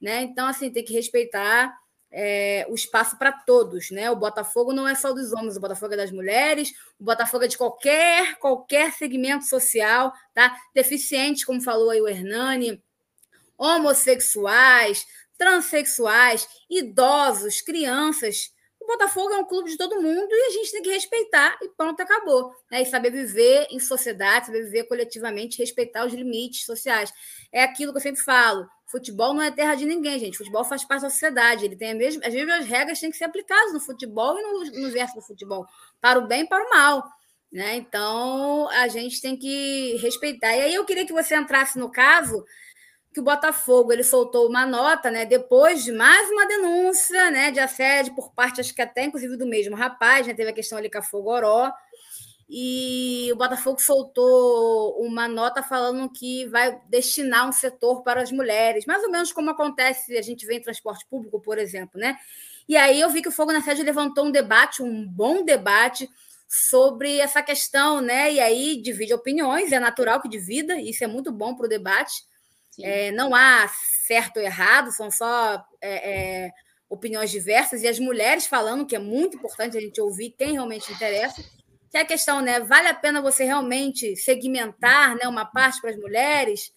[0.00, 0.22] Né?
[0.22, 1.76] Então, assim, tem que respeitar
[2.12, 3.90] é, o espaço para todos.
[3.90, 4.10] Né?
[4.10, 6.70] O Botafogo não é só dos homens, o Botafogo é das mulheres,
[7.00, 10.54] o Botafogo é de qualquer, qualquer segmento social, tá?
[10.74, 12.82] Deficientes, como falou aí o Hernani,
[13.56, 15.06] homossexuais,
[15.38, 18.52] transexuais, idosos, crianças.
[18.92, 22.00] Botafogo é um clube de todo mundo e a gente tem que respeitar e pronto,
[22.00, 22.52] acabou.
[22.70, 22.82] Né?
[22.82, 27.12] E saber viver em sociedade, saber viver coletivamente, respeitar os limites sociais.
[27.50, 30.36] É aquilo que eu sempre falo: futebol não é terra de ninguém, gente.
[30.36, 31.64] Futebol faz parte da sociedade.
[31.64, 35.14] Ele tem mesma, as mesmas regras têm que ser aplicadas no futebol e no universo
[35.14, 35.66] do futebol,
[36.00, 37.02] para o bem e para o mal.
[37.50, 37.76] Né?
[37.76, 40.54] Então a gente tem que respeitar.
[40.54, 42.44] E aí eu queria que você entrasse no caso
[43.12, 47.60] que o Botafogo ele soltou uma nota, né, depois de mais uma denúncia, né, de
[47.60, 50.90] assédio por parte, acho que até inclusive do mesmo rapaz, né, teve a questão ali
[50.90, 51.72] com a Fogoró,
[52.54, 58.84] e o Botafogo soltou uma nota falando que vai destinar um setor para as mulheres,
[58.84, 62.18] mais ou menos como acontece, a gente vê em transporte público, por exemplo, né?
[62.68, 66.08] E aí eu vi que o Fogo na Sede levantou um debate, um bom debate
[66.46, 68.30] sobre essa questão, né?
[68.30, 72.22] E aí divide opiniões, é natural que divida, isso é muito bom para o debate.
[72.80, 73.68] É, não há
[74.06, 76.10] certo ou errado, são só é,
[76.46, 76.52] é,
[76.88, 80.92] opiniões diversas, e as mulheres falando, que é muito importante a gente ouvir quem realmente
[80.92, 81.42] interessa,
[81.90, 82.60] que é a questão, né?
[82.60, 86.72] Vale a pena você realmente segmentar né, uma parte para as mulheres?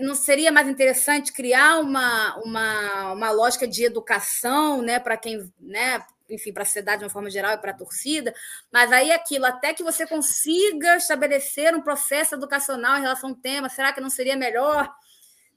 [0.00, 6.04] Não seria mais interessante criar uma, uma, uma lógica de educação né, para quem, né,
[6.30, 8.32] enfim, para a sociedade de uma forma geral e para a torcida,
[8.72, 13.68] mas aí aquilo, até que você consiga estabelecer um processo educacional em relação ao tema,
[13.68, 14.92] será que não seria melhor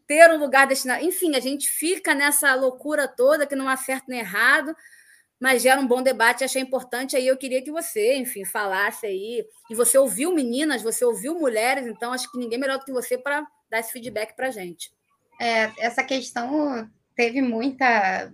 [0.10, 1.06] ter um lugar destinado.
[1.06, 4.76] Enfim, a gente fica nessa loucura toda que não certo nem errado,
[5.40, 7.16] mas gera um bom debate, achei importante.
[7.16, 9.46] Aí eu queria que você, enfim, falasse aí.
[9.70, 13.20] E você ouviu meninas, você ouviu mulheres, então acho que ninguém melhor do que você
[13.20, 14.92] para dar esse feedback para a gente.
[15.40, 18.34] É, essa questão teve muita.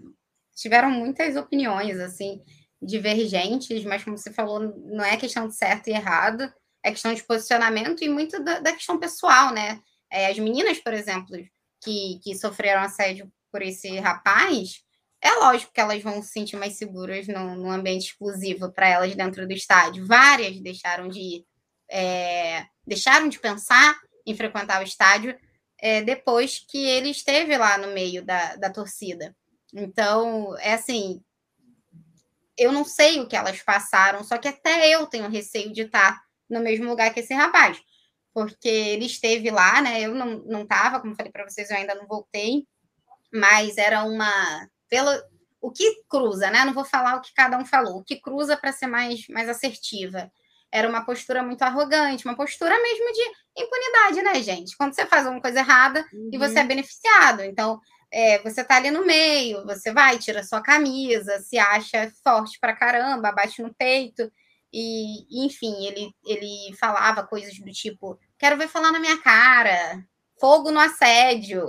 [0.55, 2.41] Tiveram muitas opiniões, assim,
[2.81, 6.49] divergentes, mas como você falou, não é questão de certo e errado,
[6.81, 9.81] é questão de posicionamento e muito da, da questão pessoal, né?
[10.09, 11.35] É, as meninas, por exemplo,
[11.85, 14.83] que, que sofreram assédio por esse rapaz,
[15.21, 19.15] é lógico que elas vão se sentir mais seguras no, no ambiente exclusivo para elas
[19.15, 20.05] dentro do estádio.
[20.05, 21.45] Várias deixaram de
[21.89, 25.37] é, deixaram de pensar em frequentar o estádio
[25.79, 29.35] é, depois que ele esteve lá no meio da, da torcida.
[29.73, 31.21] Então, é assim,
[32.57, 36.19] eu não sei o que elas passaram, só que até eu tenho receio de estar
[36.49, 37.79] no mesmo lugar que esse rapaz
[38.35, 40.01] porque ele esteve lá, né?
[40.01, 42.67] Eu não, não estava, como falei para vocês, eu ainda não voltei,
[43.33, 44.29] mas era uma.
[44.89, 45.09] Pelo,
[45.61, 46.65] o que cruza, né?
[46.65, 49.47] Não vou falar o que cada um falou, o que cruza para ser mais, mais
[49.47, 50.29] assertiva.
[50.69, 54.75] Era uma postura muito arrogante, uma postura mesmo de impunidade, né, gente?
[54.75, 56.29] Quando você faz uma coisa errada uhum.
[56.33, 56.67] e você é uhum.
[56.67, 57.41] beneficiado.
[57.41, 57.79] Então,
[58.11, 62.75] é, você tá ali no meio, você vai, tira sua camisa, se acha forte pra
[62.75, 64.29] caramba, bate no peito.
[64.77, 70.03] E, enfim, ele, ele falava coisas do tipo: quero ver falar na minha cara,
[70.39, 71.67] fogo no assédio,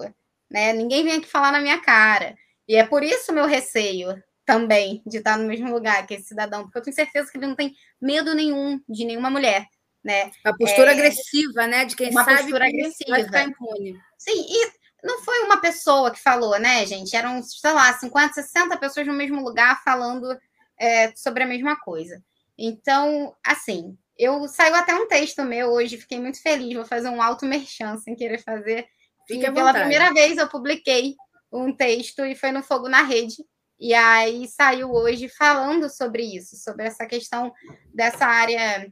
[0.51, 0.73] né?
[0.73, 2.37] Ninguém vem aqui falar na minha cara.
[2.69, 6.63] E é por isso meu receio também de estar no mesmo lugar que esse cidadão,
[6.63, 9.67] porque eu tenho certeza que ele não tem medo nenhum de nenhuma mulher,
[10.05, 10.31] né?
[10.45, 11.85] A postura é, agressiva, né?
[11.85, 13.11] De quem uma sabe postura agressiva.
[13.11, 13.99] vai ficar impune.
[14.17, 14.73] Sim, e
[15.03, 17.15] não foi uma pessoa que falou, né, gente?
[17.15, 20.37] Eram, sei lá, 50, 60 pessoas no mesmo lugar falando
[20.79, 22.23] é, sobre a mesma coisa.
[22.57, 26.75] Então, assim, eu saiu até um texto meu hoje, fiquei muito feliz.
[26.75, 28.87] Vou fazer um alto merchan sem querer fazer.
[29.27, 31.17] Fique e pela primeira vez eu publiquei
[31.53, 33.37] um texto e foi no Fogo na Rede.
[33.79, 37.53] E aí saiu hoje falando sobre isso, sobre essa questão
[37.95, 38.91] dessa área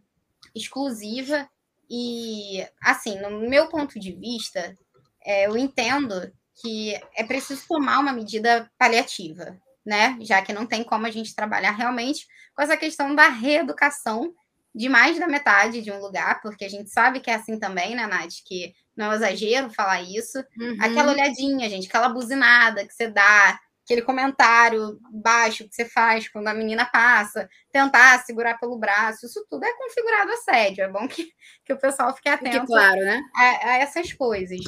[0.54, 1.48] exclusiva.
[1.88, 4.76] E, assim, no meu ponto de vista,
[5.24, 6.30] é, eu entendo
[6.60, 10.18] que é preciso tomar uma medida paliativa, né?
[10.20, 14.34] Já que não tem como a gente trabalhar realmente com essa questão da reeducação
[14.74, 17.94] de mais da metade de um lugar, porque a gente sabe que é assim também,
[17.94, 18.42] né, Nath?
[18.44, 20.38] Que não é um exagero falar isso.
[20.58, 20.76] Uhum.
[20.80, 26.48] Aquela olhadinha, gente, aquela buzinada que você dá aquele comentário baixo que você faz quando
[26.48, 30.84] a menina passa, tentar segurar pelo braço, isso tudo é configurado assédio.
[30.84, 31.30] É bom que,
[31.64, 33.22] que o pessoal fique atento Fique claro, né?
[33.36, 34.58] a, a essas coisas.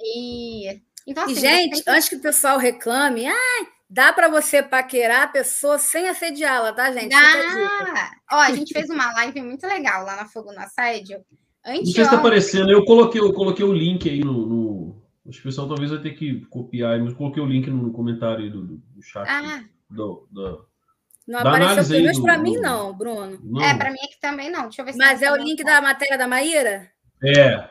[0.00, 1.90] E, então, assim, e gente, que...
[1.90, 6.90] antes que o pessoal reclame, ah, dá para você paquerar a pessoa sem assediá-la, tá,
[6.90, 7.10] gente?
[7.10, 8.10] Dá!
[8.32, 11.18] Ó, a gente fez uma live muito legal lá na Fogo no Assédio.
[11.64, 15.02] Antes Não sei se está aparecendo, eu coloquei, eu coloquei o link aí no, no
[15.28, 18.50] Acho que o pessoal talvez vai ter que copiar, mas coloquei o link no comentário
[18.50, 19.28] do, do chat.
[19.28, 19.62] Ah.
[19.88, 20.66] Do, do,
[21.28, 23.38] não apareceu pelo menos para mim, não, Bruno.
[23.42, 23.62] Não.
[23.62, 24.62] É, para mim aqui também não.
[24.62, 26.90] Deixa eu ver se Mas é o link da matéria da Maíra?
[27.22, 27.68] É.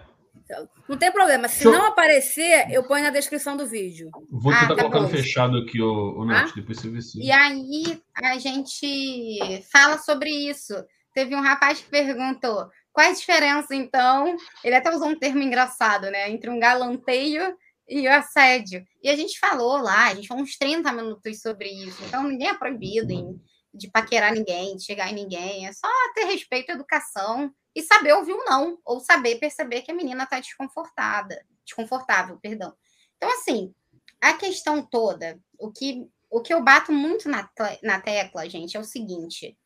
[0.87, 1.47] Não tem problema.
[1.47, 4.09] Se não aparecer, eu ponho na descrição do vídeo.
[4.29, 6.53] Vou tentar ah, tá colocando fechado aqui, o, o Nath, ah?
[6.55, 7.19] depois você vê se.
[7.19, 9.39] E aí a gente
[9.71, 10.73] fala sobre isso.
[11.13, 14.35] Teve um rapaz que perguntou: qual a diferença, então?
[14.63, 16.29] Ele até usou um termo engraçado, né?
[16.29, 17.55] Entre um galanteio
[17.87, 18.83] e o assédio.
[19.03, 22.01] E a gente falou lá, a gente falou uns 30 minutos sobre isso.
[22.05, 23.39] Então, ninguém é proibido em,
[23.73, 25.67] de paquerar ninguém, de chegar em ninguém.
[25.67, 29.95] É só ter respeito, educação e saber ouvir o não, ou saber perceber que a
[29.95, 32.75] menina está desconfortada, desconfortável, perdão.
[33.17, 33.73] Então, assim,
[34.19, 37.49] a questão toda, o que, o que eu bato muito na,
[37.81, 39.57] na tecla, gente, é o seguinte: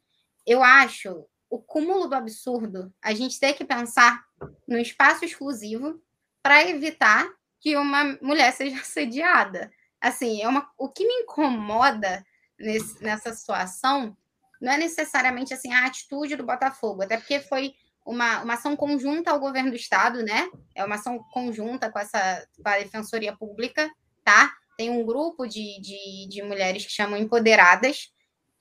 [0.45, 4.23] eu acho o cúmulo do absurdo a gente ter que pensar
[4.67, 6.01] no espaço exclusivo
[6.43, 7.27] para evitar
[7.59, 9.71] que uma mulher seja assediada.
[9.99, 12.23] Assim, é uma, o que me incomoda
[12.59, 14.15] nesse, nessa situação
[14.61, 17.73] não é necessariamente assim a atitude do Botafogo, até porque foi
[18.05, 20.49] uma, uma ação conjunta ao governo do estado, né?
[20.75, 23.91] É uma ação conjunta com essa com a Defensoria Pública,
[24.23, 24.53] tá?
[24.77, 28.11] Tem um grupo de, de, de mulheres que chamam empoderadas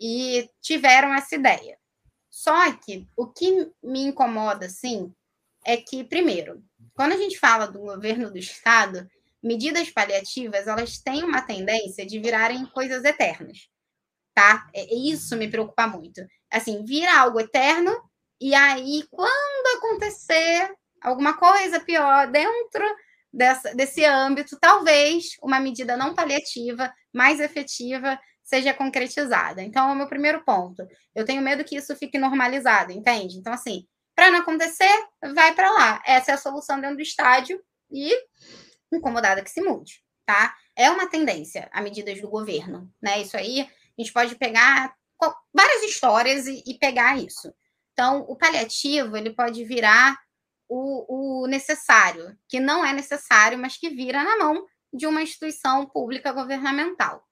[0.01, 1.79] e tiveram essa ideia.
[2.31, 5.13] Só que o que me incomoda, assim,
[5.65, 6.63] é que, primeiro,
[6.95, 9.09] quando a gente fala do governo do Estado,
[9.43, 13.69] medidas paliativas, elas têm uma tendência de virarem coisas eternas,
[14.35, 14.69] tá?
[14.75, 16.27] É, isso me preocupa muito.
[16.51, 17.93] Assim, vira algo eterno
[18.41, 22.85] e aí, quando acontecer alguma coisa pior dentro
[23.33, 29.63] dessa, desse âmbito, talvez uma medida não paliativa, mais efetiva, seja concretizada.
[29.63, 30.87] Então, é o meu primeiro ponto.
[31.15, 33.39] Eu tenho medo que isso fique normalizado, entende?
[33.39, 34.93] Então, assim, para não acontecer,
[35.35, 36.03] vai para lá.
[36.07, 38.13] Essa é a solução dentro do estádio e
[38.93, 40.55] incomodada que se mude, tá?
[40.77, 43.21] É uma tendência a medidas do governo, né?
[43.21, 44.95] Isso aí, a gente pode pegar
[45.53, 47.53] várias histórias e, e pegar isso.
[47.95, 50.19] Então, o paliativo, ele pode virar
[50.69, 55.87] o, o necessário, que não é necessário, mas que vira na mão de uma instituição
[55.87, 57.25] pública governamental.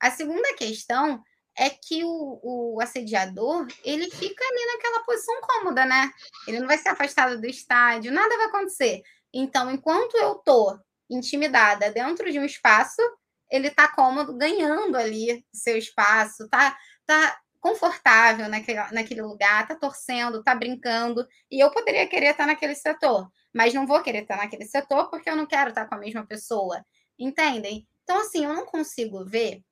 [0.00, 1.22] A segunda questão
[1.56, 6.10] é que o, o, assediador ele fica ali naquela posição cômoda, né?
[6.46, 9.02] Ele não vai ser afastado do estádio, nada vai acontecer.
[9.32, 10.78] Então, enquanto eu tô
[11.10, 13.02] intimidada dentro de um espaço,
[13.50, 16.76] ele tá cômodo, ganhando ali seu espaço, tá,
[17.06, 22.74] tá confortável naquele, naquele lugar, tá torcendo, tá brincando, e eu poderia querer estar naquele
[22.74, 25.98] setor, mas não vou querer estar naquele setor porque eu não quero estar com a
[25.98, 26.84] mesma pessoa,
[27.18, 27.86] entendem?
[28.04, 29.62] Então, assim, eu não consigo ver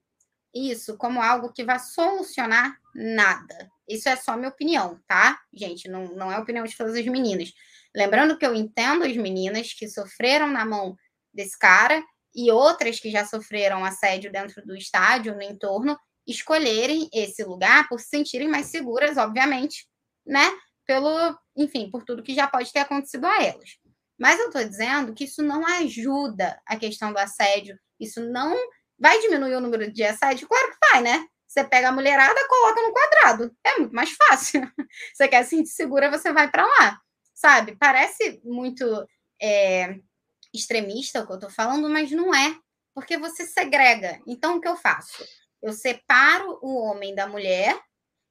[0.55, 3.71] isso como algo que vai solucionar nada.
[3.89, 5.39] Isso é só minha opinião, tá?
[5.53, 7.53] Gente, não, não é opinião de todas as meninas.
[7.95, 10.97] Lembrando que eu entendo as meninas que sofreram na mão
[11.33, 12.03] desse cara
[12.35, 18.01] e outras que já sofreram assédio dentro do estádio, no entorno, escolherem esse lugar por
[18.01, 19.87] se sentirem mais seguras, obviamente,
[20.27, 20.51] né?
[20.87, 23.71] Pelo, enfim, por tudo que já pode ter acontecido a elas.
[24.19, 28.57] Mas eu estou dizendo que isso não ajuda a questão do assédio, isso não
[28.99, 30.49] Vai diminuir o número de assédio?
[30.49, 31.27] Claro que vai, né?
[31.47, 33.57] Você pega a mulherada, coloca no quadrado.
[33.65, 34.63] É muito mais fácil.
[35.15, 36.99] Você quer se sentir segura, você vai para lá.
[37.35, 37.77] Sabe?
[37.77, 39.07] Parece muito
[39.41, 39.97] é,
[40.53, 42.59] extremista o que eu estou falando, mas não é.
[42.95, 44.21] Porque você segrega.
[44.27, 45.23] Então, o que eu faço?
[45.63, 47.79] Eu separo o homem da mulher,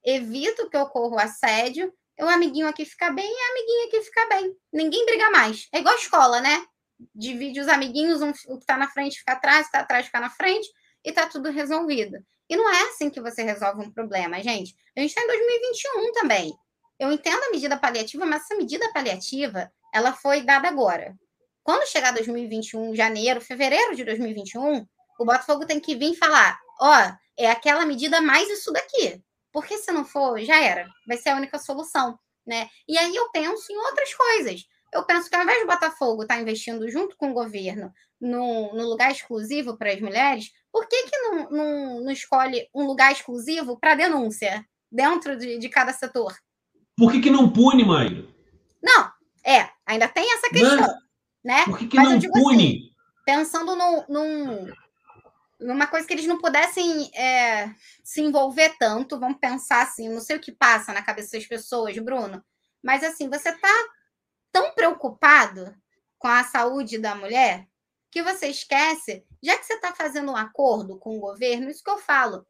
[0.04, 4.26] evito que ocorra o assédio, o amiguinho aqui fica bem e a amiguinha aqui fica
[4.28, 4.56] bem.
[4.72, 5.68] Ninguém briga mais.
[5.74, 6.66] É igual escola, né?
[7.14, 10.06] divide os amiguinhos, um, o que está na frente fica atrás, o que está atrás
[10.06, 10.68] fica na frente,
[11.04, 12.18] e está tudo resolvido.
[12.50, 14.76] E não é assim que você resolve um problema, gente.
[14.96, 16.54] A gente está em 2021 também.
[17.00, 21.16] Eu entendo a medida paliativa, mas essa medida paliativa, ela foi dada agora.
[21.64, 24.86] Quando chegar 2021, janeiro, fevereiro de 2021,
[25.20, 29.22] o Botafogo tem que vir falar: ó, é aquela medida mais isso daqui.
[29.52, 30.88] Porque se não for, já era.
[31.08, 32.70] Vai ser a única solução, né?
[32.88, 34.66] E aí eu penso em outras coisas
[34.96, 38.74] eu penso que ao invés do Botafogo estar tá investindo junto com o governo no,
[38.74, 43.12] no lugar exclusivo para as mulheres, por que, que não, não, não escolhe um lugar
[43.12, 46.34] exclusivo para denúncia dentro de, de cada setor?
[46.98, 48.26] Por que, que não pune, Maíra?
[48.82, 49.12] Não,
[49.46, 50.78] é, ainda tem essa questão.
[50.78, 51.06] Não.
[51.44, 51.66] Né?
[51.66, 52.66] Por que, que não pune?
[52.66, 52.90] Assim,
[53.26, 54.74] pensando num, num,
[55.60, 57.74] numa coisa que eles não pudessem é,
[58.04, 61.98] se envolver tanto, vamos pensar assim, não sei o que passa na cabeça das pessoas,
[61.98, 62.44] Bruno,
[62.84, 63.74] mas assim, você está
[64.52, 65.76] tão preocupado
[66.18, 67.68] com a saúde da mulher
[68.12, 71.90] que você esquece, já que você está fazendo um acordo com o governo, isso que
[71.90, 72.48] eu falo,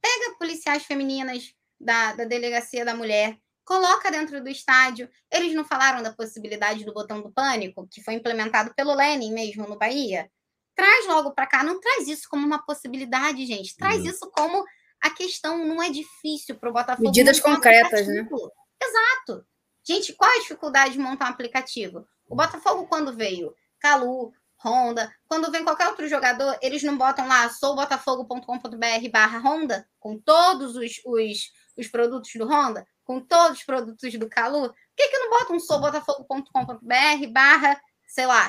[0.00, 5.08] pega policiais femininas da, da delegacia da mulher, coloca dentro do estádio.
[5.30, 9.66] Eles não falaram da possibilidade do botão do pânico, que foi implementado pelo Lenin mesmo
[9.66, 10.30] no Bahia?
[10.74, 13.76] Traz logo para cá, não traz isso como uma possibilidade, gente.
[13.76, 14.10] Traz uhum.
[14.10, 14.64] isso como
[15.00, 17.06] a questão não é difícil para o Botafogo.
[17.06, 18.26] Medidas concretas, né?
[18.82, 19.46] Exato.
[19.86, 22.06] Gente, qual é a dificuldade de montar um aplicativo?
[22.26, 24.32] O Botafogo, quando veio Calu,
[24.64, 30.74] Honda, quando vem qualquer outro jogador, eles não botam lá soubotafogo.com.br barra Honda, com todos
[30.74, 34.68] os, os, os produtos do Honda, com todos os produtos do Calu.
[34.68, 38.48] Por que, que não botam soubotafogo.com.br barra, sei lá,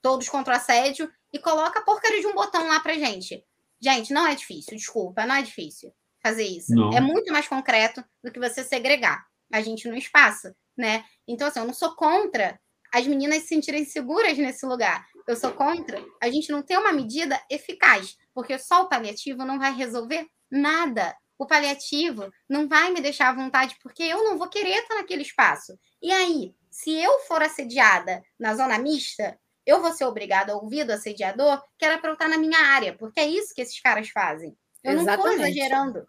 [0.00, 3.44] todos contra o assédio e coloca a porcaria de um botão lá pra gente.
[3.80, 5.92] Gente, não é difícil, desculpa, não é difícil
[6.22, 6.74] fazer isso.
[6.74, 6.92] Não.
[6.92, 11.04] É muito mais concreto do que você segregar a gente no espaço, né?
[11.28, 12.58] Então, assim, eu não sou contra
[12.92, 15.06] as meninas se sentirem seguras nesse lugar.
[15.28, 19.58] Eu sou contra a gente não ter uma medida eficaz, porque só o paliativo não
[19.58, 21.14] vai resolver nada.
[21.38, 25.22] O paliativo não vai me deixar à vontade, porque eu não vou querer estar naquele
[25.22, 25.78] espaço.
[26.00, 30.84] E aí, se eu for assediada na zona mista, eu vou ser obrigada a ouvir
[30.84, 33.80] do assediador que era para eu estar na minha área, porque é isso que esses
[33.80, 34.56] caras fazem.
[34.82, 35.24] Eu Exatamente.
[35.24, 36.06] não estou exagerando,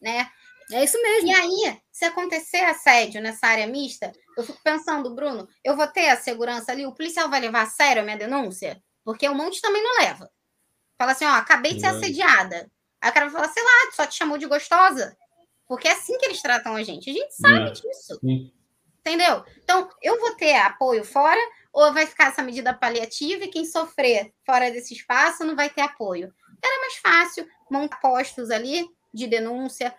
[0.00, 0.30] né?
[0.72, 1.28] É isso mesmo.
[1.28, 6.08] E aí, se acontecer assédio nessa área mista, eu fico pensando, Bruno, eu vou ter
[6.08, 8.82] a segurança ali, o policial vai levar a sério a minha denúncia?
[9.04, 10.30] Porque um monte também não leva.
[10.98, 12.70] Fala assim, ó, acabei de ser assediada.
[13.00, 15.16] Aí o cara vai falar, sei lá, só te chamou de gostosa.
[15.66, 17.10] Porque é assim que eles tratam a gente.
[17.10, 17.70] A gente sabe é.
[17.72, 18.18] disso.
[18.20, 18.52] Sim.
[19.00, 19.44] Entendeu?
[19.62, 21.40] Então, eu vou ter apoio fora
[21.74, 25.80] ou vai ficar essa medida paliativa e quem sofrer fora desse espaço não vai ter
[25.80, 26.32] apoio?
[26.62, 29.92] Era mais fácil montar postos ali de denúncia,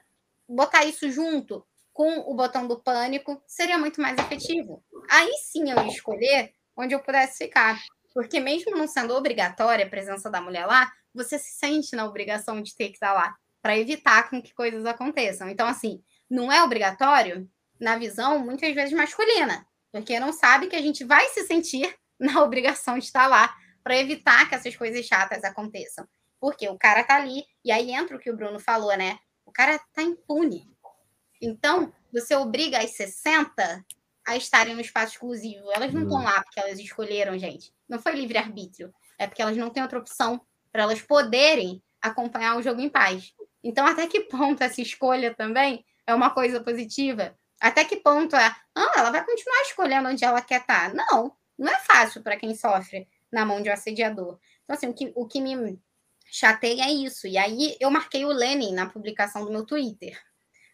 [0.48, 4.82] botar isso junto com o botão do pânico, seria muito mais efetivo.
[5.12, 7.78] Aí sim eu ia escolher onde eu pudesse ficar.
[8.14, 12.62] Porque mesmo não sendo obrigatória a presença da mulher lá, você se sente na obrigação
[12.62, 15.50] de ter que estar lá para evitar com que coisas aconteçam.
[15.50, 17.50] Então, assim, não é obrigatório
[17.80, 19.66] na visão muitas vezes masculina,
[19.96, 23.98] porque não sabe que a gente vai se sentir na obrigação de estar lá para
[23.98, 26.06] evitar que essas coisas chatas aconteçam.
[26.38, 29.18] Porque o cara tá ali, e aí entra o que o Bruno falou, né?
[29.46, 30.70] O cara tá impune.
[31.42, 33.86] Então, você obriga as 60
[34.28, 35.72] a estarem no espaço exclusivo.
[35.72, 36.24] Elas não estão hum.
[36.24, 37.74] lá porque elas escolheram, gente.
[37.88, 38.94] Não foi livre-arbítrio.
[39.18, 40.42] É porque elas não têm outra opção
[40.72, 43.34] para elas poderem acompanhar o jogo em paz.
[43.64, 47.34] Então, até que ponto essa escolha também é uma coisa positiva?
[47.60, 50.94] Até que ponto é, ah, ela vai continuar escolhendo onde ela quer estar?
[50.94, 54.40] Não, não é fácil para quem sofre na mão de um assediador.
[54.64, 55.80] Então, assim, o que, o que me
[56.26, 57.28] chateia é isso.
[57.28, 60.20] E aí eu marquei o Lenin na publicação do meu Twitter.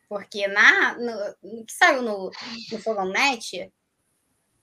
[0.09, 2.31] Porque na, no, no que saiu no,
[2.71, 3.71] no Fogão Net,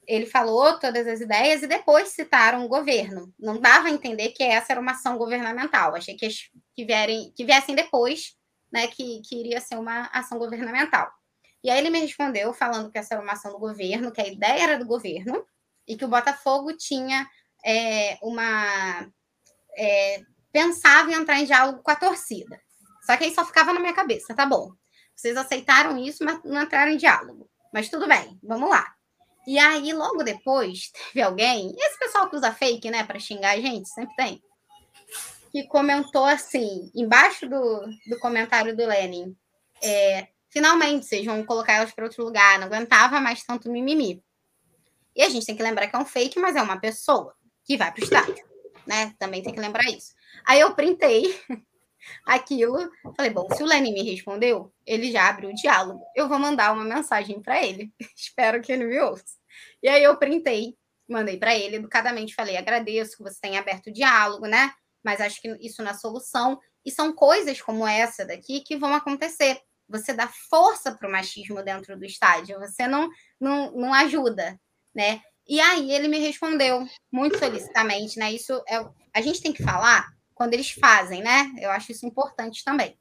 [0.06, 3.32] ele falou todas as ideias e depois citaram o governo.
[3.38, 5.94] Não dava a entender que essa era uma ação governamental.
[5.94, 6.28] Achei que,
[6.74, 8.36] que, vierem, que viessem depois,
[8.72, 11.10] né, que, que iria ser uma ação governamental.
[11.62, 14.26] E aí ele me respondeu falando que essa era uma ação do governo, que a
[14.26, 15.44] ideia era do governo,
[15.86, 17.26] e que o Botafogo tinha
[17.64, 19.08] é, uma.
[19.76, 20.22] É,
[20.52, 22.60] pensava em entrar em diálogo com a torcida.
[23.04, 24.70] Só que aí só ficava na minha cabeça, tá bom.
[25.14, 27.48] Vocês aceitaram isso, mas não entraram em diálogo.
[27.72, 28.94] Mas tudo bem, vamos lá.
[29.46, 33.60] E aí, logo depois, teve alguém, esse pessoal que usa fake, né, para xingar a
[33.60, 34.42] gente, sempre tem,
[35.50, 39.34] que comentou assim, embaixo do, do comentário do Lenin,
[39.82, 40.28] é,
[40.58, 44.20] finalmente vocês vão colocar elas para outro lugar, não aguentava mais tanto mimimi.
[45.14, 47.32] E a gente tem que lembrar que é um fake, mas é uma pessoa
[47.64, 48.44] que vai para o estádio,
[48.84, 49.14] né?
[49.20, 50.12] Também tem que lembrar isso.
[50.44, 51.40] Aí eu printei
[52.26, 56.04] aquilo, falei, bom, se o Lenin me respondeu, ele já abriu o diálogo.
[56.16, 57.92] Eu vou mandar uma mensagem para ele.
[58.16, 59.36] Espero que ele me ouça.
[59.80, 60.76] E aí eu printei,
[61.08, 64.72] mandei para ele educadamente, falei, agradeço que você tenha aberto o diálogo, né?
[65.04, 66.58] Mas acho que isso não é solução.
[66.84, 71.62] E são coisas como essa daqui que vão acontecer você dá força para o machismo
[71.62, 73.08] dentro do estádio, você não,
[73.40, 74.60] não, não ajuda,
[74.94, 75.22] né?
[75.48, 78.30] E aí ele me respondeu muito solicitamente, né?
[78.32, 78.84] Isso é,
[79.14, 81.50] a gente tem que falar quando eles fazem, né?
[81.58, 82.98] Eu acho isso importante também.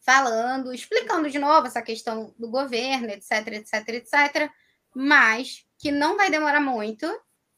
[0.00, 4.50] Falando, explicando de novo essa questão do governo, etc, etc, etc,
[4.94, 7.06] mas que não vai demorar muito,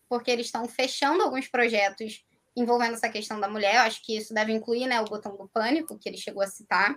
[0.09, 2.25] porque eles estão fechando alguns projetos
[2.57, 3.75] envolvendo essa questão da mulher.
[3.75, 6.47] Eu acho que isso deve incluir né, o botão do pânico, que ele chegou a
[6.47, 6.97] citar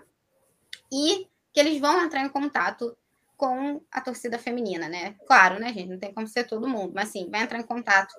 [0.92, 2.96] e que eles vão entrar em contato
[3.36, 5.16] com a torcida feminina, né?
[5.28, 5.90] Claro, né, gente?
[5.90, 8.14] Não tem como ser todo mundo, mas sim, vai entrar em contato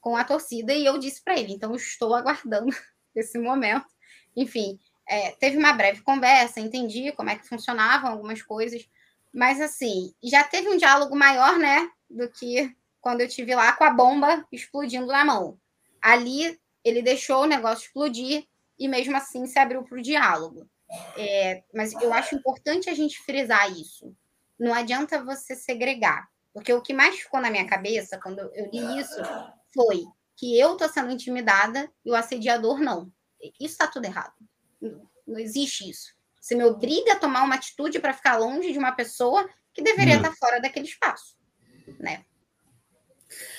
[0.00, 2.74] com a torcida e eu disse para ele, então estou aguardando
[3.14, 3.86] esse momento.
[4.34, 8.88] Enfim, é, teve uma breve conversa, entendi como é que funcionavam algumas coisas,
[9.32, 13.84] mas assim, já teve um diálogo maior, né, do que quando eu tive lá com
[13.84, 15.58] a bomba explodindo na mão.
[16.00, 18.46] Ali ele deixou o negócio explodir
[18.78, 20.68] e mesmo assim se abriu para o diálogo.
[21.16, 24.14] É, mas eu acho importante a gente frisar isso.
[24.58, 28.98] Não adianta você segregar, porque o que mais ficou na minha cabeça quando eu li
[29.00, 29.20] isso
[29.74, 30.04] foi
[30.36, 33.12] que eu estou sendo intimidada e o assediador não.
[33.60, 34.34] Isso está tudo errado.
[35.26, 36.14] Não existe isso.
[36.40, 40.16] Você me obriga a tomar uma atitude para ficar longe de uma pessoa que deveria
[40.16, 41.36] estar fora daquele espaço,
[41.98, 42.24] né?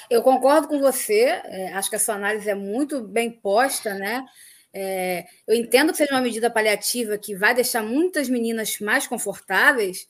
[0.10, 1.41] Eu concordo com você.
[1.45, 4.26] É, acho que a sua análise é muito bem posta, né?
[4.73, 10.07] É, eu entendo que seja uma medida paliativa que vai deixar muitas meninas mais confortáveis,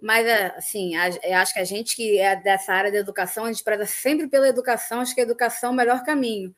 [0.00, 3.62] mas assim, eu acho que a gente que é dessa área da educação, a gente
[3.62, 6.54] preza sempre pela educação, acho que a educação é o melhor caminho.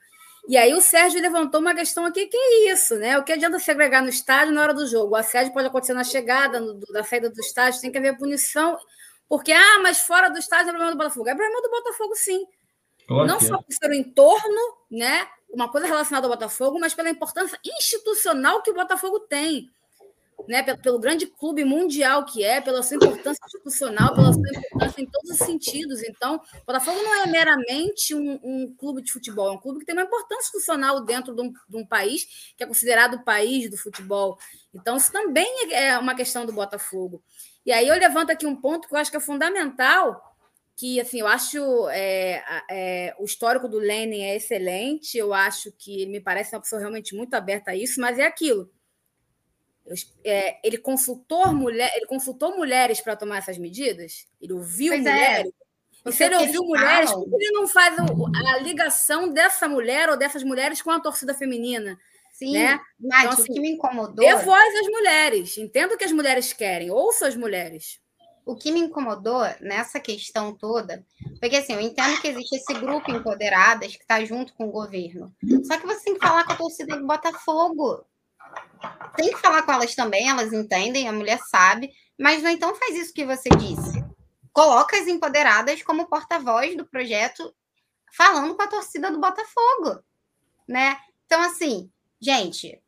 [0.47, 3.19] E aí o Sérgio levantou uma questão aqui, que é isso, né?
[3.19, 5.13] O que adianta segregar no estádio na hora do jogo?
[5.13, 8.79] O assédio pode acontecer na chegada, no, na saída do estádio, tem que haver punição.
[9.27, 11.29] Porque, ah, mas fora do estádio é problema do Botafogo.
[11.29, 12.45] É problema do Botafogo, sim.
[13.07, 13.63] Claro Não só é.
[13.63, 14.61] por ser o entorno,
[14.91, 15.27] né?
[15.53, 19.71] Uma coisa relacionada ao Botafogo, mas pela importância institucional que o Botafogo tem
[20.49, 25.01] né, pelo, pelo, grande clube mundial que é, pela sua importância institucional, pela sua importância
[25.01, 26.03] em todos os sentidos.
[26.03, 29.87] Então, o Botafogo não é meramente um, um, clube de futebol, é um clube que
[29.87, 33.71] tem uma importância institucional dentro de um, de um, país que é considerado o país
[33.71, 34.39] do futebol.
[34.75, 37.23] Então, isso também é uma questão do Botafogo.
[37.65, 40.34] E aí eu levanto aqui um ponto que eu acho que é fundamental,
[40.77, 46.03] que assim, eu acho é, é, o histórico do Lenin é excelente, eu acho que
[46.03, 48.71] ele me parece uma pessoa realmente muito aberta a isso, mas é aquilo
[50.25, 54.27] é, ele consultou mulher, ele consultou mulheres para tomar essas medidas?
[54.41, 55.13] Ele ouviu pois é.
[55.13, 55.53] mulheres?
[56.07, 60.19] E se ele ouviu mulheres, por que ele não faz a ligação dessa mulher ou
[60.19, 61.99] dessas mulheres com a torcida feminina?
[62.33, 62.81] Sim, né?
[62.99, 64.17] Nath, então, assim, o que me incomodou.
[64.17, 65.57] Dê voz às mulheres.
[65.57, 68.01] Entendo o que as mulheres querem, ouça as mulheres.
[68.47, 71.05] O que me incomodou nessa questão toda,
[71.41, 75.35] porque assim, eu entendo que existe esse grupo empoderadas que está junto com o governo.
[75.65, 78.05] Só que você tem que falar com a torcida do Botafogo
[79.17, 82.97] tem que falar com elas também, elas entendem, a mulher sabe, mas não então faz
[82.97, 84.05] isso que você disse.
[84.53, 87.55] Coloca as empoderadas como porta-voz do projeto,
[88.17, 90.01] falando com a torcida do Botafogo,
[90.67, 90.99] né?
[91.27, 91.91] Então, assim,
[92.21, 92.81] gente,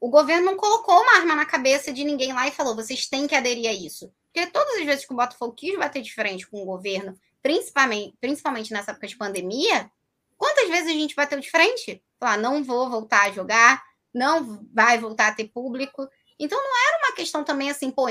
[0.00, 3.26] o governo não colocou uma arma na cabeça de ninguém lá e falou: vocês têm
[3.26, 4.12] que aderir a isso.
[4.34, 8.16] Porque todas as vezes que o Botafogo quis bater de frente com o governo, principalmente,
[8.20, 9.88] principalmente nessa época de pandemia,
[10.36, 12.02] quantas vezes a gente bateu de frente?
[12.18, 13.80] Falar, não vou voltar a jogar,
[14.12, 16.08] não vai voltar a ter público.
[16.36, 18.06] Então não era uma questão também assim, pô,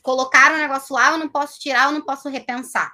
[0.00, 2.90] colocaram o negócio lá, eu não posso tirar, eu não posso repensar.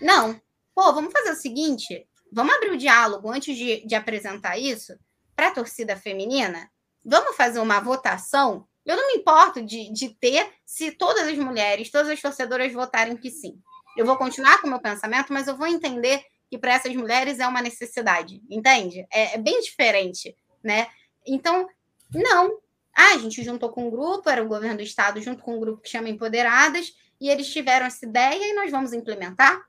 [0.00, 0.40] Não.
[0.74, 4.98] Pô, vamos fazer o seguinte: vamos abrir o diálogo antes de, de apresentar isso
[5.36, 6.70] para a torcida feminina.
[7.04, 8.67] Vamos fazer uma votação.
[8.88, 13.18] Eu não me importo de, de ter se todas as mulheres, todas as torcedoras votarem
[13.18, 13.60] que sim.
[13.94, 17.38] Eu vou continuar com o meu pensamento, mas eu vou entender que para essas mulheres
[17.38, 19.06] é uma necessidade, entende?
[19.12, 20.34] É, é bem diferente,
[20.64, 20.88] né?
[21.26, 21.68] Então,
[22.14, 22.58] não.
[22.96, 25.60] Ah, a gente juntou com um grupo, era o governo do estado junto com um
[25.60, 29.68] grupo que chama Empoderadas, e eles tiveram essa ideia e nós vamos implementar.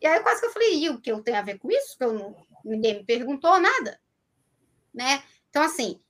[0.00, 1.96] E aí quase que eu falei, e o que eu tenho a ver com isso?
[1.96, 4.00] Que eu não, ninguém me perguntou nada.
[4.92, 5.22] Né?
[5.48, 6.00] Então, assim,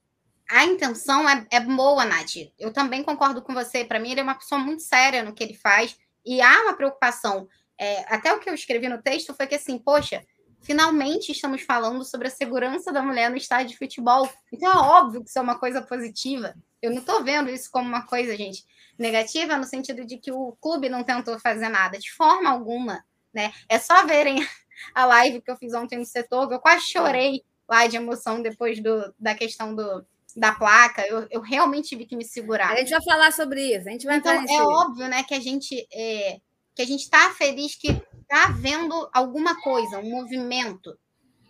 [0.51, 2.35] a intenção é, é boa, Nath.
[2.59, 3.85] Eu também concordo com você.
[3.85, 5.97] Para mim, ele é uma pessoa muito séria no que ele faz.
[6.27, 7.49] E há uma preocupação.
[7.79, 10.27] É, até o que eu escrevi no texto foi que, assim, poxa,
[10.61, 14.29] finalmente estamos falando sobre a segurança da mulher no estádio de futebol.
[14.53, 16.53] Então é óbvio que isso é uma coisa positiva.
[16.83, 18.65] Eu não estou vendo isso como uma coisa, gente,
[18.99, 23.05] negativa no sentido de que o clube não tentou fazer nada, de forma alguma.
[23.33, 23.53] Né?
[23.69, 24.45] É só verem
[24.95, 28.43] a live que eu fiz ontem no setor, que eu quase chorei lá de emoção
[28.43, 30.05] depois do, da questão do,
[30.37, 31.07] da placa.
[31.07, 32.73] Eu, eu realmente tive que me segurar.
[32.73, 33.89] A gente vai falar sobre isso.
[33.89, 36.39] A gente vai então é óbvio, né, que a gente é,
[36.75, 40.97] que a gente está feliz que está havendo alguma coisa, um movimento.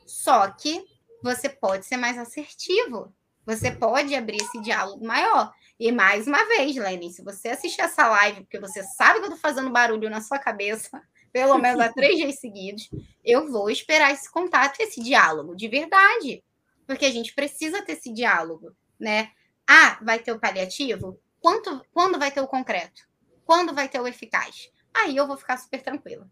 [0.07, 0.85] Só que
[1.23, 3.15] você pode ser mais assertivo.
[3.47, 5.53] Você pode abrir esse diálogo maior.
[5.79, 9.33] E mais uma vez, Lenny, se você assistir essa live, porque você sabe que eu
[9.33, 10.91] estou fazendo barulho na sua cabeça,
[11.33, 12.89] pelo menos há três dias seguidos,
[13.25, 16.43] eu vou esperar esse contato, esse diálogo, de verdade.
[16.91, 19.31] Porque a gente precisa ter esse diálogo, né?
[19.65, 21.21] Ah, vai ter o paliativo?
[21.41, 23.03] Quanto, quando vai ter o concreto?
[23.45, 24.69] Quando vai ter o eficaz?
[24.93, 26.29] Aí eu vou ficar super tranquila.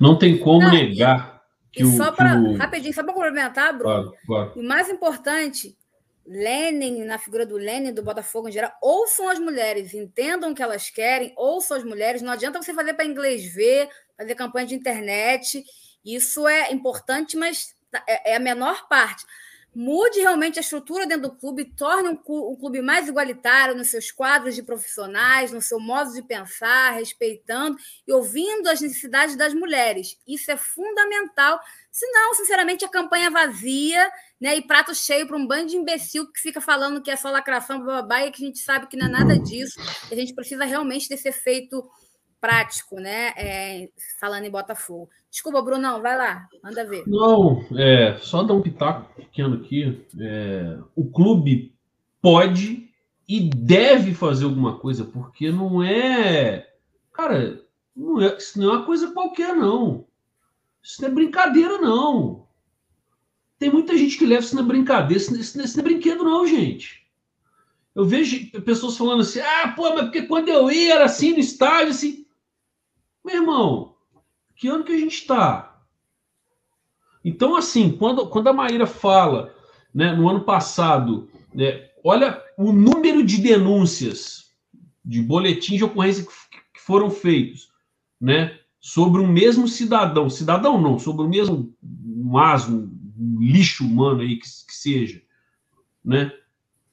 [0.00, 1.42] Não tem como Não, negar.
[1.70, 2.56] E, que e só para o...
[2.56, 4.04] rapidinho, só para complementar, Bruno.
[4.04, 4.52] Claro, claro.
[4.58, 5.76] O mais importante,
[6.26, 10.62] Lenin, na figura do Lenin, do Botafogo em geral, ouçam as mulheres, entendam o que
[10.62, 12.22] elas querem, ouçam as mulheres.
[12.22, 15.62] Não adianta você fazer para inglês ver, fazer campanha de internet.
[16.02, 17.76] Isso é importante, mas
[18.06, 19.26] é, é a menor parte.
[19.74, 22.16] Mude realmente a estrutura dentro do clube, torne um,
[22.56, 27.76] clube mais igualitário nos seus quadros de profissionais, no seu modo de pensar, respeitando
[28.06, 30.18] e ouvindo as necessidades das mulheres.
[30.26, 31.60] Isso é fundamental.
[31.92, 36.40] Senão, sinceramente, a campanha vazia né, e prato cheio para um bando de imbecil que
[36.40, 39.10] fica falando que é só lacração, babá, e que a gente sabe que não é
[39.10, 39.80] nada disso.
[40.10, 41.88] A gente precisa realmente desse efeito
[42.40, 43.32] prático, né?
[43.36, 43.88] É,
[44.20, 45.08] falando em Botafogo.
[45.30, 47.04] Desculpa, Brunão, vai lá, manda ver.
[47.06, 50.06] Não, é, só dar um pitaco pequeno aqui.
[50.20, 51.74] É, o clube
[52.22, 52.88] pode
[53.28, 56.66] e deve fazer alguma coisa, porque não é.
[57.12, 57.62] Cara,
[57.94, 60.06] não é, isso não é uma coisa qualquer, não.
[60.82, 62.46] Isso não é brincadeira, não.
[63.58, 65.20] Tem muita gente que leva isso na brincadeira.
[65.20, 67.06] Isso, isso, isso não é brinquedo, não, gente.
[67.94, 71.40] Eu vejo pessoas falando assim: ah, pô, mas porque quando eu ia era assim no
[71.40, 72.24] estádio, assim.
[73.28, 73.94] Meu irmão,
[74.56, 75.82] que ano que a gente está?
[77.22, 79.54] Então, assim, quando, quando a Maíra fala,
[79.94, 84.50] né, no ano passado, né, olha o número de denúncias,
[85.04, 86.30] de boletins de ocorrência que,
[86.72, 87.68] que foram feitos,
[88.18, 91.76] né, sobre o mesmo cidadão, cidadão não, sobre o mesmo
[92.38, 95.20] asno, um lixo humano aí que, que seja,
[96.02, 96.32] né,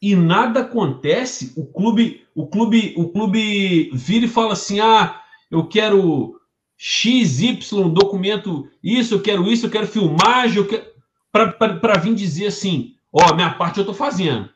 [0.02, 5.22] e nada acontece, o clube, o clube, o clube vira e fala assim: "Ah,
[5.56, 6.40] eu quero
[6.77, 7.60] XY
[7.94, 10.94] documento, isso, eu quero isso, eu quero filmagem, eu quero.
[11.32, 14.49] Para vir dizer assim: ó, minha parte eu estou fazendo.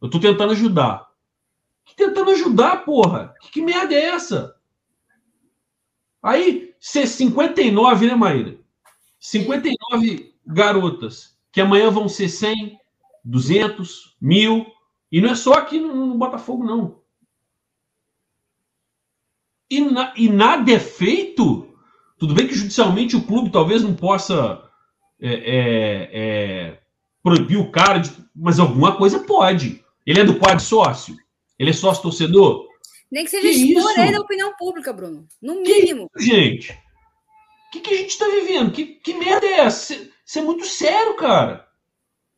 [0.00, 1.08] Eu estou tentando ajudar.
[1.84, 3.34] Que tentando ajudar, porra?
[3.40, 4.56] Que, que merda é essa?
[6.22, 8.58] Aí, ser 59, né, Maíra?
[9.20, 12.78] 59 garotas, que amanhã vão ser 100,
[13.24, 14.66] 200, mil.
[15.12, 17.03] E não é só aqui no, no Botafogo, não
[19.70, 21.74] e, na, e nada é feito,
[22.18, 24.62] tudo bem que judicialmente o clube talvez não possa
[25.20, 26.80] é, é, é,
[27.22, 29.82] proibir o cara, de, mas alguma coisa pode.
[30.06, 31.16] Ele é do quadro sócio?
[31.58, 32.66] Ele é sócio torcedor?
[33.10, 35.26] Nem que seja que expor ele da opinião pública, Bruno.
[35.40, 36.10] No mínimo.
[36.16, 38.72] Que, gente, o que, que, a gente está vivendo?
[38.72, 39.94] Que, que merda é essa?
[39.94, 41.66] Isso é muito sério, cara.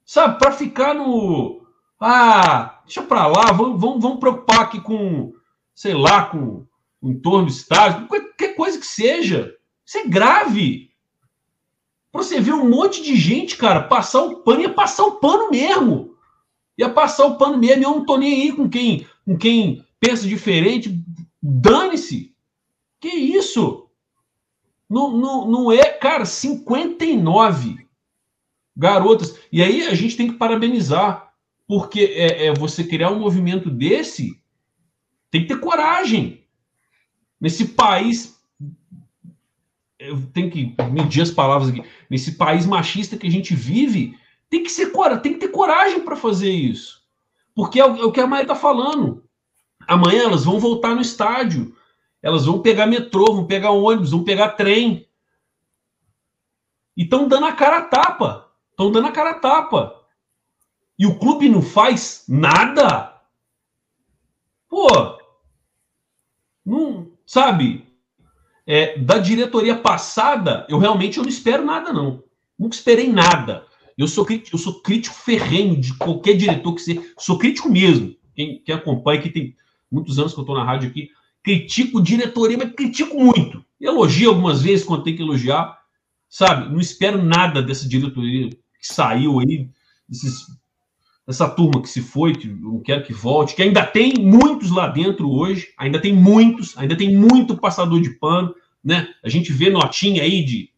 [0.05, 1.67] Sabe, para ficar no.
[1.99, 5.33] Ah, deixa pra lá, vamos, vamos, vamos preocupar aqui com,
[5.75, 6.67] sei lá, com
[7.07, 9.55] o entorno do estádio, qualquer coisa que seja.
[9.85, 10.91] Isso é grave.
[12.11, 15.51] Pra você ver um monte de gente, cara, passar o pano, ia passar o pano
[15.51, 16.17] mesmo.
[16.77, 17.85] Ia passar o pano mesmo.
[17.85, 21.01] Eu não tô nem aí com quem, com quem pensa diferente.
[21.41, 22.35] Dane-se.
[23.01, 23.89] Que isso?
[24.89, 27.87] Não, não, não é, cara, 59
[28.77, 29.39] garotas.
[29.53, 31.33] E aí a gente tem que parabenizar.
[31.69, 34.41] Porque é, é você criar um movimento desse,
[35.31, 36.46] tem que ter coragem.
[37.41, 38.37] Nesse país.
[39.99, 41.83] Eu tenho que medir as palavras aqui.
[42.11, 44.19] Nesse país machista que a gente vive,
[44.51, 44.93] tem que ser
[45.23, 47.03] tem que ter coragem para fazer isso.
[47.55, 49.25] Porque é o, é que a Maia está falando.
[49.87, 51.75] Amanhã elas vão voltar no estádio.
[52.23, 55.09] Elas vão pegar metrô, vão pegar ônibus, vão pegar trem.
[56.97, 58.51] E estão dando a cara a tapa.
[58.71, 60.03] Estão dando a cara a tapa.
[60.99, 63.21] E o clube não faz nada?
[64.69, 64.89] Pô,
[66.65, 67.85] não, sabe,
[68.67, 72.23] é, da diretoria passada, eu realmente eu não espero nada, não.
[72.59, 73.67] Nunca esperei nada.
[73.99, 77.03] Eu sou crítico, eu sou crítico ferrenho de qualquer diretor que seja.
[77.19, 78.15] Sou crítico mesmo.
[78.35, 79.55] Quem, quem acompanha, que tem
[79.91, 81.11] muitos anos que eu estou na rádio aqui,
[81.43, 83.65] critico diretoria, mas critico muito.
[83.81, 85.79] Elogio algumas vezes quando tem que elogiar,
[86.29, 86.71] sabe?
[86.73, 89.69] Não espero nada dessa diretoria que saiu aí,
[90.09, 90.47] desses
[91.27, 94.87] essa turma que se foi, que não quero que volte, que ainda tem muitos lá
[94.87, 99.09] dentro hoje, ainda tem muitos, ainda tem muito passador de pano, né?
[99.25, 100.71] A gente vê notinha aí de,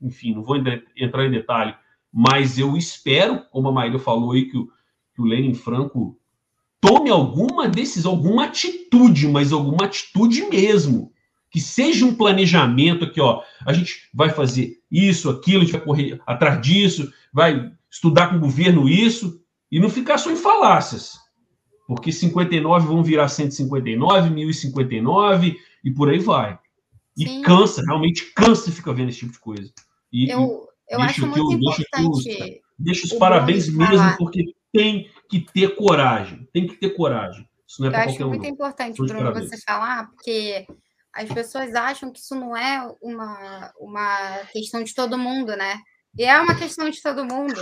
[0.00, 1.74] enfim, não vou entrar em detalhe,
[2.12, 4.66] mas eu espero, como a Maíra falou aí, que o,
[5.14, 6.18] que o Lenin Franco
[6.80, 11.12] tome alguma decisão, alguma atitude, mas alguma atitude mesmo.
[11.50, 13.42] Que seja um planejamento aqui, ó.
[13.66, 18.36] A gente vai fazer isso, aquilo, a gente vai correr atrás disso, vai estudar com
[18.36, 19.41] o governo isso,
[19.72, 21.18] e não ficar só em falácias.
[21.88, 26.58] Porque 59 vão virar 159, 1059 e por aí vai.
[27.16, 27.42] E Sim.
[27.42, 29.72] cansa, realmente cansa e fica vendo esse tipo de coisa.
[30.12, 32.60] E, eu eu acho muito eu, importante.
[32.78, 34.16] Deixa os parabéns mesmo, falar.
[34.18, 36.46] porque tem que ter coragem.
[36.52, 37.48] Tem que ter coragem.
[37.66, 38.48] Isso não é eu acho muito um.
[38.50, 40.66] importante, Bruno, você falar, porque
[41.14, 45.80] as pessoas acham que isso não é uma, uma questão de todo mundo, né?
[46.18, 47.54] E é uma questão de todo mundo.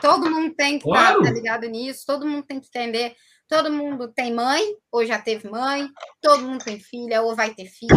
[0.00, 1.18] Todo mundo tem que claro.
[1.18, 3.16] estar tá ligado nisso, todo mundo tem que entender.
[3.48, 4.60] Todo mundo tem mãe,
[4.90, 5.88] ou já teve mãe,
[6.20, 7.94] todo mundo tem filha, ou vai ter filha,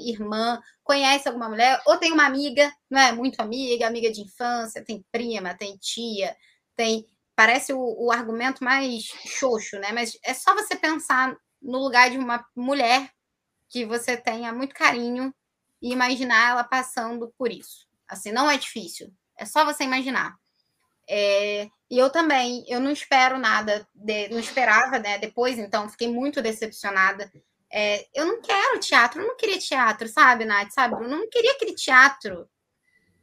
[0.00, 3.10] irmã, conhece alguma mulher, ou tem uma amiga, não é?
[3.10, 6.36] Muito amiga, amiga de infância, tem prima, tem tia,
[6.76, 7.04] tem
[7.34, 9.90] parece o, o argumento mais xoxo, né?
[9.90, 13.10] Mas é só você pensar no lugar de uma mulher
[13.68, 15.34] que você tenha muito carinho
[15.80, 17.88] e imaginar ela passando por isso.
[18.06, 19.12] Assim, não é difícil.
[19.36, 20.36] É só você imaginar.
[21.14, 25.18] É, e eu também, eu não espero nada, de, não esperava, né?
[25.18, 27.30] Depois, então, fiquei muito decepcionada.
[27.70, 30.70] É, eu não quero teatro, eu não queria teatro, sabe, Nath?
[30.70, 30.94] Sabe?
[30.94, 32.48] Eu não queria aquele teatro.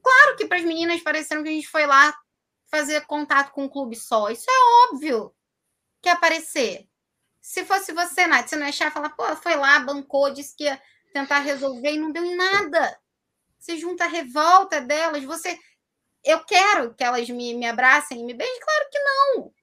[0.04, 2.16] Claro que para as meninas pareceram que a gente foi lá
[2.70, 4.30] fazer contato com um clube só.
[4.30, 5.34] Isso é óbvio
[6.00, 6.88] que aparecer.
[7.42, 10.66] Se fosse você, Nath, você não ia achar falar, pô, foi lá, bancou, disse que
[10.66, 10.80] ia
[11.12, 13.00] tentar resolver e não deu em nada.
[13.58, 15.58] Você junta a revolta delas, você
[16.24, 18.60] eu quero que elas me, me abracem e me beijem?
[18.60, 19.54] Claro que não.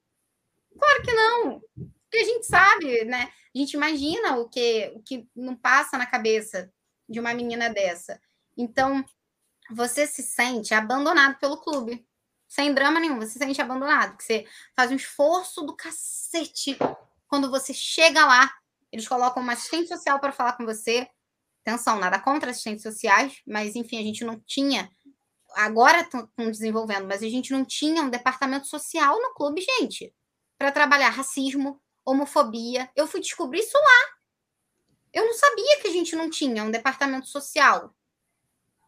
[0.79, 1.61] Claro que não.
[2.03, 3.31] Porque a gente sabe, né?
[3.55, 6.73] A gente imagina o que, o que não passa na cabeça
[7.09, 8.21] de uma menina dessa.
[8.57, 9.05] Então,
[9.71, 12.07] você se sente abandonado pelo clube.
[12.49, 14.11] Sem drama nenhum, você se sente abandonado.
[14.11, 16.77] Porque você faz um esforço do cacete.
[17.29, 18.53] Quando você chega lá,
[18.93, 21.09] eles colocam uma assistente social para falar com você.
[21.63, 24.89] Atenção, nada contra assistentes sociais, mas enfim, a gente não tinha
[25.57, 30.15] agora estão desenvolvendo, mas a gente não tinha um departamento social no clube, gente,
[30.59, 32.91] para trabalhar racismo, homofobia.
[32.95, 34.17] Eu fui descobrir isso lá.
[35.15, 37.95] Eu não sabia que a gente não tinha um departamento social.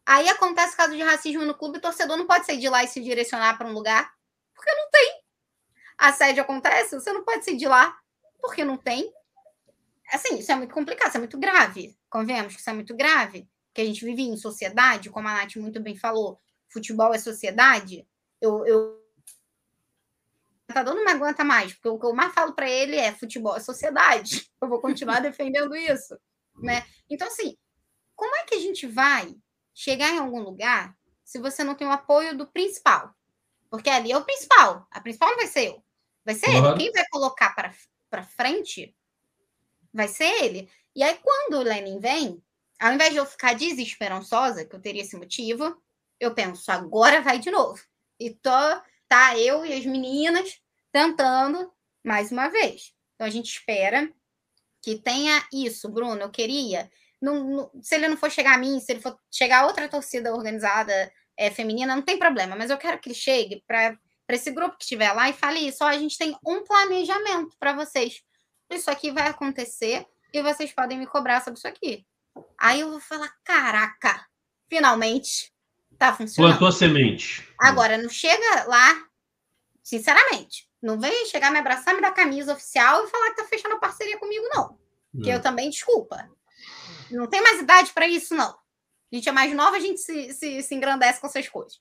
[0.05, 2.89] Aí acontece caso de racismo no clube, o torcedor não pode sair de lá e
[2.89, 4.12] se direcionar para um lugar,
[4.55, 5.23] porque não tem.
[5.97, 7.97] Assédio acontece, você não pode sair de lá,
[8.40, 9.11] porque não tem.
[10.12, 11.99] Assim, isso é muito complicado, isso é muito grave.
[12.11, 15.57] Convenhamos que isso é muito grave, que a gente vive em sociedade, como a Nath
[15.57, 18.07] muito bem falou, futebol é sociedade,
[18.40, 18.99] eu, eu
[20.85, 24.49] não aguenta mais, porque o que eu mais falo para ele é futebol é sociedade.
[24.61, 26.19] Eu vou continuar defendendo isso,
[26.57, 26.85] né?
[27.09, 27.57] Então assim,
[28.15, 29.35] como é que a gente vai
[29.73, 33.15] chegar em algum lugar se você não tem o apoio do principal?
[33.70, 34.86] Porque ali é o principal.
[34.90, 35.85] A principal não vai ser eu.
[36.24, 36.70] Vai ser uhum.
[36.70, 36.78] ele.
[36.78, 37.55] Quem vai colocar
[38.11, 38.95] para frente
[39.93, 40.69] vai ser ele.
[40.95, 42.43] E aí, quando o Lenin vem,
[42.81, 45.81] ao invés de eu ficar desesperançosa, que eu teria esse motivo,
[46.20, 47.81] eu penso, agora vai de novo.
[48.19, 48.51] E tô,
[49.09, 50.61] tá eu e as meninas
[50.93, 51.73] tentando
[52.05, 52.93] mais uma vez.
[53.15, 54.12] Então a gente espera
[54.82, 56.23] que tenha isso, Bruno.
[56.23, 56.90] Eu queria.
[57.20, 59.89] Não, não, se ele não for chegar a mim, se ele for chegar a outra
[59.89, 62.57] torcida organizada é, feminina, não tem problema.
[62.57, 63.99] Mas eu quero que ele chegue para
[64.31, 65.85] esse grupo que estiver lá e fale isso.
[65.85, 68.23] Ó, a gente tem um planejamento para vocês.
[68.70, 72.07] Isso aqui vai acontecer e vocês podem me cobrar sobre isso aqui.
[72.59, 74.27] Aí eu vou falar: caraca,
[74.69, 75.53] finalmente
[75.99, 76.53] Tá funcionando.
[76.53, 77.49] Plantou a semente.
[77.59, 79.05] Agora, não chega lá,
[79.83, 83.75] sinceramente, não vem chegar, me abraçar, me dar camisa oficial e falar que tá fechando
[83.75, 84.79] a parceria comigo, não.
[85.23, 86.31] Que eu também, desculpa.
[87.11, 88.51] Não tem mais idade para isso, não.
[88.51, 91.81] A gente é mais nova, a gente se, se, se engrandece com essas coisas.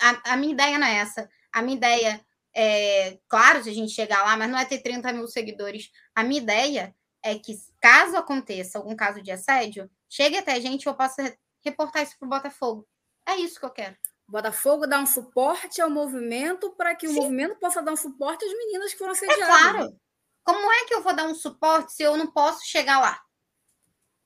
[0.00, 1.28] A, a, minha ideia não é essa.
[1.52, 2.24] A minha ideia
[2.54, 5.90] é, claro, se a gente chegar lá, mas não é ter 30 mil seguidores.
[6.14, 10.84] A minha ideia é que, caso aconteça algum caso de assédio, chegue até a gente
[10.84, 12.86] e eu possa reportar isso para o Botafogo.
[13.26, 13.96] É isso que eu quero.
[14.26, 17.12] Botafogo dá um suporte ao movimento para que Sim.
[17.12, 19.42] o movimento possa dar um suporte às meninas que foram é assediadas.
[19.42, 20.00] É claro.
[20.42, 23.20] Como é que eu vou dar um suporte se eu não posso chegar lá?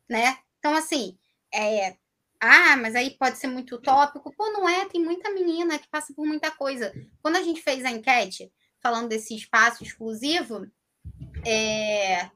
[0.09, 0.39] Né?
[0.59, 1.19] Então, assim,
[1.53, 1.97] é...
[2.41, 4.35] ah, mas aí pode ser muito utópico.
[4.35, 6.93] Pô, não é, tem muita menina que passa por muita coisa.
[7.21, 10.67] Quando a gente fez a enquete, falando desse espaço exclusivo,
[11.47, 12.31] é...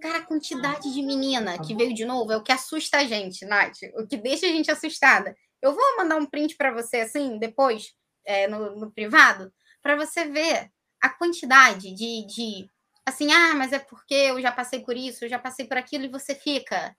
[0.00, 3.44] Cara, a quantidade de menina que veio de novo é o que assusta a gente,
[3.44, 3.78] Nath.
[3.96, 5.34] O que deixa a gente assustada.
[5.60, 7.94] Eu vou mandar um print para você assim, depois,
[8.24, 9.52] é, no, no, privado,
[9.82, 10.70] para você ver
[11.00, 12.70] a quantidade de, de.
[13.06, 16.04] Assim, ah, mas é porque eu já passei por isso, eu já passei por aquilo,
[16.04, 16.96] e você fica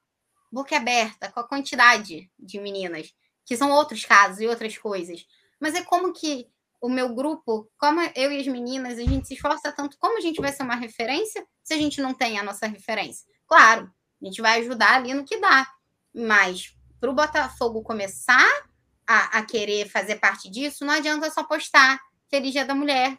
[0.51, 3.13] boca aberta com a quantidade de meninas,
[3.45, 5.25] que são outros casos e outras coisas.
[5.59, 6.47] Mas é como que
[6.81, 10.21] o meu grupo, como eu e as meninas, a gente se esforça tanto, como a
[10.21, 13.25] gente vai ser uma referência se a gente não tem a nossa referência?
[13.47, 13.91] Claro,
[14.21, 15.67] a gente vai ajudar ali no que dá,
[16.13, 18.47] mas para o Botafogo começar
[19.07, 21.99] a, a, querer fazer parte disso, não adianta só postar
[22.29, 23.17] Feliz Dia da Mulher.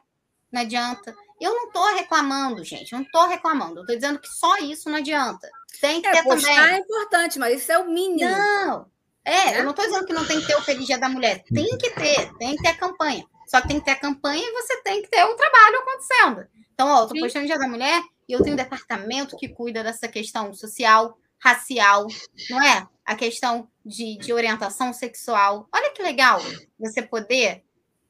[0.52, 1.14] Não adianta.
[1.40, 2.92] Eu não estou reclamando, gente.
[2.92, 3.80] Não estou reclamando.
[3.80, 5.48] Estou dizendo que só isso não adianta.
[5.80, 6.74] Tem que é, ter postar também.
[6.74, 8.30] é importante, mas isso é o mínimo.
[8.30, 8.90] Não.
[9.24, 11.42] É, eu não estou dizendo que não tem que ter o Feliz Dia da Mulher.
[11.52, 13.24] Tem que ter, tem que ter a campanha.
[13.46, 16.48] Só que tem que ter a campanha e você tem que ter o trabalho acontecendo.
[16.72, 19.82] Então, ó, eu tô postando Dia da Mulher e eu tenho um departamento que cuida
[19.82, 22.06] dessa questão social, racial,
[22.48, 22.86] não é?
[23.04, 25.68] A questão de, de orientação sexual.
[25.72, 26.40] Olha que legal
[26.78, 27.64] você poder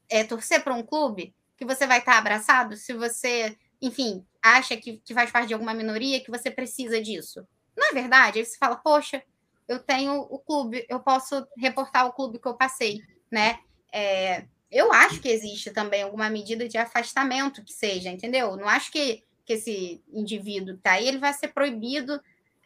[0.08, 4.98] é, torcer para um clube que você vai estar abraçado se você, enfim, acha que,
[4.98, 7.46] que faz parte de alguma minoria que você precisa disso.
[7.76, 8.38] Não é verdade?
[8.38, 9.22] Aí você fala, poxa,
[9.68, 13.00] eu tenho o clube, eu posso reportar o clube que eu passei,
[13.30, 13.60] né?
[13.92, 18.56] É, eu acho que existe também alguma medida de afastamento que seja, entendeu?
[18.56, 22.20] Não acho que, que esse indivíduo que tá aí, ele vai ser proibido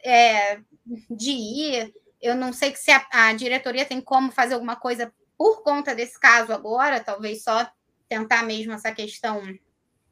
[0.04, 0.60] é,
[1.10, 1.94] de ir.
[2.20, 6.18] Eu não sei se a, a diretoria tem como fazer alguma coisa por conta desse
[6.18, 7.68] caso agora, talvez só
[8.08, 9.42] tentar mesmo essa questão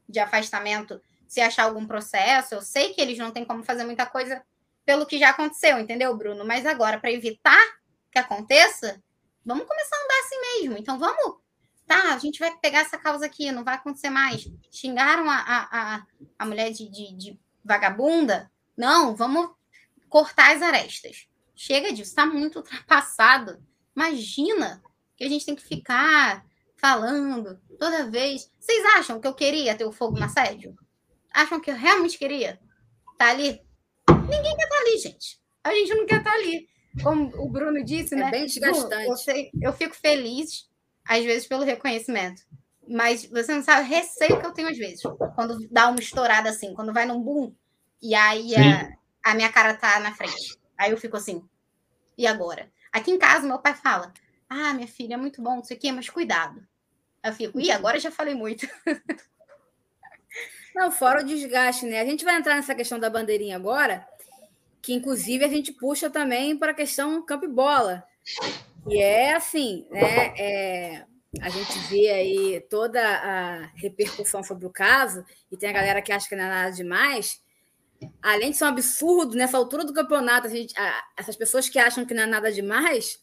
[0.09, 2.55] de afastamento, se achar algum processo.
[2.55, 4.43] Eu sei que eles não têm como fazer muita coisa
[4.85, 6.45] pelo que já aconteceu, entendeu, Bruno?
[6.45, 7.63] Mas agora, para evitar
[8.11, 9.01] que aconteça,
[9.45, 10.79] vamos começar a andar assim mesmo.
[10.79, 11.41] Então, vamos.
[11.87, 14.49] Tá, a gente vai pegar essa causa aqui, não vai acontecer mais.
[14.71, 16.07] Xingaram a, a, a,
[16.39, 18.51] a mulher de, de, de vagabunda?
[18.77, 19.51] Não, vamos
[20.13, 21.27] cortar as arestas.
[21.57, 23.59] Chega disso, está muito ultrapassado.
[23.97, 24.83] Imagina
[25.17, 26.45] que a gente tem que ficar
[26.77, 28.51] falando toda vez.
[28.61, 30.77] Vocês acham que eu queria ter o fogo no assédio?
[31.33, 32.61] Acham que eu realmente queria
[33.13, 33.59] estar tá ali?
[34.07, 35.41] Ninguém quer estar tá ali, gente.
[35.65, 36.69] A gente não quer estar tá ali.
[37.03, 38.29] Como o Bruno disse, é né?
[38.29, 39.09] É bem desgastante.
[39.09, 40.69] Eu, sei, eu fico feliz,
[41.07, 42.43] às vezes, pelo reconhecimento.
[42.87, 45.01] Mas você não sabe o receio que eu tenho às vezes.
[45.35, 47.55] Quando dá uma estourada assim, quando vai num boom,
[48.03, 48.91] e aí a,
[49.25, 50.59] a minha cara tá na frente.
[50.77, 51.47] Aí eu fico assim,
[52.17, 52.71] e agora?
[52.93, 54.13] Aqui em casa, meu pai fala:
[54.49, 56.67] Ah, minha filha, é muito bom, não sei o quê, mas cuidado.
[57.23, 58.67] Eu fico, e agora já falei muito.
[60.75, 62.01] Não, fora o desgaste, né?
[62.01, 64.07] A gente vai entrar nessa questão da bandeirinha agora,
[64.81, 68.05] que inclusive a gente puxa também para a questão campo e bola.
[68.89, 70.35] E é assim, né?
[70.39, 71.05] É,
[71.41, 76.13] a gente vê aí toda a repercussão sobre o caso, e tem a galera que
[76.13, 77.41] acha que não é nada demais.
[78.23, 81.79] Além de ser um absurdo, nessa altura do campeonato, a gente, a, essas pessoas que
[81.79, 83.21] acham que não é nada demais,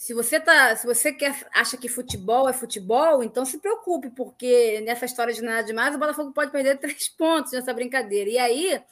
[0.00, 4.80] se você tá, se você quer, acha que futebol é futebol, então se preocupe, porque
[4.80, 8.30] nessa história de nada demais, o Botafogo pode perder três pontos nessa brincadeira.
[8.30, 8.82] E aí,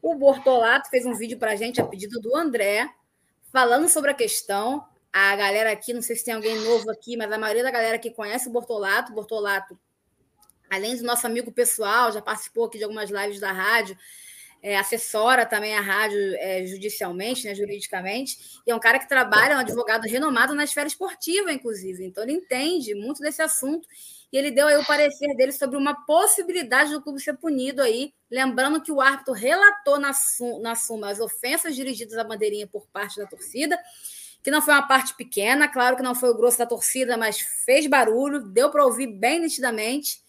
[0.00, 2.88] o Bortolato fez um vídeo para a gente a pedido do André,
[3.52, 4.86] falando sobre a questão.
[5.12, 7.98] A galera aqui, não sei se tem alguém novo aqui, mas a maioria da galera
[7.98, 9.76] que conhece o Bortolato, Bortolato,
[10.70, 13.98] além do nosso amigo pessoal, já participou aqui de algumas lives da rádio,
[14.64, 19.52] é, assessora também a rádio é, judicialmente, né, juridicamente, e é um cara que trabalha,
[19.52, 22.02] é um advogado renomado na esfera esportiva, inclusive.
[22.02, 23.86] Então, ele entende muito desse assunto
[24.32, 28.14] e ele deu aí o parecer dele sobre uma possibilidade do clube ser punido aí,
[28.30, 30.12] lembrando que o árbitro relatou na,
[30.62, 33.78] na suma as ofensas dirigidas à bandeirinha por parte da torcida,
[34.42, 37.38] que não foi uma parte pequena, claro que não foi o grosso da torcida, mas
[37.66, 40.22] fez barulho, deu para ouvir bem nitidamente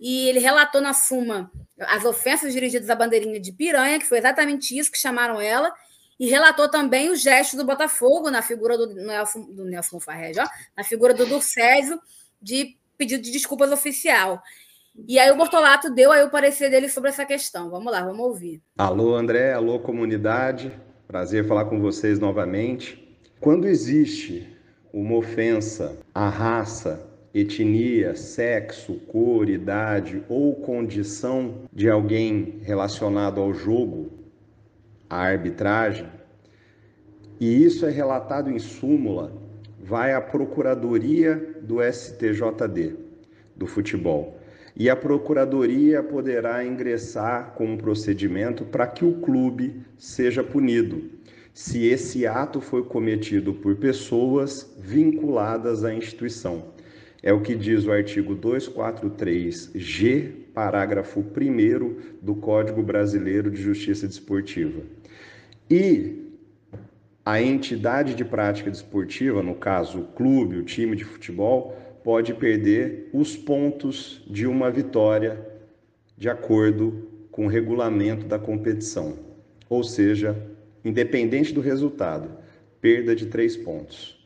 [0.00, 4.76] e ele relatou na suma as ofensas dirigidas à bandeirinha de piranha, que foi exatamente
[4.76, 5.72] isso que chamaram ela,
[6.18, 10.82] e relatou também o gesto do Botafogo na figura do Nelson, do Nelson ó, na
[10.82, 12.00] figura do Durcésio,
[12.42, 14.42] de pedido de desculpas oficial.
[15.06, 17.70] E aí o Bortolato deu aí o parecer dele sobre essa questão.
[17.70, 18.60] Vamos lá, vamos ouvir.
[18.76, 20.72] Alô, André, alô, comunidade.
[21.06, 23.16] Prazer falar com vocês novamente.
[23.40, 24.58] Quando existe
[24.92, 27.07] uma ofensa à raça,
[27.40, 34.10] etnia, sexo, cor, idade ou condição de alguém relacionado ao jogo,
[35.08, 36.06] à arbitragem,
[37.40, 39.32] e isso é relatado em súmula,
[39.80, 42.96] vai à Procuradoria do STJD
[43.56, 44.38] do futebol.
[44.76, 51.10] E a Procuradoria poderá ingressar com um procedimento para que o clube seja punido,
[51.52, 56.66] se esse ato foi cometido por pessoas vinculadas à instituição.
[57.22, 61.24] É o que diz o artigo 243G, parágrafo 1
[62.22, 64.82] do Código Brasileiro de Justiça Desportiva.
[65.70, 66.28] E
[67.24, 73.10] a entidade de prática desportiva, no caso o clube, o time de futebol, pode perder
[73.12, 75.46] os pontos de uma vitória
[76.16, 79.18] de acordo com o regulamento da competição.
[79.68, 80.36] Ou seja,
[80.84, 82.30] independente do resultado,
[82.80, 84.17] perda de três pontos.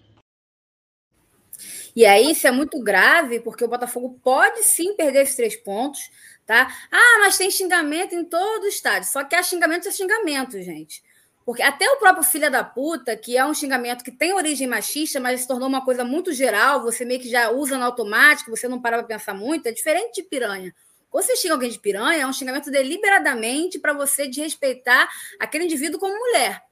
[1.95, 6.11] E aí isso é muito grave, porque o Botafogo pode sim perder esses três pontos,
[6.47, 6.67] tá?
[6.91, 9.09] Ah, mas tem xingamento em todo o estádio.
[9.09, 11.03] Só que há xingamento é xingamento, gente.
[11.45, 15.19] Porque até o próprio filha da puta, que é um xingamento que tem origem machista,
[15.19, 18.69] mas se tornou uma coisa muito geral, você meio que já usa no automático, você
[18.69, 20.73] não para para pensar muito, é diferente de piranha.
[21.11, 25.09] Quando você xinga alguém de piranha, é um xingamento deliberadamente para você desrespeitar
[25.39, 26.63] aquele indivíduo como mulher.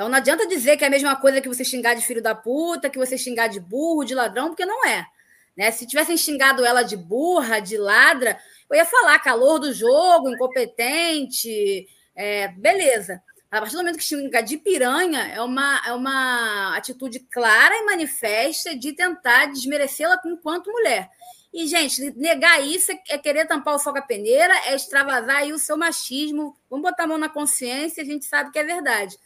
[0.00, 2.34] Então não adianta dizer que é a mesma coisa que você xingar de filho da
[2.34, 5.04] puta, que você xingar de burro, de ladrão, porque não é.
[5.54, 5.70] Né?
[5.70, 8.40] Se tivessem xingado ela de burra, de ladra,
[8.70, 11.86] eu ia falar calor do jogo, incompetente,
[12.16, 13.22] é, beleza.
[13.50, 17.84] A partir do momento que xinga de piranha, é uma, é uma atitude clara e
[17.84, 21.10] manifesta de tentar desmerecê-la enquanto mulher.
[21.52, 25.52] E, gente, negar isso é querer tampar o sol com a peneira, é extravasar aí
[25.52, 26.56] o seu machismo.
[26.70, 29.18] Vamos botar a mão na consciência, a gente sabe que é verdade.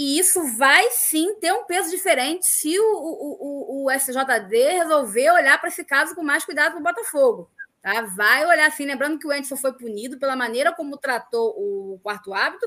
[0.00, 5.30] E isso vai sim ter um peso diferente se o, o, o, o SJD resolver
[5.30, 7.50] olhar para esse caso com mais cuidado para o Botafogo.
[7.82, 8.00] Tá?
[8.16, 12.32] Vai olhar assim, lembrando que o Anderson foi punido pela maneira como tratou o quarto
[12.32, 12.66] hábito,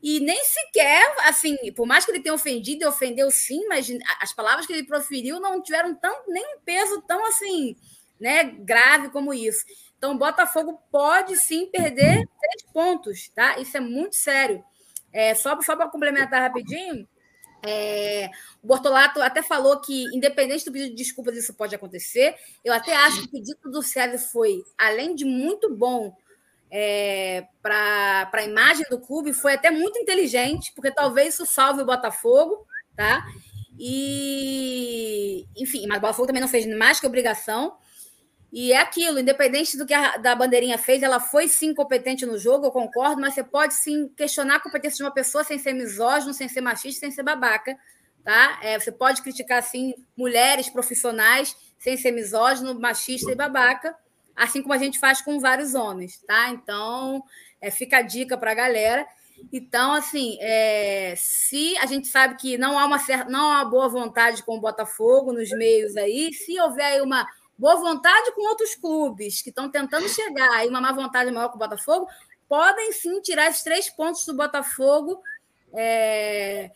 [0.00, 3.88] e nem sequer, assim, por mais que ele tenha ofendido e ofendeu sim, mas
[4.20, 7.74] as palavras que ele proferiu não tiveram tão, nem um peso tão assim,
[8.20, 9.64] né, grave como isso.
[9.96, 13.58] Então, o Botafogo pode sim perder três pontos, tá?
[13.58, 14.64] Isso é muito sério.
[15.12, 17.06] É, só só para complementar rapidinho,
[17.66, 18.30] é,
[18.62, 22.34] o Bortolato até falou que, independente do pedido de desculpas, isso pode acontecer.
[22.64, 26.14] Eu até acho que o pedido do César foi, além de muito bom
[26.70, 31.86] é, para a imagem do clube, foi até muito inteligente, porque talvez isso salve o
[31.86, 33.26] Botafogo, tá?
[33.78, 37.76] E, enfim, mas o Botafogo também não fez mais que obrigação.
[38.52, 42.38] E é aquilo, independente do que a da bandeirinha fez, ela foi sim competente no
[42.38, 45.74] jogo, eu concordo, mas você pode sim questionar a competência de uma pessoa sem ser
[45.74, 47.76] misógino, sem ser machista, sem ser babaca,
[48.24, 48.58] tá?
[48.62, 53.94] É, você pode criticar sim mulheres profissionais sem ser misógino, machista e babaca,
[54.34, 56.48] assim como a gente faz com vários homens, tá?
[56.48, 57.22] Então,
[57.60, 59.06] é, fica a dica para a galera.
[59.52, 63.70] Então, assim, é, se a gente sabe que não há uma certa, não há uma
[63.70, 67.26] boa vontade com o Botafogo nos meios aí, se houver aí uma
[67.58, 71.56] boa vontade com outros clubes que estão tentando chegar e uma má vontade maior com
[71.56, 72.08] o Botafogo,
[72.48, 75.20] podem sim tirar esses três pontos do Botafogo.
[75.74, 76.70] É...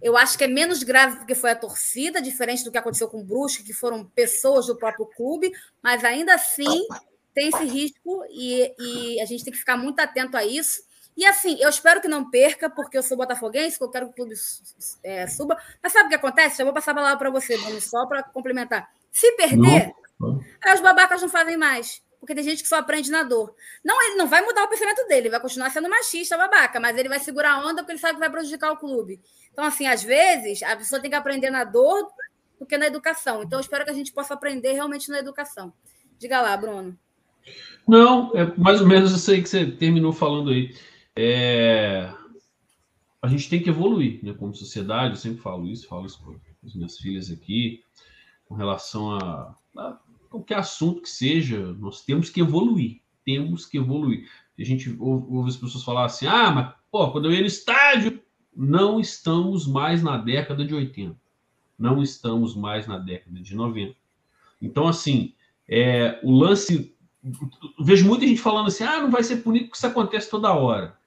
[0.00, 3.20] Eu acho que é menos grave porque foi a torcida, diferente do que aconteceu com
[3.20, 5.52] o Brusque, que foram pessoas do próprio clube,
[5.82, 6.86] mas ainda assim
[7.34, 10.82] tem esse risco e, e a gente tem que ficar muito atento a isso.
[11.16, 14.14] E assim, eu espero que não perca, porque eu sou botafoguense, eu quero que o
[14.14, 14.34] clube
[15.04, 15.60] é, suba.
[15.82, 16.62] Mas sabe o que acontece?
[16.62, 18.88] Eu vou passar a palavra para você, Bruno, só para complementar.
[19.12, 19.99] Se perder, não.
[20.74, 22.02] Os babacas não fazem mais.
[22.20, 23.54] Porque tem gente que só aprende na dor.
[23.82, 26.96] Não, ele não vai mudar o pensamento dele, ele vai continuar sendo machista, babaca, mas
[26.98, 29.18] ele vai segurar a onda porque ele sabe que vai prejudicar o clube.
[29.50, 32.06] Então, assim, às vezes, a pessoa tem que aprender na dor
[32.58, 33.42] do que na educação.
[33.42, 35.72] Então, eu espero que a gente possa aprender realmente na educação.
[36.18, 36.96] Diga lá, Bruno.
[37.88, 40.76] Não, é mais ou menos isso aí que você terminou falando aí.
[41.16, 42.12] É...
[43.22, 44.34] A gente tem que evoluir, né?
[44.38, 47.82] Como sociedade, eu sempre falo isso, falo isso com as minhas filhas aqui,
[48.46, 49.54] com relação a
[50.30, 53.00] qualquer assunto que seja, nós temos que evoluir.
[53.24, 54.30] Temos que evoluir.
[54.58, 57.46] A gente ouve, ouve as pessoas falar assim: ah, mas pô, quando eu ia no
[57.46, 58.22] estádio,
[58.54, 61.16] não estamos mais na década de 80.
[61.78, 63.94] Não estamos mais na década de 90.
[64.62, 65.34] Então, assim,
[65.68, 66.94] é, o lance.
[67.78, 70.98] Vejo muita gente falando assim: ah, não vai ser punido porque isso acontece toda hora.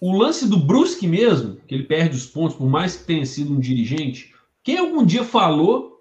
[0.00, 3.52] O lance do Brusque mesmo, que ele perde os pontos, por mais que tenha sido
[3.52, 4.34] um dirigente,
[4.64, 5.91] quem algum dia falou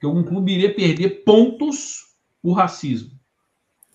[0.00, 3.10] que algum clube iria perder pontos por racismo.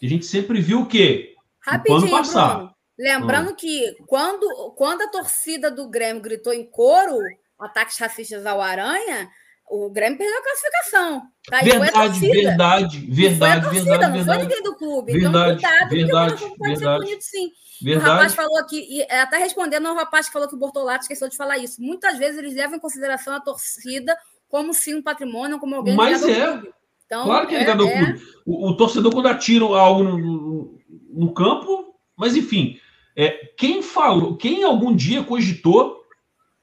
[0.02, 1.34] a gente sempre viu o quê?
[1.60, 2.58] Rapidinho, passar.
[2.58, 2.76] Bruno.
[2.98, 3.56] Lembrando ah.
[3.56, 7.18] que quando, quando a torcida do Grêmio gritou em coro
[7.60, 9.30] ataques racistas ao Aranha,
[9.68, 11.22] o Grêmio perdeu a classificação.
[11.50, 11.60] Tá?
[11.62, 14.06] Verdade, verdade, verdade, torcida, verdade.
[14.06, 14.26] Não verdade.
[14.26, 15.18] foi ninguém do clube.
[15.18, 16.98] Então, verdade, então, cuidado, verdade, porque o pode verdade.
[16.98, 17.52] ser punido sim.
[17.82, 18.10] Verdade.
[18.10, 21.02] O rapaz falou aqui, e é, até respondendo ao rapaz que falou que o Bortolato
[21.02, 21.82] esqueceu de falar isso.
[21.82, 24.16] Muitas vezes eles levam em consideração a torcida
[24.50, 26.62] como sim um patrimônio, como alguém Mas é.
[27.06, 27.98] Então, claro que é, ligado ao é...
[27.98, 28.22] clube.
[28.46, 30.80] O, o, torcedor, quando atira algo no, no,
[31.12, 32.80] no campo, mas enfim,
[33.16, 36.04] é, quem falou, quem algum dia cogitou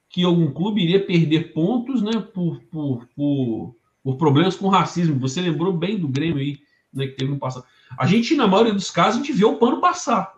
[0.09, 5.19] que algum clube iria perder pontos né, por, por, por, por problemas com racismo?
[5.21, 6.59] Você lembrou bem do Grêmio aí,
[6.93, 7.65] né, que teve no passado.
[7.99, 10.35] A gente, na maioria dos casos, a gente vê o pano passar.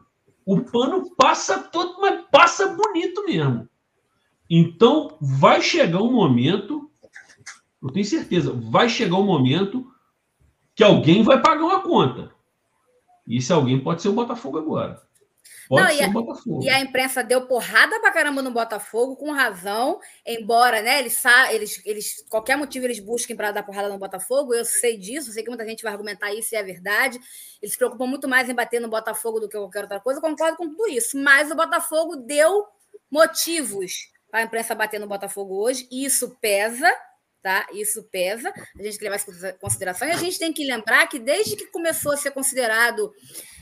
[0.46, 3.68] O pano passa todo, mas passa bonito mesmo.
[4.48, 6.90] Então, vai chegar um momento
[7.84, 9.86] eu tenho certeza, vai chegar um momento
[10.74, 12.32] que alguém vai pagar uma conta.
[13.26, 15.02] E esse alguém pode ser o Botafogo agora.
[15.68, 16.62] Pode Não, ser a, o Botafogo.
[16.62, 21.82] E a imprensa deu porrada pra caramba no Botafogo, com razão, embora, né, eles, eles,
[21.84, 25.42] eles qualquer motivo eles busquem para dar porrada no Botafogo, eu sei disso, eu sei
[25.42, 27.18] que muita gente vai argumentar isso e é verdade.
[27.60, 30.22] Eles se preocupam muito mais em bater no Botafogo do que qualquer outra coisa, eu
[30.22, 31.18] concordo com tudo isso.
[31.18, 32.64] Mas o Botafogo deu
[33.10, 36.90] motivos para a imprensa bater no Botafogo hoje, e isso pesa,
[37.44, 37.66] tá?
[37.74, 40.08] Isso pesa, a gente tem que levar isso em consideração.
[40.08, 43.12] E a gente tem que lembrar que desde que começou a ser considerado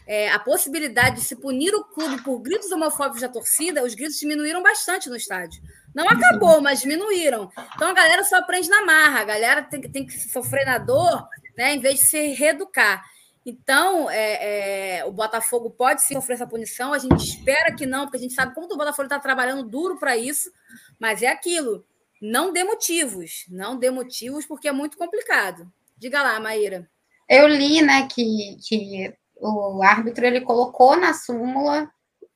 [0.06, 4.20] é, a possibilidade de se punir o clube por gritos homofóbicos da torcida, os gritos
[4.20, 5.60] diminuíram bastante no estádio.
[5.92, 7.50] Não acabou, mas diminuíram.
[7.74, 11.26] Então a galera só aprende na marra, a galera tem, tem que sofrer na dor,
[11.58, 13.02] né, em vez de se reeducar.
[13.44, 18.04] Então, é, é, o Botafogo pode sim sofrer essa punição, a gente espera que não,
[18.04, 20.52] porque a gente sabe como o Botafogo está trabalhando duro para isso,
[21.00, 21.84] mas é aquilo
[22.22, 25.70] não dê motivos, não dê motivos, porque é muito complicado.
[25.98, 26.88] Diga lá, Maíra.
[27.28, 31.90] Eu li, né, que, que o árbitro ele colocou na súmula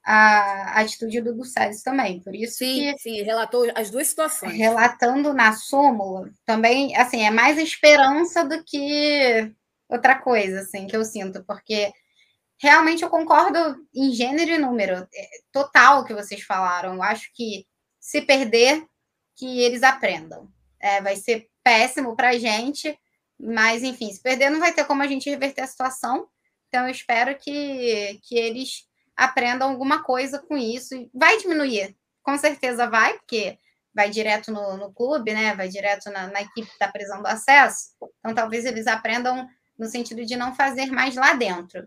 [0.04, 2.20] a atitude do Ducés também.
[2.20, 4.56] Por isso sim, que, sim, relatou as duas situações.
[4.56, 9.52] Relatando na súmula, também, assim, é mais esperança do que
[9.88, 11.92] outra coisa, assim, que eu sinto, porque
[12.58, 13.58] realmente eu concordo
[13.94, 16.94] em gênero e número, é, total o que vocês falaram.
[16.94, 17.66] Eu acho que
[18.00, 18.84] se perder,
[19.36, 20.48] que eles aprendam.
[20.80, 22.98] É, vai ser péssimo para a gente,
[23.38, 26.28] mas enfim, se perder não vai ter como a gente reverter a situação.
[26.68, 28.86] Então eu espero que, que eles
[29.16, 30.94] aprendam alguma coisa com isso.
[31.14, 33.58] Vai diminuir, com certeza vai, porque
[33.94, 35.54] vai direto no, no clube, né?
[35.54, 37.92] Vai direto na, na equipe da prisão do acesso.
[38.18, 39.48] Então talvez eles aprendam
[39.78, 41.86] no sentido de não fazer mais lá dentro.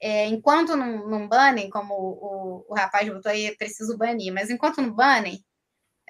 [0.00, 4.92] É, enquanto não, banem, como o, o, rapaz botou aí, preciso banir, mas enquanto não
[4.92, 5.42] banem,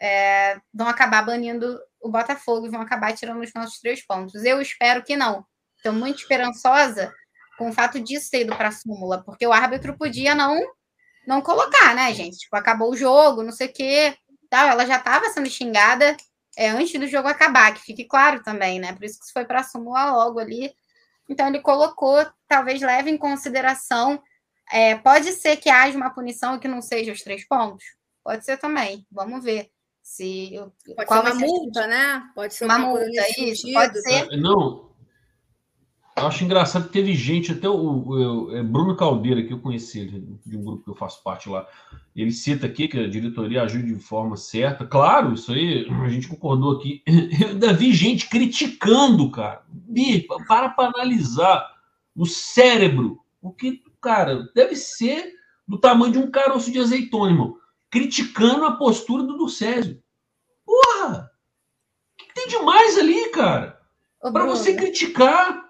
[0.00, 4.44] é, vão acabar banindo o Botafogo e vão acabar tirando os nossos três pontos.
[4.44, 5.44] Eu espero que não.
[5.76, 7.12] Estou muito esperançosa
[7.58, 10.58] com o fato disso ter ido para a súmula, porque o árbitro podia não
[11.26, 12.38] não colocar, né, gente?
[12.38, 14.16] Tipo, acabou o jogo, não sei o quê.
[14.50, 14.68] Tal.
[14.68, 16.16] Ela já estava sendo xingada
[16.56, 18.92] é, antes do jogo acabar, que fique claro também, né?
[18.92, 20.72] Por isso que foi para a súmula logo ali.
[21.28, 24.22] Então ele colocou, talvez leve em consideração.
[24.70, 27.84] É, pode ser que haja uma punição que não seja os três pontos.
[28.22, 29.06] Pode ser também.
[29.10, 29.70] Vamos ver.
[30.04, 30.52] Se,
[30.94, 32.30] pode qual ser uma multa, né?
[32.34, 33.62] Pode ser uma, uma multa, isso.
[33.62, 33.72] Sentido.
[33.72, 34.32] Pode ser.
[34.32, 34.90] É, não,
[36.14, 39.58] eu acho engraçado que teve gente, até o, o, o é Bruno Caldeira, que eu
[39.58, 40.06] conheci
[40.44, 41.66] de um grupo que eu faço parte lá.
[42.14, 44.86] Ele cita aqui que a diretoria ajude de forma certa.
[44.86, 47.02] Claro, isso aí a gente concordou aqui.
[47.40, 49.64] Eu ainda vi gente criticando, cara.
[50.46, 51.66] Para para analisar
[52.14, 53.18] no cérebro.
[53.40, 55.32] O que, cara, deve ser
[55.66, 57.56] do tamanho de um caroço de azeitona, irmão.
[57.94, 60.02] Criticando a postura do Ducésio.
[60.66, 61.30] Porra!
[62.20, 63.80] O que tem demais ali, cara?
[64.20, 65.64] Para você criticar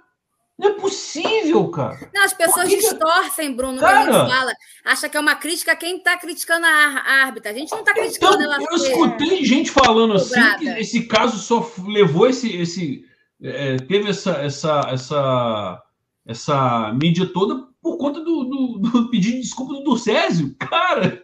[0.57, 2.11] não é possível, cara.
[2.15, 2.77] Não, as pessoas que...
[2.77, 4.05] distorcem, Bruno, cara...
[4.05, 4.53] gente fala.
[4.87, 7.51] Acha que é uma crítica a quem está criticando a árbitra.
[7.51, 8.63] A gente não está criticando então, ela.
[8.63, 8.93] Eu ser...
[8.93, 12.57] escutei gente falando assim que esse caso só levou esse.
[12.57, 13.05] esse
[13.43, 15.83] é, teve essa, essa, essa,
[16.25, 20.57] essa mídia toda por conta do, do, do pedido de desculpa do Ducésio.
[20.59, 21.23] Cara,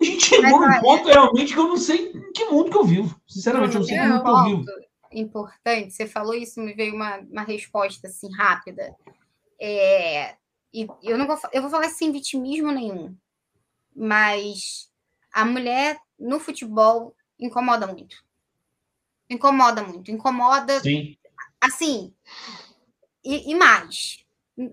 [0.00, 2.84] a gente chegou num ponto realmente que eu não sei em que mundo que eu
[2.84, 3.20] vivo.
[3.26, 6.74] Sinceramente, eu não sei em que mundo que eu vivo importante, você falou isso, me
[6.74, 8.94] veio uma, uma resposta assim rápida.
[9.60, 10.36] É,
[10.72, 13.16] e eu não vou, eu vou falar sem vitimismo nenhum,
[13.94, 14.90] mas
[15.32, 18.24] a mulher no futebol incomoda muito.
[19.28, 20.80] Incomoda muito, incomoda.
[20.80, 21.16] Sim.
[21.60, 22.14] Assim,
[23.24, 24.24] e, e mais,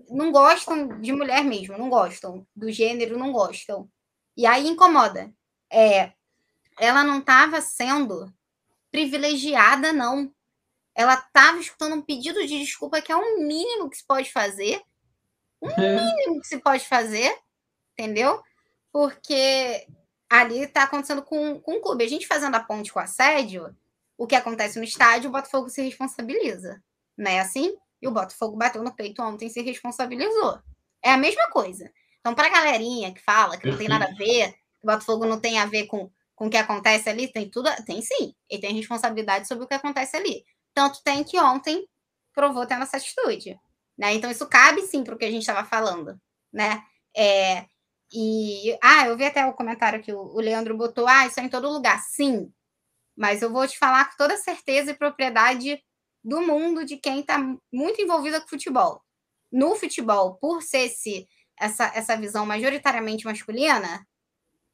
[0.08, 3.90] não gostam de mulher mesmo, não gostam do gênero, não gostam.
[4.36, 5.32] E aí incomoda.
[5.70, 6.12] É,
[6.78, 8.32] ela não estava sendo
[8.90, 10.32] privilegiada, não.
[10.94, 14.80] Ela estava escutando um pedido de desculpa que é o mínimo que se pode fazer.
[15.60, 16.00] O é.
[16.00, 17.36] mínimo que se pode fazer,
[17.92, 18.42] entendeu?
[18.92, 19.86] Porque
[20.28, 22.04] ali está acontecendo com, com o clube.
[22.04, 23.74] A gente fazendo a ponte com assédio,
[24.16, 26.82] o que acontece no estádio, o Botafogo se responsabiliza.
[27.16, 27.76] Não é assim?
[28.00, 30.60] E o Botafogo bateu no peito ontem e se responsabilizou.
[31.02, 31.90] É a mesma coisa.
[32.24, 35.26] Então, para a galerinha que fala que não tem nada a ver, que o Botafogo
[35.26, 37.28] não tem a ver com com o que acontece ali?
[37.28, 38.34] Tem tudo, tem sim.
[38.50, 40.44] Ele tem responsabilidade sobre o que acontece ali.
[40.72, 41.88] Tanto tem que ontem
[42.32, 43.58] provou tendo essa atitude.
[43.96, 44.14] Né?
[44.14, 46.20] Então, isso cabe sim para o que a gente estava falando.
[46.52, 46.82] Né?
[47.16, 47.66] É,
[48.12, 51.48] e ah, eu vi até o comentário que o, Leandro botou: ah, isso é em
[51.48, 52.00] todo lugar.
[52.00, 52.52] Sim,
[53.16, 55.80] mas eu vou te falar com toda certeza e propriedade
[56.22, 57.38] do mundo de quem está
[57.72, 59.02] muito envolvida com futebol.
[59.52, 61.28] No futebol, por ser esse,
[61.58, 64.06] essa, essa visão majoritariamente masculina,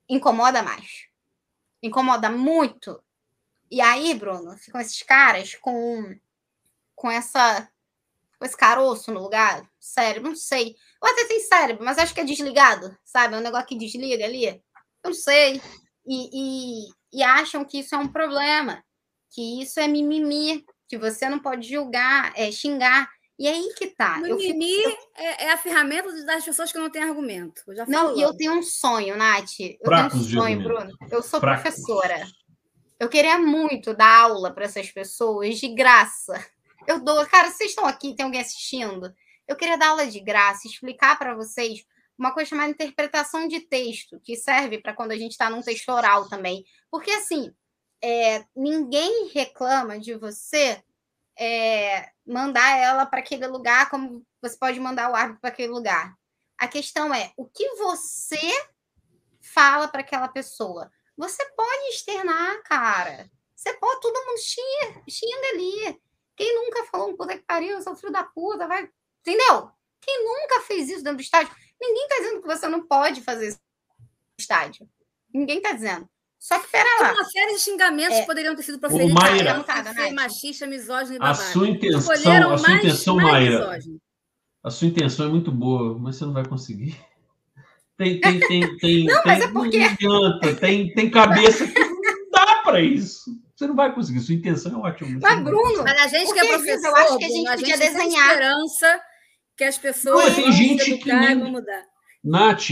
[0.08, 1.10] incomoda mais
[1.82, 3.02] incomoda muito.
[3.70, 6.16] E aí, Bruno, ficam esses caras com,
[6.94, 7.68] com essa
[8.38, 10.74] com esse caroço no lugar, cérebro, não sei.
[11.02, 13.34] Ou até tem cérebro, mas acho que é desligado, sabe?
[13.34, 14.46] É um negócio que desliga ali.
[14.46, 14.62] Eu
[15.04, 15.60] não sei.
[16.06, 18.82] E, e, e acham que isso é um problema,
[19.28, 23.10] que isso é mimimi, que você não pode julgar, é, xingar.
[23.40, 24.18] E aí que tá.
[24.18, 25.12] Mimimi eu fico...
[25.16, 27.62] é, é, a ferramenta das pessoas que não têm argumento.
[27.68, 29.58] Eu já não, e eu tenho um sonho, Nath.
[29.60, 30.98] Eu Fracos tenho um sonho, Bruno.
[31.10, 31.62] Eu sou Fracos.
[31.62, 32.22] professora.
[32.98, 36.34] Eu queria muito dar aula para essas pessoas de graça.
[36.86, 39.10] Eu dou, cara, vocês estão aqui, tem alguém assistindo?
[39.48, 41.82] Eu queria dar aula de graça, explicar para vocês
[42.18, 45.88] uma coisa chamada interpretação de texto, que serve para quando a gente está num texto
[45.88, 46.62] oral também.
[46.90, 47.50] Porque assim,
[48.04, 50.82] é, ninguém reclama de você
[51.40, 56.14] é, mandar ela para aquele lugar como você pode mandar o árbitro para aquele lugar.
[56.58, 58.38] A questão é o que você
[59.40, 60.92] fala para aquela pessoa.
[61.16, 63.30] Você pode externar, cara.
[63.56, 66.00] Você pode, todo mundo xinga, xinga ali.
[66.36, 68.90] Quem nunca falou um puta que pariu, eu sou filho da puta, vai.
[69.20, 69.70] Entendeu?
[70.00, 71.54] Quem nunca fez isso dentro do estádio?
[71.80, 73.58] Ninguém está dizendo que você não pode fazer
[74.38, 74.86] estádio.
[75.32, 76.08] Ninguém está dizendo.
[76.40, 77.12] Só que pera lá.
[77.12, 78.24] Uma série de xingamentos é.
[78.24, 79.12] poderiam ter sido proferidos.
[79.12, 79.62] Maíra,
[79.94, 82.12] ser machista, misógino e A sua intenção,
[82.52, 83.78] a sua intenção, Maíra.
[84.64, 86.96] A sua intenção é muito boa, mas você não vai conseguir.
[87.96, 89.04] Tem, tem, tem, tem.
[89.04, 89.78] não, tem, mas é porque...
[89.78, 93.30] não adianta, tem, tem cabeça que não dá para isso.
[93.54, 94.20] Você não vai conseguir.
[94.20, 95.18] Sua intenção é ótima.
[95.20, 97.76] Mas, Bruno, mas a gente que é professor, eu acho que a gente a podia
[97.76, 98.26] gente desenhar.
[98.30, 99.00] esperança
[99.54, 101.84] que as pessoas não, tem gente que nem, mudar.
[102.24, 102.70] Nath,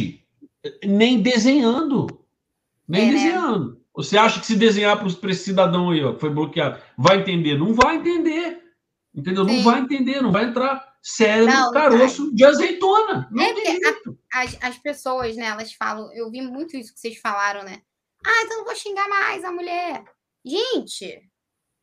[0.82, 2.17] nem desenhando.
[2.89, 3.12] Nem é, né?
[3.12, 3.70] desenhando.
[3.73, 3.81] Né?
[3.94, 7.59] Você acha que se desenhar para esse cidadão aí, ó, que foi bloqueado, vai entender?
[7.59, 8.62] Não vai entender.
[9.15, 9.44] Entendeu?
[9.44, 9.56] Sim.
[9.56, 13.28] Não vai entender, não vai entrar cérebro, não, caroço não de azeitona.
[13.31, 13.51] Não é
[14.32, 17.82] a, as, as pessoas, né, elas falam, eu vi muito isso que vocês falaram, né?
[18.24, 20.05] Ah, então não vou xingar mais a mulher.
[20.44, 21.23] Gente,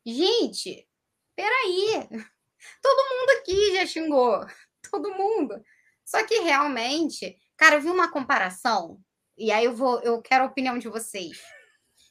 [0.04, 0.86] gente,
[1.34, 2.08] peraí.
[2.82, 4.46] Todo mundo aqui já xingou.
[4.90, 5.60] Todo mundo.
[6.04, 9.00] Só que realmente, cara, eu vi uma comparação,
[9.36, 11.40] e aí eu vou, eu quero a opinião de vocês.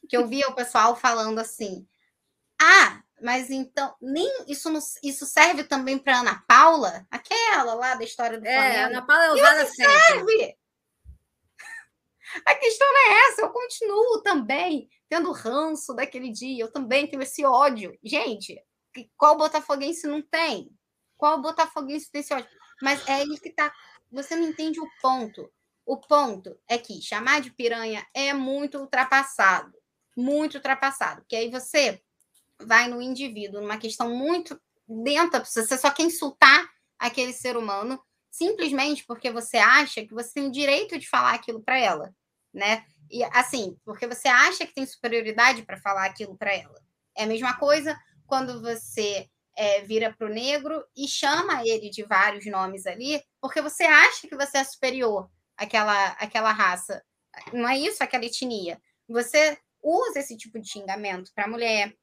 [0.08, 1.86] Que eu vi o pessoal falando assim:
[2.60, 7.06] ah, mas então, nem isso, não, isso serve também para Ana Paula?
[7.10, 8.76] Aquela lá da história do é, Flamengo.
[8.76, 10.00] É, Ana Paula é usada sempre.
[10.06, 10.56] Serve.
[12.44, 17.22] A questão não é essa, eu continuo também tendo ranço daquele dia, eu também tenho
[17.22, 17.96] esse ódio.
[18.04, 18.60] Gente,
[19.16, 20.70] qual botafoguense não tem?
[21.16, 22.48] Qual botafoguense tem esse ódio?
[22.82, 23.72] Mas é aí que tá.
[24.10, 25.50] Você não entende o ponto.
[25.86, 29.72] O ponto é que chamar de piranha é muito ultrapassado.
[30.16, 31.20] Muito ultrapassado.
[31.20, 32.02] Porque aí você
[32.60, 36.68] vai no indivíduo, numa questão muito dentro, você só quer insultar
[36.98, 41.62] aquele ser humano simplesmente porque você acha que você tem o direito de falar aquilo
[41.62, 42.14] para ela,
[42.52, 42.84] né?
[43.10, 46.80] E assim, porque você acha que tem superioridade para falar aquilo para ela.
[47.16, 52.02] É a mesma coisa quando você é, vira para o negro e chama ele de
[52.02, 57.02] vários nomes ali, porque você acha que você é superior àquela, àquela raça.
[57.52, 58.80] Não é isso, aquela etnia.
[59.08, 61.94] Você usa esse tipo de xingamento para a mulher,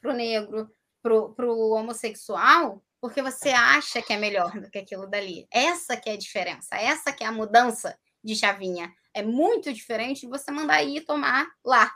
[0.00, 0.70] para o negro,
[1.02, 5.46] para o homossexual, porque você acha que é melhor do que aquilo dali.
[5.50, 8.92] Essa que é a diferença, essa que é a mudança de chavinha.
[9.14, 11.92] É muito diferente de você mandar ir tomar lá.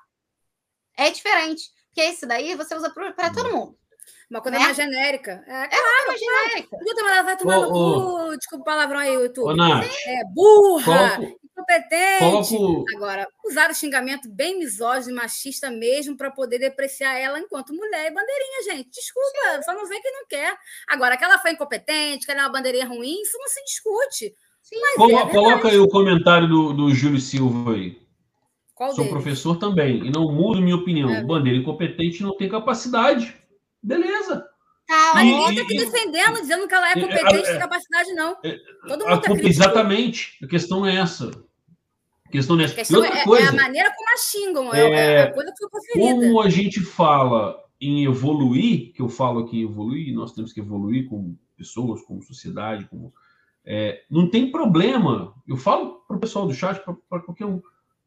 [0.96, 3.56] É diferente, porque esse daí você usa para todo uhum.
[3.56, 3.78] mundo.
[4.32, 4.64] Uma coisa né?
[4.64, 5.44] mais genérica.
[5.46, 6.78] É, é claro, mais genérica.
[6.78, 7.24] Claro.
[7.26, 8.36] Vai tomar no cu.
[8.38, 9.60] Desculpa o palavrão aí, YouTube.
[10.06, 11.20] É burra
[11.52, 12.56] incompetente.
[12.56, 12.84] Coloco...
[12.96, 18.62] Agora, usaram xingamento bem misógino, machista mesmo, para poder depreciar ela enquanto mulher e bandeirinha,
[18.72, 18.88] gente.
[18.88, 19.62] Desculpa, Sim.
[19.64, 20.56] só não vê que não quer.
[20.88, 24.34] Agora, que ela foi incompetente, que ela é uma bandeirinha ruim, isso não se discute.
[24.96, 28.00] Colo é coloca aí o comentário do, do Júlio Silva aí.
[28.74, 29.12] Qual Sou deles?
[29.12, 31.10] professor também, e não mudo minha opinião.
[31.10, 31.22] É.
[31.22, 33.41] Bandeira incompetente não tem capacidade.
[33.82, 34.46] Beleza.
[34.86, 38.36] Tá, mas ninguém está aqui defendendo, dizendo que ela é competente, tem capacidade, não.
[38.86, 40.38] Todo mundo a, tá exatamente.
[40.44, 41.30] A questão é essa.
[42.26, 42.74] A questão é essa.
[42.74, 45.58] A questão é, coisa, é, a maneira como a xingam, é, é, a coisa que
[45.58, 46.26] foi preferida.
[46.26, 50.60] Como a gente fala em evoluir, que eu falo aqui em evoluir, nós temos que
[50.60, 53.12] evoluir como pessoas, como sociedade, como
[53.64, 55.34] é, não tem problema.
[55.46, 57.62] Eu falo para o pessoal do chat, para qualquer um.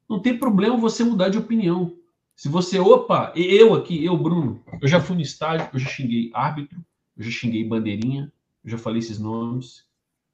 [0.07, 1.95] Não tem problema você mudar de opinião.
[2.35, 6.31] Se você, opa, eu aqui, eu, Bruno, eu já fui no estádio, eu já xinguei
[6.33, 6.83] árbitro,
[7.17, 8.31] eu já xinguei bandeirinha,
[8.63, 9.85] eu já falei esses nomes.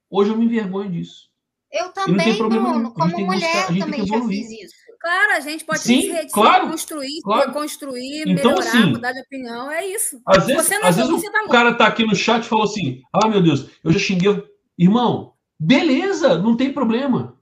[0.10, 1.30] Hoje eu me envergonho disso.
[1.72, 4.82] Eu também, Bruno, como mulher, buscar, também já fiz isso.
[5.00, 7.54] Claro, a gente pode Sim, claro, construir, claro.
[7.54, 10.22] construir, então, melhorar, assim, mudar de opinião, é isso.
[10.28, 12.66] Às vezes, você não às vezes o tá cara tá aqui no chat e falou
[12.66, 14.44] assim: ah, meu Deus, eu já xinguei.
[14.78, 17.36] Irmão, beleza, não tem problema.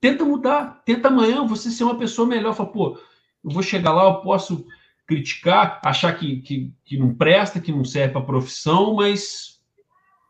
[0.00, 2.54] Tenta mudar, tenta amanhã você ser uma pessoa melhor.
[2.54, 2.98] Fala, pô,
[3.44, 4.66] eu vou chegar lá, eu posso
[5.06, 9.58] criticar, achar que, que, que não presta, que não serve para a profissão, mas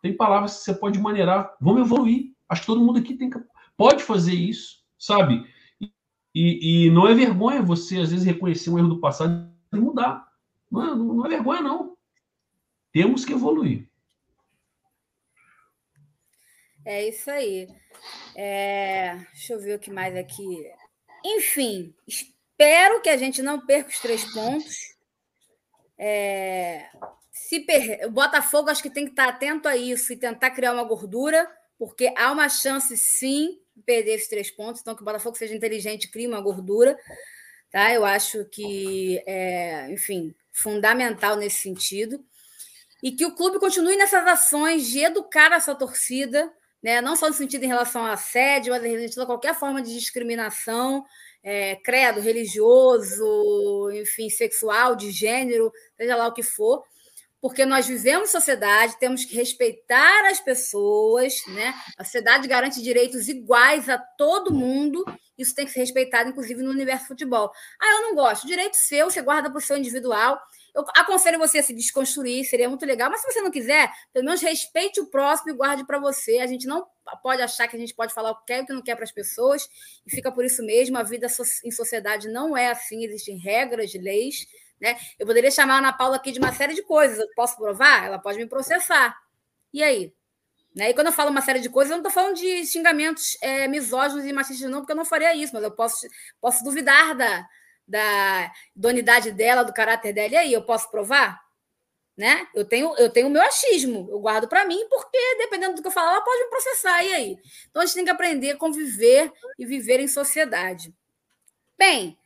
[0.01, 1.57] tem palavras que você pode maneirar.
[1.61, 2.33] Vamos evoluir.
[2.49, 3.31] Acho que todo mundo aqui tem,
[3.77, 5.45] pode fazer isso, sabe?
[6.35, 10.29] E, e, não é vergonha você, às vezes, reconhecer um erro do passado e mudar.
[10.71, 11.97] Não é, não é vergonha, não.
[12.93, 13.89] Temos que evoluir.
[16.85, 17.69] É isso aí.
[18.37, 20.71] É, deixa eu ver o que mais aqui.
[21.25, 21.93] Enfim,
[22.61, 24.97] Espero que a gente não perca os três pontos.
[25.97, 26.87] É,
[27.31, 28.05] se per...
[28.09, 31.49] O Botafogo acho que tem que estar atento a isso e tentar criar uma gordura,
[31.79, 34.81] porque há uma chance, sim, de perder esses três pontos.
[34.81, 36.99] Então, que o Botafogo seja inteligente e crie uma gordura.
[37.71, 37.95] Tá?
[37.95, 42.25] Eu acho que, é, enfim, fundamental nesse sentido.
[43.01, 46.53] E que o clube continue nessas ações de educar a sua torcida,
[46.83, 47.01] né?
[47.01, 49.95] não só no sentido em relação a assédio, mas em relação a qualquer forma de
[49.95, 51.07] discriminação
[51.43, 56.85] é, credo religioso, enfim, sexual, de gênero, seja lá o que for,
[57.41, 61.73] porque nós vivemos em sociedade, temos que respeitar as pessoas, né?
[61.97, 65.05] A sociedade garante direitos iguais a todo mundo,
[65.37, 67.51] isso tem que ser respeitado, inclusive no universo do futebol.
[67.81, 70.41] Ah, eu não gosto, direito seu, você guarda para o seu individual.
[70.75, 74.25] Eu aconselho você a se desconstruir, seria muito legal, mas se você não quiser, pelo
[74.25, 76.39] menos respeite o próximo e guarde para você.
[76.39, 76.87] A gente não
[77.23, 78.97] pode achar que a gente pode falar o que quer e o que não quer
[78.97, 79.69] para as pessoas,
[80.07, 80.99] e fica por isso mesmo.
[80.99, 81.29] A vida
[81.65, 84.47] em sociedade não é assim, existem regras, leis
[84.81, 84.97] né?
[85.19, 87.19] Eu poderia chamar a Ana Paula aqui de uma série de coisas.
[87.19, 88.07] Eu posso provar?
[88.07, 89.17] Ela pode me processar.
[89.73, 90.13] E aí?
[90.75, 90.91] Né?
[90.91, 93.67] E quando eu falo uma série de coisas, eu não estou falando de xingamentos é,
[93.67, 96.07] misóginos e machistas, não, porque eu não faria isso, mas eu posso,
[96.41, 97.49] posso duvidar da,
[97.87, 100.35] da idoneidade dela, do caráter dela.
[100.35, 101.41] E aí, eu posso provar?
[102.17, 102.49] Né?
[102.53, 105.87] Eu tenho eu tenho o meu achismo, eu guardo para mim, porque dependendo do que
[105.87, 107.05] eu falar, ela pode me processar.
[107.05, 107.39] E aí?
[107.71, 110.93] Então a gente tem que aprender a conviver e viver em sociedade.
[111.79, 112.19] Bem,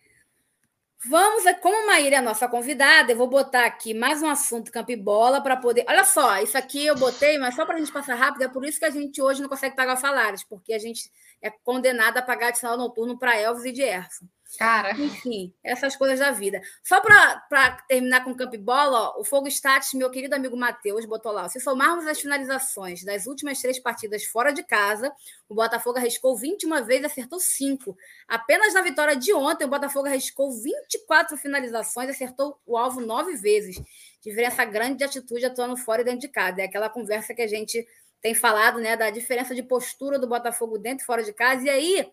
[1.04, 4.70] Vamos, como a Maíra é a nossa convidada, eu vou botar aqui mais um assunto
[4.70, 5.84] campo e bola para poder.
[5.88, 8.64] Olha só, isso aqui eu botei, mas só para a gente passar rápido, é por
[8.64, 11.10] isso que a gente hoje não consegue pagar salários, porque a gente
[11.42, 14.26] é condenada a pagar adicional noturno para Elvis e Dierson.
[14.58, 14.92] Cara.
[14.92, 16.60] Enfim, essas coisas da vida.
[16.82, 21.04] Só para terminar com o campo bola, ó, o Fogo Status, meu querido amigo Matheus,
[21.06, 21.48] botou lá.
[21.48, 25.12] Se somarmos as finalizações das últimas três partidas fora de casa,
[25.48, 27.96] o Botafogo arriscou 21 vezes e acertou 5.
[28.28, 33.34] Apenas na vitória de ontem, o Botafogo arriscou 24 finalizações e acertou o alvo nove
[33.36, 33.80] vezes.
[34.20, 36.60] Diferença grande de atitude atuando fora e dentro de casa.
[36.60, 37.86] É aquela conversa que a gente
[38.20, 41.64] tem falado, né, da diferença de postura do Botafogo dentro e fora de casa.
[41.64, 42.12] E aí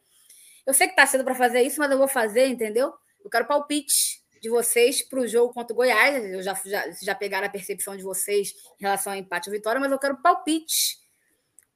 [0.69, 2.93] eu sei que está cedo para fazer isso, mas eu vou fazer, entendeu?
[3.23, 6.23] Eu quero palpite de vocês para o jogo contra o Goiás.
[6.31, 9.81] Eu já, já, já pegaram a percepção de vocês em relação ao empate ou vitória,
[9.81, 10.99] mas eu quero palpite.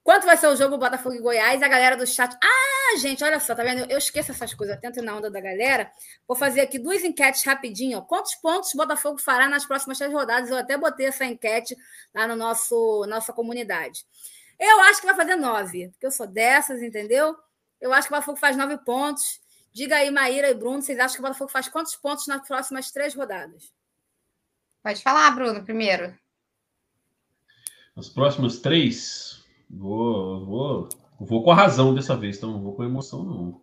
[0.04, 1.60] Quanto vai ser o jogo Botafogo e Goiás?
[1.60, 2.36] A galera do chat.
[2.40, 3.90] Ah, gente, olha só, tá vendo?
[3.90, 5.90] Eu esqueço essas coisas, tento na onda da galera.
[6.28, 8.00] Vou fazer aqui duas enquetes rapidinho.
[8.02, 10.50] Quantos pontos o Botafogo fará nas próximas três rodadas?
[10.50, 11.76] Eu até botei essa enquete
[12.14, 14.04] lá no nosso nossa comunidade.
[14.56, 17.34] Eu acho que vai fazer nove, porque eu sou dessas, entendeu?
[17.80, 19.40] Eu acho que o Botafogo faz nove pontos.
[19.72, 22.92] Diga aí, Maíra e Bruno, vocês acham que o Botafogo faz quantos pontos nas próximas
[22.92, 23.72] três rodadas?
[24.82, 26.16] Pode falar, Bruno, primeiro.
[27.96, 30.88] As próximas três, vou, vou,
[31.18, 33.62] vou com a razão dessa vez, então não vou com emoção, não.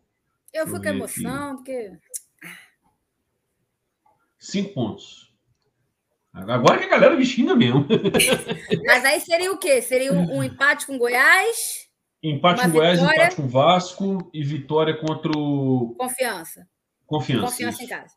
[0.54, 1.56] Eu fui com emoção, aqui.
[1.56, 1.98] porque.
[4.38, 5.32] Cinco pontos.
[6.34, 7.86] Agora que a galera me xinga mesmo.
[8.86, 9.82] Mas aí seria o quê?
[9.82, 11.91] Seria um, um empate com Goiás?
[12.24, 13.18] Empate com Goiás, vitória...
[13.18, 15.96] empate com Vasco e vitória contra o.
[15.98, 16.68] Confiança.
[17.08, 17.46] Confiança.
[17.48, 17.84] Confiança isso.
[17.84, 18.14] em casa.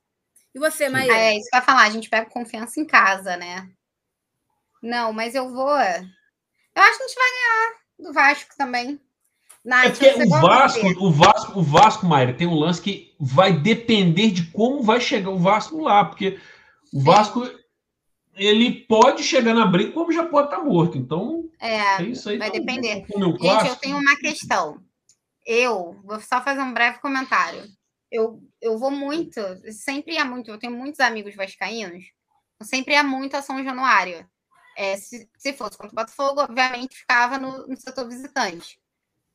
[0.54, 1.16] E você, Maíra?
[1.16, 3.68] É, isso vai falar, a gente pega confiança em casa, né?
[4.82, 5.70] Não, mas eu vou.
[5.70, 9.00] Eu acho que a gente vai ganhar do Vasco também.
[9.64, 13.52] Nath, é porque o Vasco, o Vasco, o Vasco, Maíra, tem um lance que vai
[13.52, 16.38] depender de como vai chegar o Vasco lá, porque
[16.92, 17.48] o Vasco
[18.36, 20.98] ele pode chegar na briga como já pode estar tá morto.
[20.98, 22.38] Então, é, é isso aí.
[22.38, 23.04] Vai tá, depender.
[23.06, 24.82] Gente, eu tenho uma questão.
[25.46, 27.64] Eu vou só fazer um breve comentário.
[28.10, 29.40] Eu, eu vou muito,
[29.72, 32.04] sempre ia muito, eu tenho muitos amigos vascaínos,
[32.60, 34.24] eu sempre ia muito a São Januário.
[34.76, 38.78] É, se, se fosse contra o Botafogo, obviamente ficava no, no setor visitante.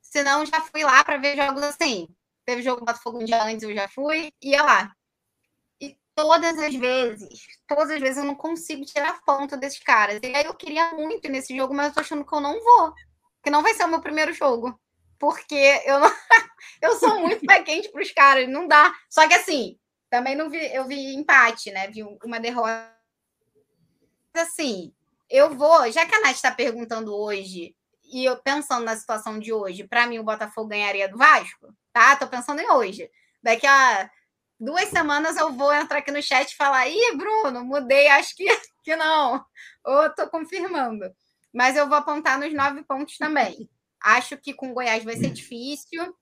[0.01, 2.07] Se não, já fui lá para ver jogos assim.
[2.45, 4.93] Teve jogo do Botafogo um dia antes, eu já fui, ia lá
[6.21, 10.19] todas as vezes, todas as vezes eu não consigo tirar ponto desses caras.
[10.21, 12.61] E aí eu queria muito ir nesse jogo, mas eu tô achando que eu não
[12.61, 12.93] vou.
[13.41, 14.77] Que não vai ser o meu primeiro jogo.
[15.17, 16.11] Porque eu não...
[16.81, 18.93] eu sou muito pé quente pros caras, não dá.
[19.09, 19.79] Só que assim,
[20.09, 21.87] também não vi, eu vi empate, né?
[21.87, 22.93] Vi uma derrota.
[24.33, 24.93] Assim,
[25.29, 27.75] eu vou, já que a Nath está perguntando hoje,
[28.11, 32.15] e eu pensando na situação de hoje, para mim o Botafogo ganharia do Vasco, tá?
[32.17, 33.09] Tô pensando em hoje.
[33.41, 34.09] Daqui a
[34.59, 38.45] duas semanas eu vou entrar aqui no chat e falar: ih, Bruno, mudei, acho que,
[38.83, 39.43] que não.
[39.85, 41.05] Ou estou confirmando.
[41.53, 43.69] Mas eu vou apontar nos nove pontos também.
[44.01, 46.15] Acho que com Goiás vai ser difícil,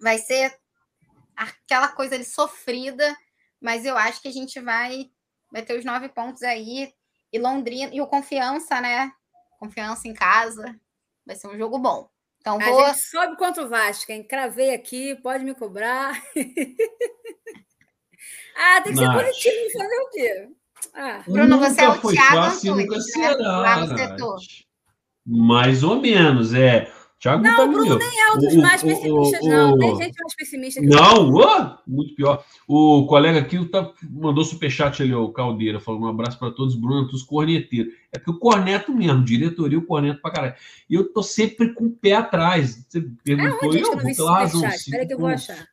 [0.00, 0.56] vai ser
[1.36, 3.16] aquela coisa ali sofrida,
[3.60, 5.10] mas eu acho que a gente vai,
[5.52, 6.92] vai ter os nove pontos aí.
[7.32, 9.12] E Londrina, e o confiança, né?
[9.58, 10.74] Confiança em casa.
[11.24, 12.10] Vai ser um jogo bom.
[12.40, 12.84] Então, vou...
[12.84, 14.26] A gente sobe contra o Vasco, hein?
[14.26, 16.20] Cravei aqui, pode me cobrar.
[18.56, 20.48] Ah, tem que ser positivo fazer o quê?
[20.94, 21.22] Ah.
[21.26, 23.34] Bruno, você é o Thiago fácil, Antunes, né?
[23.34, 24.36] Lá no setor.
[25.26, 26.90] Mais ou menos, é.
[27.20, 29.78] Thiago não, o Bruno nem é um dos o, mais pessimistas, o, não.
[29.78, 30.80] Tem gente mais pessimista.
[30.80, 32.42] não, oh, muito pior.
[32.66, 37.04] O colega aqui tá, mandou superchat ali, o Caldeira, falou um abraço para todos, Bruno,
[37.04, 37.92] todos corneteiros.
[38.10, 40.54] É porque o corneto mesmo, diretoria, o corneto para caralho.
[40.88, 42.86] E eu tô sempre com o pé atrás.
[42.88, 44.66] Você perguntou, é, eu vou pela razão.
[44.66, 45.68] Espera que eu vou achar.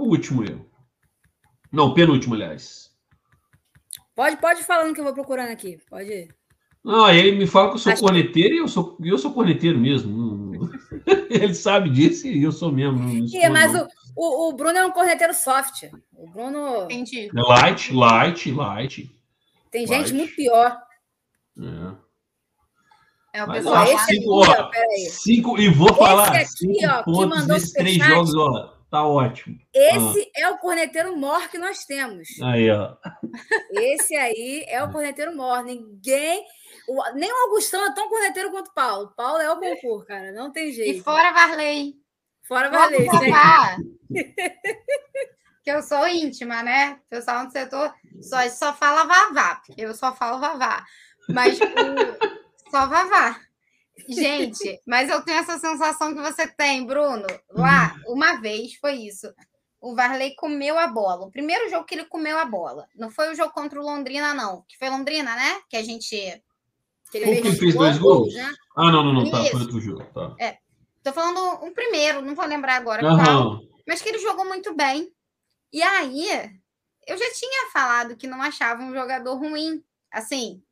[0.00, 0.66] O último erro.
[1.70, 2.90] Não, penúltimo, aliás.
[4.14, 5.78] Pode, pode falando que eu vou procurando aqui.
[5.88, 6.34] Pode ir.
[6.82, 9.34] Não, aí ele me fala que eu sou Acho corneteiro e eu sou, eu sou
[9.34, 10.70] corneteiro mesmo.
[11.28, 13.28] ele sabe disso e eu sou mesmo.
[13.28, 13.86] Sim, mas o,
[14.16, 15.90] o, o, Bruno é um corneteiro soft.
[16.14, 16.84] O Bruno.
[16.84, 17.28] Entendi.
[17.28, 19.10] É light, light, light.
[19.70, 20.08] Tem light.
[20.08, 20.80] gente muito pior.
[21.58, 22.10] É.
[23.40, 23.86] É o pessoal.
[23.86, 26.40] Ó, cinco, aqui, ó, cinco, e vou falar.
[26.40, 28.79] Esse aqui, ó, que mandou nesses três jogos, ó.
[28.90, 29.56] Tá ótimo.
[29.72, 30.40] Esse ah.
[30.40, 32.28] é o corneteiro mor que nós temos.
[32.42, 32.96] Aí, ó.
[33.70, 35.62] Esse aí é o corneteiro mor.
[35.62, 36.44] Ninguém.
[36.88, 39.12] O, nem o Augustão é tão corneteiro quanto o Paulo.
[39.16, 40.32] Paulo é o concurso, cara.
[40.32, 40.98] Não tem jeito.
[40.98, 41.94] E fora Varley.
[42.48, 43.06] Fora Varley.
[45.62, 46.98] que eu sou íntima, né?
[47.06, 50.84] O pessoal no setor só, só fala vavá, porque eu só falo vavá.
[51.28, 53.38] Mas o, só vavá.
[54.08, 57.26] Gente, mas eu tenho essa sensação que você tem, Bruno.
[57.50, 59.32] Lá, uma vez foi isso.
[59.80, 61.26] O Varley comeu a bola.
[61.26, 62.86] O primeiro jogo que ele comeu a bola.
[62.94, 64.62] Não foi o jogo contra o Londrina, não.
[64.68, 65.60] Que foi Londrina, né?
[65.68, 66.16] Que a gente.
[67.10, 68.32] Que ele fez, fez dois gols?
[68.34, 68.52] Né?
[68.76, 69.30] Ah, não, não, não.
[69.30, 70.04] Tá, foi outro jogo.
[70.12, 70.34] Tá.
[70.38, 70.58] É.
[71.02, 73.02] Tô falando um primeiro, não vou lembrar agora.
[73.04, 73.66] Uhum.
[73.88, 75.10] Mas que ele jogou muito bem.
[75.72, 76.28] E aí,
[77.06, 79.82] eu já tinha falado que não achava um jogador ruim.
[80.12, 80.62] Assim.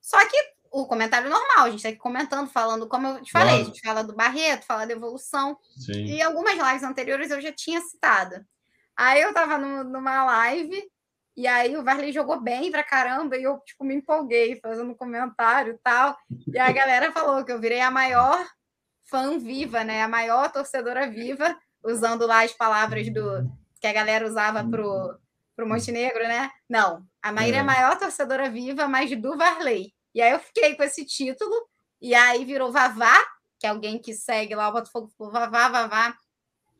[0.00, 0.36] Só que
[0.70, 3.62] o comentário normal, a gente está aqui comentando, falando, como eu te falei, claro.
[3.62, 5.58] a gente fala do Barreto, fala da evolução.
[5.76, 6.04] Sim.
[6.04, 8.44] E algumas lives anteriores eu já tinha citado.
[8.96, 10.82] Aí eu estava numa live,
[11.36, 15.74] e aí o Varley jogou bem pra caramba, e eu, tipo, me empolguei fazendo comentário
[15.74, 16.16] e tal.
[16.52, 18.44] E a galera falou que eu virei a maior
[19.04, 20.02] fã viva, né?
[20.02, 23.48] A maior torcedora viva, usando lá as palavras do
[23.80, 25.16] que a galera usava pro,
[25.54, 26.50] pro Montenegro, né?
[26.68, 27.66] Não, a Maíra é a é.
[27.66, 29.92] maior torcedora viva, mas do Varley.
[30.14, 31.54] E aí eu fiquei com esse título,
[32.00, 33.16] e aí virou Vavá,
[33.58, 36.16] que é alguém que segue lá o Botafogo Vavá, Vavá,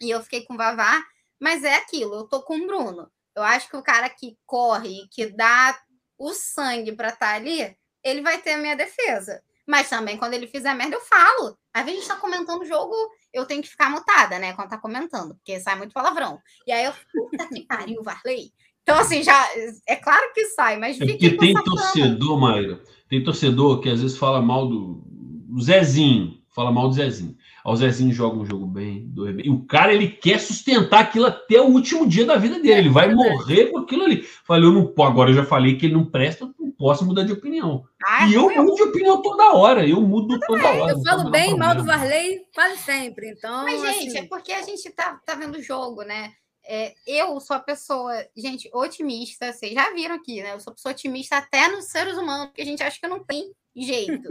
[0.01, 1.05] e eu fiquei com Vavá,
[1.41, 3.11] mas é aquilo, eu tô com o Bruno.
[3.35, 5.79] Eu acho que o cara que corre, que dá
[6.17, 9.43] o sangue para estar tá ali, ele vai ter a minha defesa.
[9.67, 11.59] Mas também, quando ele fizer merda, eu falo.
[11.75, 12.95] Às vezes a gente tá comentando o jogo,
[13.33, 14.55] eu tenho que ficar mutada, né?
[14.55, 16.41] Quando tá comentando, porque sai muito palavrão.
[16.67, 18.51] E aí eu, puta que pariu, Varley.
[18.89, 19.47] Então, assim, já
[19.87, 24.17] é claro que sai, mas é porque tem torcedor, Mayra, tem torcedor que às vezes
[24.17, 27.37] fala mal do, do Zezinho, fala mal do Zezinho.
[27.67, 29.45] O Zezinho joga um jogo bem, dois bem.
[29.45, 32.79] E o cara, ele quer sustentar aquilo até o último dia da vida dele.
[32.79, 34.23] Ele vai morrer com aquilo ali.
[34.23, 37.25] Falei, eu não agora eu já falei que ele não presta, eu não posso mudar
[37.25, 37.85] de opinião.
[38.03, 39.87] Ah, e eu mudo de opinião toda hora.
[39.87, 40.93] Eu mudo toda hora.
[40.93, 43.29] Eu falo bem mal do Varley quase sempre.
[43.33, 44.19] Então, Mas, gente, assim...
[44.21, 46.33] é porque a gente tá, tá vendo o jogo, né?
[46.71, 50.53] É, eu sou a pessoa, gente, otimista, vocês já viram aqui, né?
[50.53, 53.55] Eu sou pessoa otimista até nos seres humanos, porque a gente acha que não tem
[53.75, 54.29] jeito.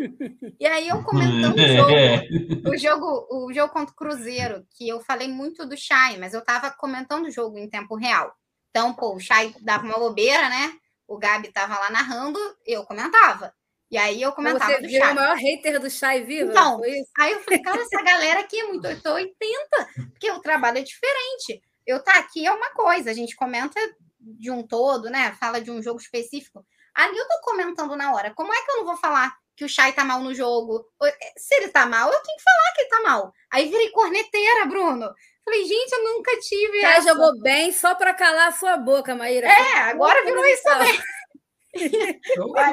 [0.60, 2.28] E aí eu comentando o jogo, é.
[2.70, 6.44] o jogo, o jogo contra o Cruzeiro, que eu falei muito do Chay, mas eu
[6.44, 8.32] tava comentando o jogo em tempo real.
[8.70, 10.74] Então, pô, o Chay dava uma bobeira, né?
[11.08, 13.52] O Gabi tava lá narrando, eu comentava.
[13.90, 16.52] E aí eu comentava Você viu o maior hater do Chay vivo?
[16.52, 16.82] Então,
[17.18, 21.64] aí eu falei, cara, essa galera aqui é muito 880, porque o trabalho é diferente
[21.88, 23.80] eu tá aqui é uma coisa, a gente comenta
[24.20, 25.32] de um todo, né?
[25.40, 26.66] Fala de um jogo específico.
[26.94, 28.34] Ali eu tô comentando na hora.
[28.34, 30.86] Como é que eu não vou falar que o Chay tá mal no jogo?
[31.38, 33.34] Se ele tá mal, eu tenho que falar que ele tá mal.
[33.52, 35.10] Aí virei corneteira, Bruno.
[35.46, 36.82] Falei, gente, eu nunca tive.
[36.82, 39.48] Chay jogou bem só para calar a sua boca, Maíra.
[39.48, 41.00] É, agora virou isso também.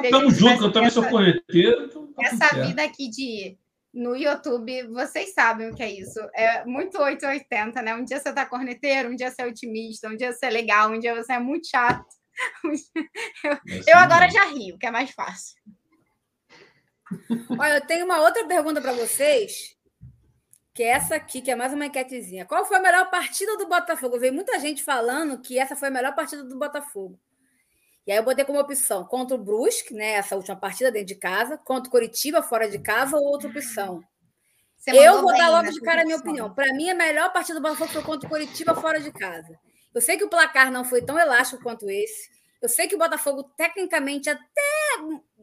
[0.03, 1.85] Estamos juntos, eu também sou corneteiro.
[1.85, 3.57] Então tá essa vida aqui de
[3.95, 6.19] no YouTube, vocês sabem o que é isso.
[6.33, 7.95] É muito 880, né?
[7.95, 10.91] Um dia você tá corneteiro, um dia você é otimista, um dia você é legal,
[10.91, 12.05] um dia você é muito chato.
[13.45, 13.57] Eu,
[13.87, 15.55] eu agora já rio, que é mais fácil.
[17.57, 19.77] Olha, eu tenho uma outra pergunta para vocês,
[20.73, 22.45] que é essa aqui, que é mais uma enquetezinha.
[22.45, 24.17] Qual foi a melhor partida do Botafogo?
[24.17, 27.17] Eu vi muita gente falando que essa foi a melhor partida do Botafogo.
[28.05, 30.13] E aí eu botei como opção contra o Brusque, né?
[30.13, 34.03] Essa última partida dentro de casa, contra o Coritiba fora de casa ou outra opção.
[34.87, 36.53] Eu vou dar logo de cara a minha opinião.
[36.53, 39.57] Para mim, a melhor partida do Botafogo foi contra o Coritiba fora de casa.
[39.93, 42.29] Eu sei que o placar não foi tão elástico quanto esse.
[42.61, 44.61] Eu sei que o Botafogo, tecnicamente, até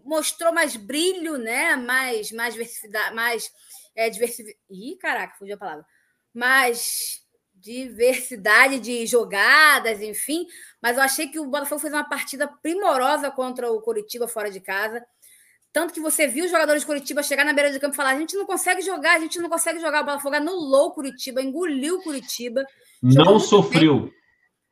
[0.05, 1.75] mostrou mais brilho, né?
[1.75, 3.51] Mais, mais diversidade, mais
[3.97, 4.57] é, diversidade.
[4.71, 5.87] Ih, caraca, fugiu a palavra.
[6.33, 7.23] Mais
[7.63, 10.47] diversidade de jogadas, enfim.
[10.83, 14.61] Mas eu achei que o Botafogo fez uma partida primorosa contra o Curitiba fora de
[14.61, 15.03] casa.
[15.73, 18.11] Tanto que você viu os jogadores de Curitiba chegar na beira de campo e falar:
[18.11, 20.03] a gente não consegue jogar, a gente não consegue jogar.
[20.03, 22.65] O Botafogo anulou o Curitiba, engoliu o Curitiba.
[23.03, 24.01] Não sofreu.
[24.01, 24.22] Bem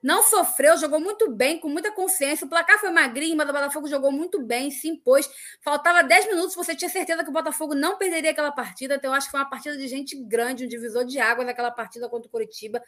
[0.03, 2.47] não sofreu, jogou muito bem, com muita consciência.
[2.47, 5.29] O placar foi magrinho, mas o Botafogo jogou muito bem, se impôs.
[5.63, 8.95] Faltava 10 minutos, você tinha certeza que o Botafogo não perderia aquela partida.
[8.95, 11.71] Então, eu acho que foi uma partida de gente grande, um divisor de água naquela
[11.71, 12.81] partida contra o Curitiba.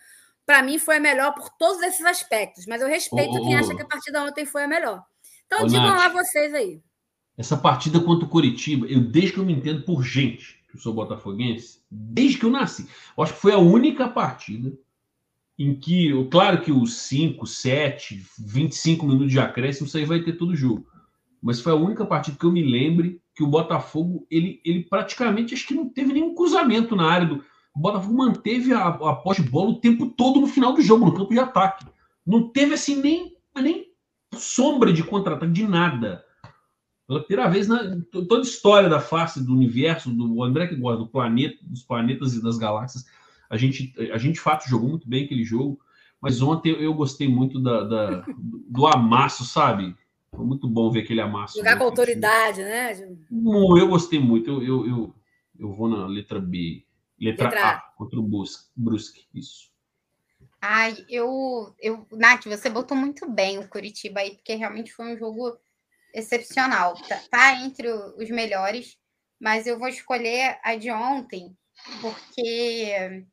[0.46, 3.42] Para mim, foi a melhor por todos esses aspectos, mas eu respeito oh.
[3.42, 5.04] quem acha que a partida ontem foi a melhor.
[5.46, 6.80] Então Ô, digam Nath, lá vocês aí.
[7.36, 10.80] Essa partida contra o Curitiba, eu desde que eu me entendo por gente, que eu
[10.80, 14.72] sou botafoguense, desde que eu nasci, eu acho que foi a única partida
[15.58, 20.32] em que, claro que os 5, 7, 25 minutos de acréscimo, isso aí vai ter
[20.32, 20.86] todo o jogo.
[21.42, 25.54] Mas foi a única partida que eu me lembre que o Botafogo, ele, ele praticamente,
[25.54, 27.44] acho que não teve nenhum cruzamento na área do...
[27.74, 31.06] O Botafogo manteve a, a posse de bola o tempo todo no final do jogo,
[31.06, 31.86] no campo de ataque.
[32.26, 33.86] Não teve, assim, nem, nem
[34.34, 36.24] sombra de contra-ataque, de nada.
[37.06, 40.98] Pela primeira vez na toda a história da face do universo, do André que gosta
[40.98, 43.06] do planeta, dos planetas e das galáxias,
[43.52, 45.78] a gente, a gente de fato jogou muito bem aquele jogo,
[46.18, 49.94] mas ontem eu gostei muito da, da do amasso, sabe?
[50.34, 51.58] Foi muito bom ver aquele amasso.
[51.58, 52.92] Jogar com autoridade, né?
[53.30, 54.50] Eu gostei muito.
[54.50, 55.14] Eu, eu, eu,
[55.58, 56.86] eu, vou na letra B.
[57.20, 58.70] Letra, letra A, contra o Brusque.
[58.74, 59.70] Brusque, isso.
[60.58, 62.06] Ai, eu, eu.
[62.10, 65.58] Nath, você botou muito bem o Curitiba aí, porque realmente foi um jogo
[66.14, 66.94] excepcional.
[67.06, 68.96] Tá, tá entre os melhores,
[69.38, 71.54] mas eu vou escolher a de ontem,
[72.00, 73.26] porque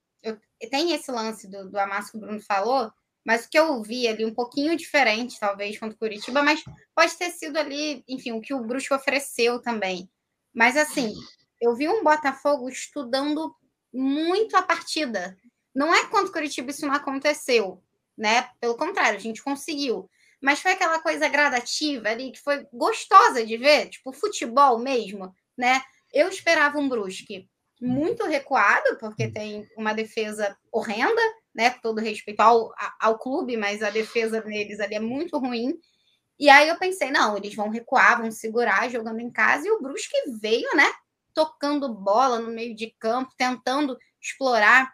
[0.68, 2.92] tem esse lance do, do amasso que o Bruno falou,
[3.26, 6.64] mas o que eu vi ali um pouquinho diferente, talvez, contra o Curitiba, mas
[6.96, 10.10] pode ter sido ali, enfim, o que o Brusco ofereceu também.
[10.54, 11.14] Mas assim,
[11.62, 13.56] eu vi um Botafogo estudando
[13.94, 15.38] muito a partida.
[15.76, 17.84] Não é contra o Curitiba isso não aconteceu,
[18.18, 18.50] né?
[18.60, 20.10] Pelo contrário, a gente conseguiu.
[20.42, 25.82] Mas foi aquela coisa gradativa ali que foi gostosa de ver, tipo futebol mesmo, né?
[26.12, 27.48] Eu esperava um Brusque
[27.80, 31.22] muito recuado, porque tem uma defesa horrenda,
[31.54, 31.70] né?
[31.72, 35.80] Com todo respeito ao, ao clube, mas a defesa deles ali é muito ruim.
[36.38, 39.82] E aí eu pensei, não, eles vão recuar, vão segurar jogando em casa, e o
[39.82, 40.90] Brusque veio, né?
[41.34, 44.94] Tocando bola no meio de campo, tentando explorar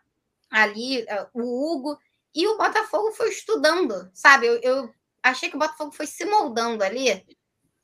[0.50, 2.00] ali uh, o Hugo,
[2.34, 4.48] e o Botafogo foi estudando, sabe?
[4.48, 4.94] Eu, eu
[5.24, 7.26] achei que o Botafogo foi se moldando ali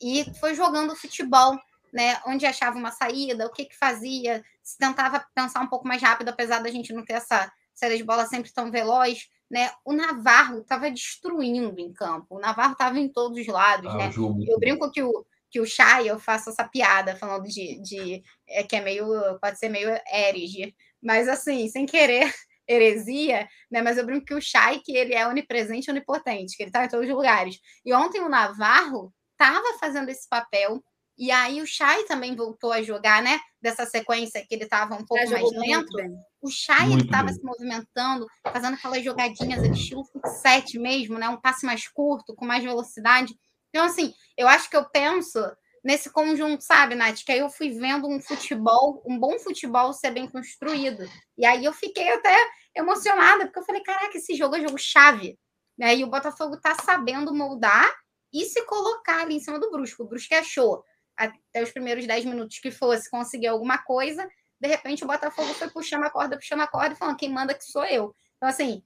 [0.01, 1.57] e foi jogando futebol,
[1.91, 2.19] né?
[2.25, 6.29] Onde achava uma saída, o que que fazia, se tentava pensar um pouco mais rápido,
[6.29, 9.71] apesar da gente não ter essa saída de bola sempre tão veloz, né?
[9.83, 12.37] O Navarro estava destruindo em campo.
[12.37, 14.11] O Navarro estava em todos os lados, ah, né?
[14.47, 18.63] Eu brinco que o que o Chay, eu faço essa piada falando de, de é,
[18.63, 19.05] que é meio
[19.41, 20.73] pode ser meio herege,
[21.03, 22.33] mas assim, sem querer
[22.65, 23.81] heresia, né?
[23.81, 26.87] Mas eu brinco que o Chay que ele é onipresente onipotente, que ele está em
[26.87, 27.59] todos os lugares.
[27.85, 30.81] E ontem o Navarro estava fazendo esse papel
[31.21, 33.39] e aí o Chay também voltou a jogar, né?
[33.61, 35.95] Dessa sequência que ele estava um pouco mais lento.
[36.41, 40.03] O Chay estava se movimentando, fazendo aquelas jogadinhas de estilo
[40.41, 41.29] set mesmo, né?
[41.29, 43.35] Um passe mais curto, com mais velocidade.
[43.69, 45.39] Então, assim, eu acho que eu penso
[45.83, 47.23] nesse conjunto, sabe, Nath?
[47.23, 51.07] Que aí eu fui vendo um futebol, um bom futebol ser bem construído.
[51.37, 52.35] E aí eu fiquei até
[52.75, 55.37] emocionada, porque eu falei, caraca, esse jogo é jogo chave.
[55.77, 55.97] Né?
[55.97, 57.87] E o Botafogo tá sabendo moldar
[58.33, 60.01] e se colocar ali em cima do Brusco.
[60.01, 60.83] O Brusco achou
[61.25, 64.27] até os primeiros 10 minutos que fosse conseguir alguma coisa,
[64.59, 67.53] de repente o Botafogo foi puxando a corda, puxando a corda e falando: quem manda
[67.53, 68.15] que sou eu.
[68.37, 68.83] Então, assim,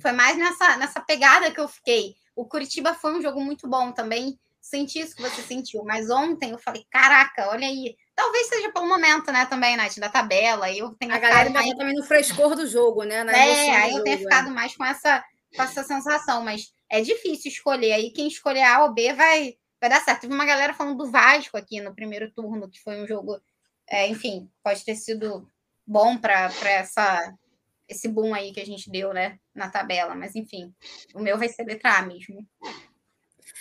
[0.00, 2.14] foi mais nessa, nessa pegada que eu fiquei.
[2.34, 4.38] O Curitiba foi um jogo muito bom também.
[4.60, 7.96] Senti isso que você sentiu, mas ontem eu falei: caraca, olha aí.
[8.14, 10.70] Talvez seja pelo momento, né, também, Nath, da tabela.
[10.70, 11.68] Eu tenho a galera mais...
[11.70, 13.24] Tá também no frescor do jogo, né?
[13.24, 14.50] Na é, aí eu tenho ficado é.
[14.50, 15.24] mais com essa,
[15.56, 17.92] com essa sensação, mas é difícil escolher.
[17.94, 20.20] Aí quem escolher A ou B vai, vai dar certo.
[20.20, 23.42] Teve uma galera falando do Vasco aqui no primeiro turno, que foi um jogo,
[23.90, 25.50] é, enfim, pode ter sido
[25.84, 27.34] bom para essa
[27.88, 30.14] esse boom aí que a gente deu, né, na tabela.
[30.14, 30.72] Mas enfim,
[31.12, 32.46] o meu vai ser letra A mesmo.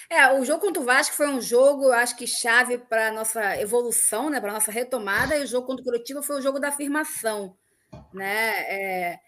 [0.10, 4.30] É, o jogo contra o Vasco foi um jogo, acho que chave para nossa evolução,
[4.30, 7.58] né, para nossa retomada, e o jogo contra o Curitiba foi o jogo da afirmação,
[8.14, 8.52] né?
[8.70, 9.20] É,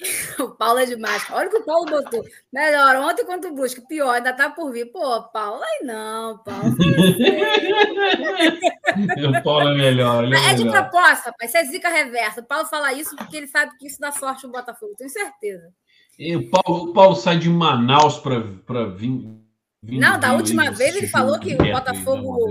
[0.38, 1.24] O Paulo é demais.
[1.30, 2.22] Olha o que o Paulo botou.
[2.52, 3.86] Melhor ontem quanto o Brusque.
[3.86, 4.86] Pior, ainda tá por vir.
[4.86, 6.74] Pô, Paulo, aí não, Paulo.
[9.38, 10.24] o Paulo é melhor.
[10.32, 11.50] É, é de proposta, rapaz.
[11.50, 12.40] Isso é zica reversa.
[12.40, 14.94] O Paulo fala isso porque ele sabe que isso dá sorte no Botafogo.
[14.96, 15.72] Tenho certeza.
[16.18, 19.43] E o Paulo, o Paulo sai de Manaus para vir
[19.86, 22.46] não, da última vez ele falou que o Botafogo.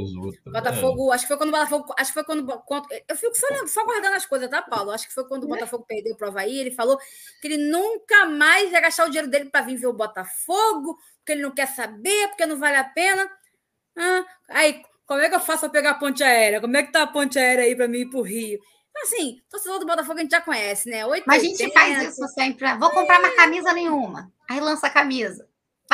[0.45, 1.15] Botafogo, é.
[1.15, 1.93] acho que foi quando o Botafogo.
[1.97, 2.64] Acho que foi quando.
[3.07, 4.91] Eu fico só, só guardando as coisas, tá, Paulo?
[4.91, 5.49] Acho que foi quando o é.
[5.49, 6.60] Botafogo perdeu o Havaí.
[6.60, 6.97] Ele falou
[7.41, 11.31] que ele nunca mais ia gastar o dinheiro dele para vir ver o Botafogo, porque
[11.31, 13.30] ele não quer saber, porque não vale a pena.
[13.97, 16.61] Ah, aí, como é que eu faço para pegar a ponte aérea?
[16.61, 18.60] Como é que tá a ponte aérea aí para mim ir para o Rio?
[19.01, 21.03] Assim, torcedor do Botafogo a gente já conhece, né?
[21.05, 22.72] 8, Mas a gente faz isso sempre.
[22.77, 24.31] Vou comprar uma camisa nenhuma.
[24.47, 25.47] Aí lança a camisa.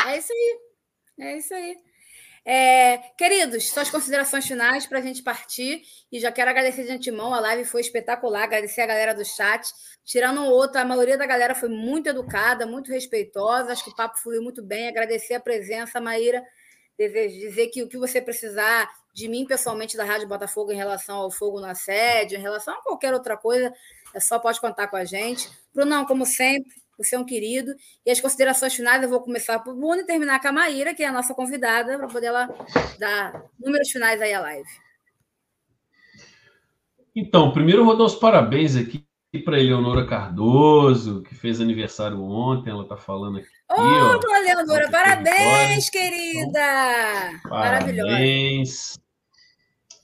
[0.06, 0.69] É isso aí.
[1.20, 1.76] É isso aí.
[2.44, 5.82] É, queridos, suas considerações finais para a gente partir.
[6.10, 9.70] E já quero agradecer de antemão, a live foi espetacular, agradecer a galera do chat.
[10.04, 13.94] Tirando um outro, a maioria da galera foi muito educada, muito respeitosa, acho que o
[13.94, 14.88] papo fluiu muito bem.
[14.88, 16.42] Agradecer a presença, Maíra.
[16.98, 21.30] dizer que o que você precisar de mim pessoalmente da Rádio Botafogo em relação ao
[21.30, 23.72] fogo no assédio, em relação a qualquer outra coisa,
[24.14, 25.50] é só pode contar com a gente.
[25.74, 26.72] Brunão, como sempre,
[27.02, 27.74] você é um querido.
[28.04, 31.02] E as considerações finais eu vou começar por Bruno e terminar com a Maíra, que
[31.02, 32.48] é a nossa convidada, para poder ela
[32.98, 34.68] dar números finais aí à live.
[37.14, 39.04] Então, primeiro eu vou dar os parabéns aqui
[39.44, 43.48] para Eleonora Cardoso, que fez aniversário ontem, ela está falando aqui.
[43.70, 46.60] Ô, oh, dona Eleonora, parabéns, querida!
[47.38, 48.98] Então, parabéns.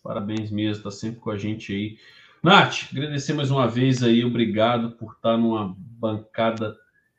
[0.03, 1.99] Parabéns mesmo, está sempre com a gente aí.
[2.43, 6.77] Nath, agradecer mais uma vez aí, obrigado por estar numa bancada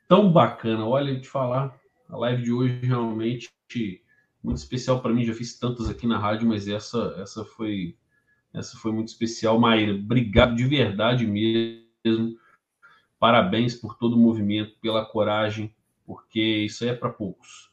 [0.08, 0.84] tão bacana.
[0.84, 1.78] Olha, te falar,
[2.08, 3.52] a live de hoje realmente
[4.42, 5.24] muito especial para mim.
[5.24, 7.94] Já fiz tantas aqui na rádio, mas essa essa foi
[8.52, 9.60] essa foi muito especial.
[9.60, 12.36] Maíra, obrigado de verdade mesmo.
[13.20, 15.74] Parabéns por todo o movimento, pela coragem,
[16.06, 17.68] porque isso é para poucos.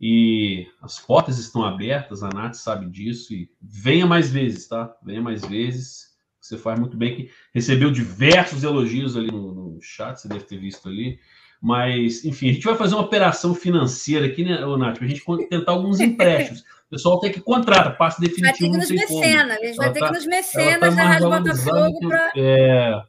[0.00, 3.34] E as portas estão abertas, a Nath sabe disso.
[3.34, 4.96] E venha mais vezes, tá?
[5.02, 6.10] Venha mais vezes
[6.40, 10.88] você faz muito bem, recebeu diversos elogios ali no, no, chat, você deve ter visto
[10.88, 11.20] ali.
[11.60, 15.72] Mas, enfim, a gente vai fazer uma operação financeira aqui, né, Nath, a gente tentar
[15.72, 16.60] alguns empréstimos.
[16.60, 18.46] O pessoal tem que contratar, passe definitivo.
[18.46, 21.08] Vai ter que nos mecenas, a gente vai ter tá, que nos mecenas tá da
[21.08, 22.32] Rádio Botafogo para.
[22.36, 23.02] É.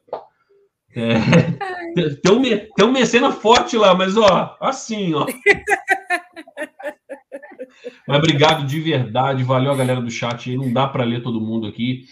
[0.94, 1.16] É,
[2.22, 5.26] tem, um, tem um mecena forte lá, mas ó, assim, ó.
[8.08, 10.56] Mas obrigado de verdade, valeu a galera do chat.
[10.56, 12.06] Não dá para ler todo mundo aqui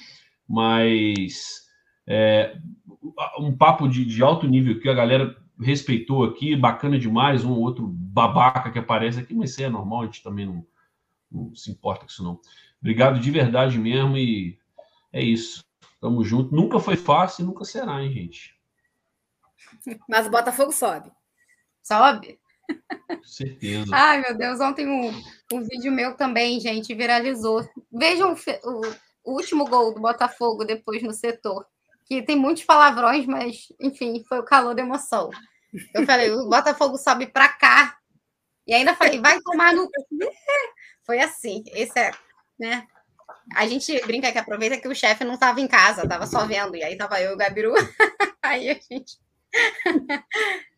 [0.50, 1.62] mas
[2.08, 2.56] é,
[3.38, 7.88] um papo de, de, alto nível que a galera respeitou aqui, bacana demais, um outro
[7.88, 10.66] babaca que aparece aqui, mas isso é normal, a gente também não,
[11.32, 12.40] não se importa com isso não.
[12.80, 14.58] Obrigado de verdade mesmo e
[15.12, 15.64] é isso.
[16.00, 16.56] Tamo junto.
[16.56, 18.58] Nunca foi fácil e nunca será, hein, gente?
[20.08, 21.12] Mas o Botafogo sobe.
[21.84, 22.40] Sobe?
[23.08, 23.92] Com certeza.
[23.94, 25.10] Ai, meu Deus, ontem um,
[25.52, 27.68] um vídeo meu também, gente, viralizou.
[27.92, 28.34] Vejam
[28.64, 28.82] o,
[29.24, 31.66] o último gol do Botafogo depois no setor,
[32.06, 35.30] que tem muitos palavrões, mas enfim, foi o calor da emoção.
[35.94, 37.98] Eu falei, o Botafogo sobe para cá.
[38.66, 39.90] E ainda falei, vai tomar no.
[41.06, 41.64] Foi assim.
[41.74, 42.12] Esse é,
[42.60, 42.88] né?
[43.56, 46.76] A gente brinca que aproveita que o chefe não estava em casa, estava só vendo,
[46.76, 47.74] e aí tava eu e o Gabiru.
[48.44, 49.18] aí a gente.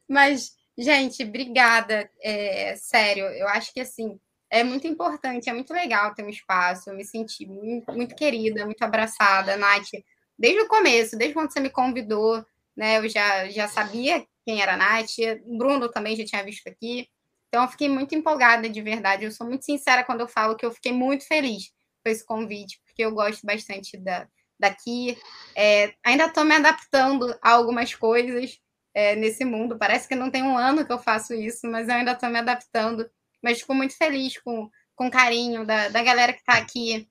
[0.07, 2.09] Mas, gente, obrigada.
[2.22, 4.19] É, sério, eu acho que assim,
[4.49, 6.89] é muito importante, é muito legal ter um espaço.
[6.89, 9.89] Eu me senti muito, muito querida, muito abraçada, Nath.
[10.38, 12.45] Desde o começo, desde quando você me convidou,
[12.76, 12.97] né?
[12.97, 15.09] Eu já, já sabia quem era a Nath.
[15.45, 17.07] Bruno também já tinha visto aqui.
[17.47, 19.26] Então, eu fiquei muito empolgada de verdade.
[19.26, 21.72] Eu sou muito sincera quando eu falo que eu fiquei muito feliz
[22.03, 24.27] com esse convite, porque eu gosto bastante da,
[24.59, 25.17] daqui.
[25.56, 28.57] É, ainda estou me adaptando a algumas coisas
[28.93, 29.77] é, nesse mundo.
[29.77, 32.40] Parece que não tem um ano que eu faço isso, mas eu ainda estou me
[32.40, 33.09] adaptando
[33.41, 37.09] mas fico muito feliz com, com o carinho da, da galera que está aqui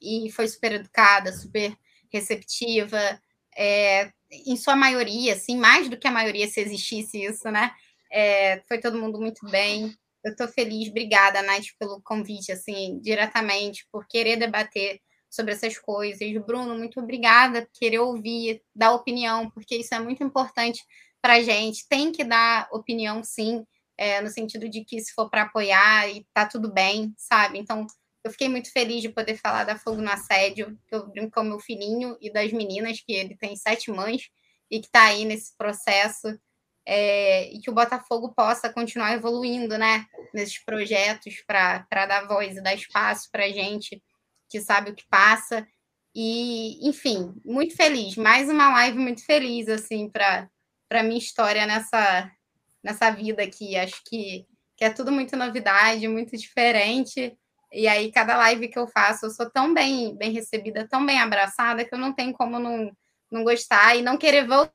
[0.00, 1.76] e foi super educada, super
[2.12, 3.20] receptiva,
[3.56, 7.72] é, em sua maioria, assim, mais do que a maioria se existisse isso, né?
[8.10, 9.94] É, foi todo mundo muito bem.
[10.24, 15.00] Eu estou feliz, obrigada, Nath, pelo convite, assim, diretamente, por querer debater
[15.30, 16.32] sobre essas coisas.
[16.44, 20.82] Bruno, muito obrigada por querer ouvir, dar opinião, porque isso é muito importante
[21.22, 21.86] para a gente.
[21.88, 23.64] Tem que dar opinião, sim
[24.00, 27.58] é, no sentido de que se for para apoiar e tá tudo bem, sabe?
[27.58, 27.86] Então,
[28.22, 31.40] eu fiquei muito feliz de poder falar da Fogo no Assédio, que eu brinco com
[31.40, 34.28] o meu filhinho e das meninas, que ele tem sete mães
[34.70, 36.38] e que está aí nesse processo,
[36.86, 42.62] é, e que o Botafogo possa continuar evoluindo, né, nesses projetos para dar voz e
[42.62, 44.02] dar espaço para a gente
[44.48, 45.66] que sabe o que passa.
[46.14, 48.16] E, enfim, muito feliz.
[48.16, 50.50] Mais uma live muito feliz, assim, para
[50.90, 52.30] a minha história nessa,
[52.82, 53.76] nessa vida aqui.
[53.76, 54.44] Acho que,
[54.76, 57.38] que é tudo muito novidade, muito diferente.
[57.72, 61.20] E aí, cada live que eu faço, eu sou tão bem, bem recebida, tão bem
[61.20, 62.90] abraçada, que eu não tenho como não,
[63.30, 64.72] não gostar e não querer voltar,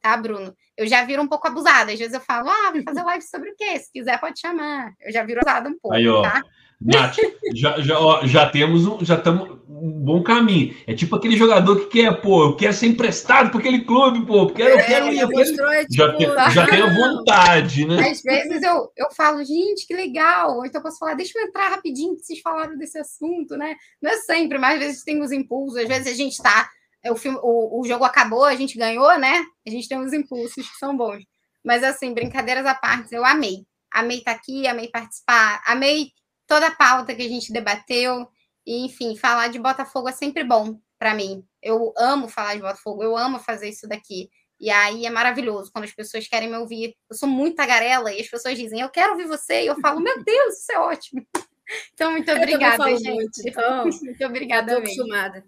[0.00, 0.54] tá, Bruno?
[0.76, 1.92] Eu já viro um pouco abusada.
[1.92, 3.78] Às vezes eu falo, ah, vou fazer live sobre o quê?
[3.78, 4.92] Se quiser, pode chamar.
[5.00, 6.42] Eu já viro abusada um pouco, aí, ó, tá?
[6.80, 7.16] Nath,
[7.54, 10.74] já, já, ó, já temos um, já estamos um bom caminho.
[10.86, 14.46] É tipo aquele jogador que quer, pô, eu quero ser emprestado para aquele clube, pô,
[14.46, 15.20] porque é, eu quero ir.
[15.20, 15.64] Eu quero...
[15.68, 16.48] É, tipo, já, tem, tá?
[16.48, 18.10] já tenho vontade, né?
[18.10, 20.56] Às vezes eu, eu falo, gente, que legal.
[20.56, 23.76] Ou então eu posso falar, deixa eu entrar rapidinho, que vocês falaram desse assunto, né?
[24.00, 26.66] Não é sempre, mas às vezes tem os impulsos, às vezes a gente está.
[27.06, 29.44] O, filme, o, o jogo acabou, a gente ganhou, né?
[29.66, 31.24] A gente tem os impulsos que são bons.
[31.64, 33.66] Mas, assim, brincadeiras à parte, eu amei.
[33.92, 36.12] Amei estar aqui, amei participar, amei
[36.46, 38.28] toda a pauta que a gente debateu.
[38.66, 41.44] E, enfim, falar de Botafogo é sempre bom para mim.
[41.62, 44.28] Eu amo falar de Botafogo, eu amo fazer isso daqui.
[44.60, 46.94] E aí é maravilhoso quando as pessoas querem me ouvir.
[47.10, 49.62] Eu sou muito tagarela e as pessoas dizem, eu quero ouvir você.
[49.62, 51.26] E eu falo, meu Deus, isso é ótimo.
[51.94, 53.12] Então, muito obrigada, gente.
[53.12, 54.72] Muito, então, muito obrigada.
[54.72, 55.44] Estou acostumada.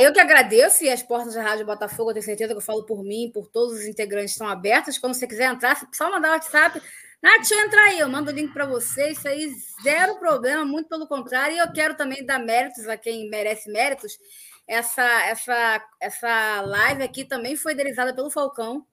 [0.00, 2.84] Eu que agradeço e as portas da Rádio Botafogo, eu tenho certeza que eu falo
[2.84, 4.98] por mim, por todos os integrantes estão abertas.
[4.98, 6.80] Quando você quiser entrar, só mandar o WhatsApp.
[7.22, 9.10] Nath, deixa eu entrar aí, eu mando o link para você.
[9.10, 9.50] Isso aí,
[9.82, 11.56] zero problema, muito pelo contrário.
[11.56, 14.18] E eu quero também dar méritos a quem merece méritos.
[14.66, 18.86] Essa, essa, essa live aqui também foi idealizada pelo Falcão.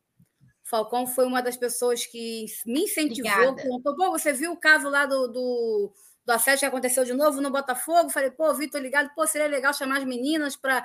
[0.64, 3.56] Falcão foi uma das pessoas que me incentivou.
[3.56, 5.94] Contou, pô, você viu o caso lá do, do,
[6.26, 8.10] do assédio que aconteceu de novo no Botafogo?
[8.10, 10.84] Falei, pô, Vitor ligado, pô, seria legal chamar as meninas para,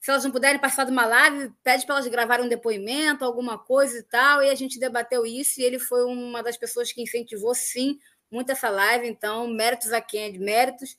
[0.00, 3.58] se elas não puderem participar de uma live, pede para elas gravarem um depoimento, alguma
[3.58, 4.42] coisa e tal.
[4.42, 7.98] E a gente debateu isso e ele foi uma das pessoas que incentivou, sim,
[8.30, 9.06] muito essa live.
[9.06, 10.96] Então, méritos a quem é de méritos.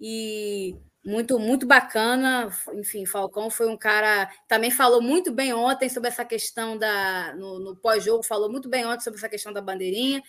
[0.00, 2.50] E muito muito bacana.
[2.72, 7.58] Enfim, Falcão foi um cara também falou muito bem ontem sobre essa questão da no,
[7.60, 10.22] no pós-jogo, falou muito bem ontem sobre essa questão da bandeirinha.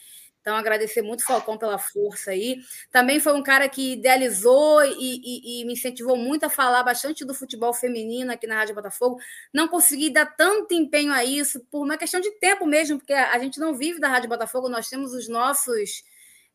[0.46, 2.60] Então, agradecer muito Falcão pela força aí.
[2.92, 7.26] Também foi um cara que idealizou e, e, e, me incentivou muito a falar bastante
[7.26, 9.18] do futebol feminino aqui na Rádio Botafogo.
[9.52, 13.40] Não consegui dar tanto empenho a isso por uma questão de tempo mesmo, porque a
[13.40, 16.04] gente não vive da Rádio Botafogo, nós temos os nossos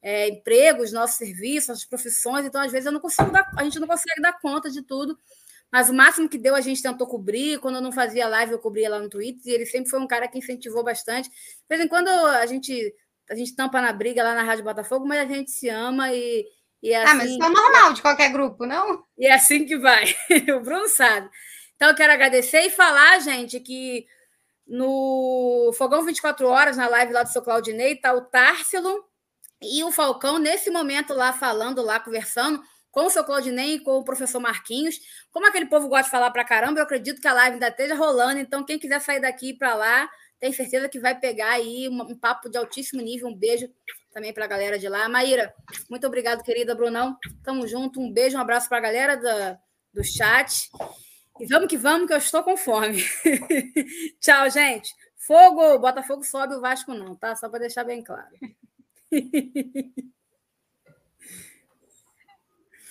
[0.00, 3.80] é, empregos, nossos serviços, nossas profissões, então às vezes eu não consigo dar, a gente
[3.80, 5.18] não consegue dar conta de tudo.
[5.72, 7.58] Mas o máximo que deu a gente tentou cobrir.
[7.58, 9.42] Quando eu não fazia live, eu cobria lá no Twitter.
[9.46, 11.28] E ele sempre foi um cara que incentivou bastante.
[11.28, 11.36] De
[11.68, 12.94] vez em quando a gente,
[13.30, 16.44] a gente tampa na briga lá na Rádio Botafogo, mas a gente se ama e,
[16.82, 17.10] e é assim.
[17.10, 19.04] Ah, mas assim isso é normal de qualquer grupo, não?
[19.16, 20.04] E é assim que vai.
[20.56, 21.30] o Bruno sabe.
[21.76, 24.04] Então eu quero agradecer e falar, gente, que
[24.66, 29.04] no Fogão 24 Horas, na live lá do seu Claudinei, está o Társilo
[29.62, 32.60] e o Falcão, nesse momento lá, falando, lá, conversando
[32.90, 34.98] com o seu Claudinei e com o professor Marquinhos.
[35.30, 37.94] Como aquele povo gosta de falar para caramba, eu acredito que a live ainda esteja
[37.94, 38.40] rolando.
[38.40, 40.10] Então, quem quiser sair daqui para lá,
[40.40, 43.28] tem certeza que vai pegar aí um, um papo de altíssimo nível.
[43.28, 43.68] Um beijo
[44.10, 45.08] também para a galera de lá.
[45.08, 45.54] Maíra,
[45.88, 47.16] muito obrigado, querida Brunão.
[47.44, 48.00] Tamo junto.
[48.00, 49.58] Um beijo, um abraço para a galera da,
[49.92, 50.70] do chat.
[51.38, 53.04] E vamos que vamos, que eu estou com fome.
[54.20, 54.92] Tchau, gente.
[55.16, 57.36] Fogo, Botafogo sobe, o Vasco não, tá?
[57.36, 58.34] Só para deixar bem claro.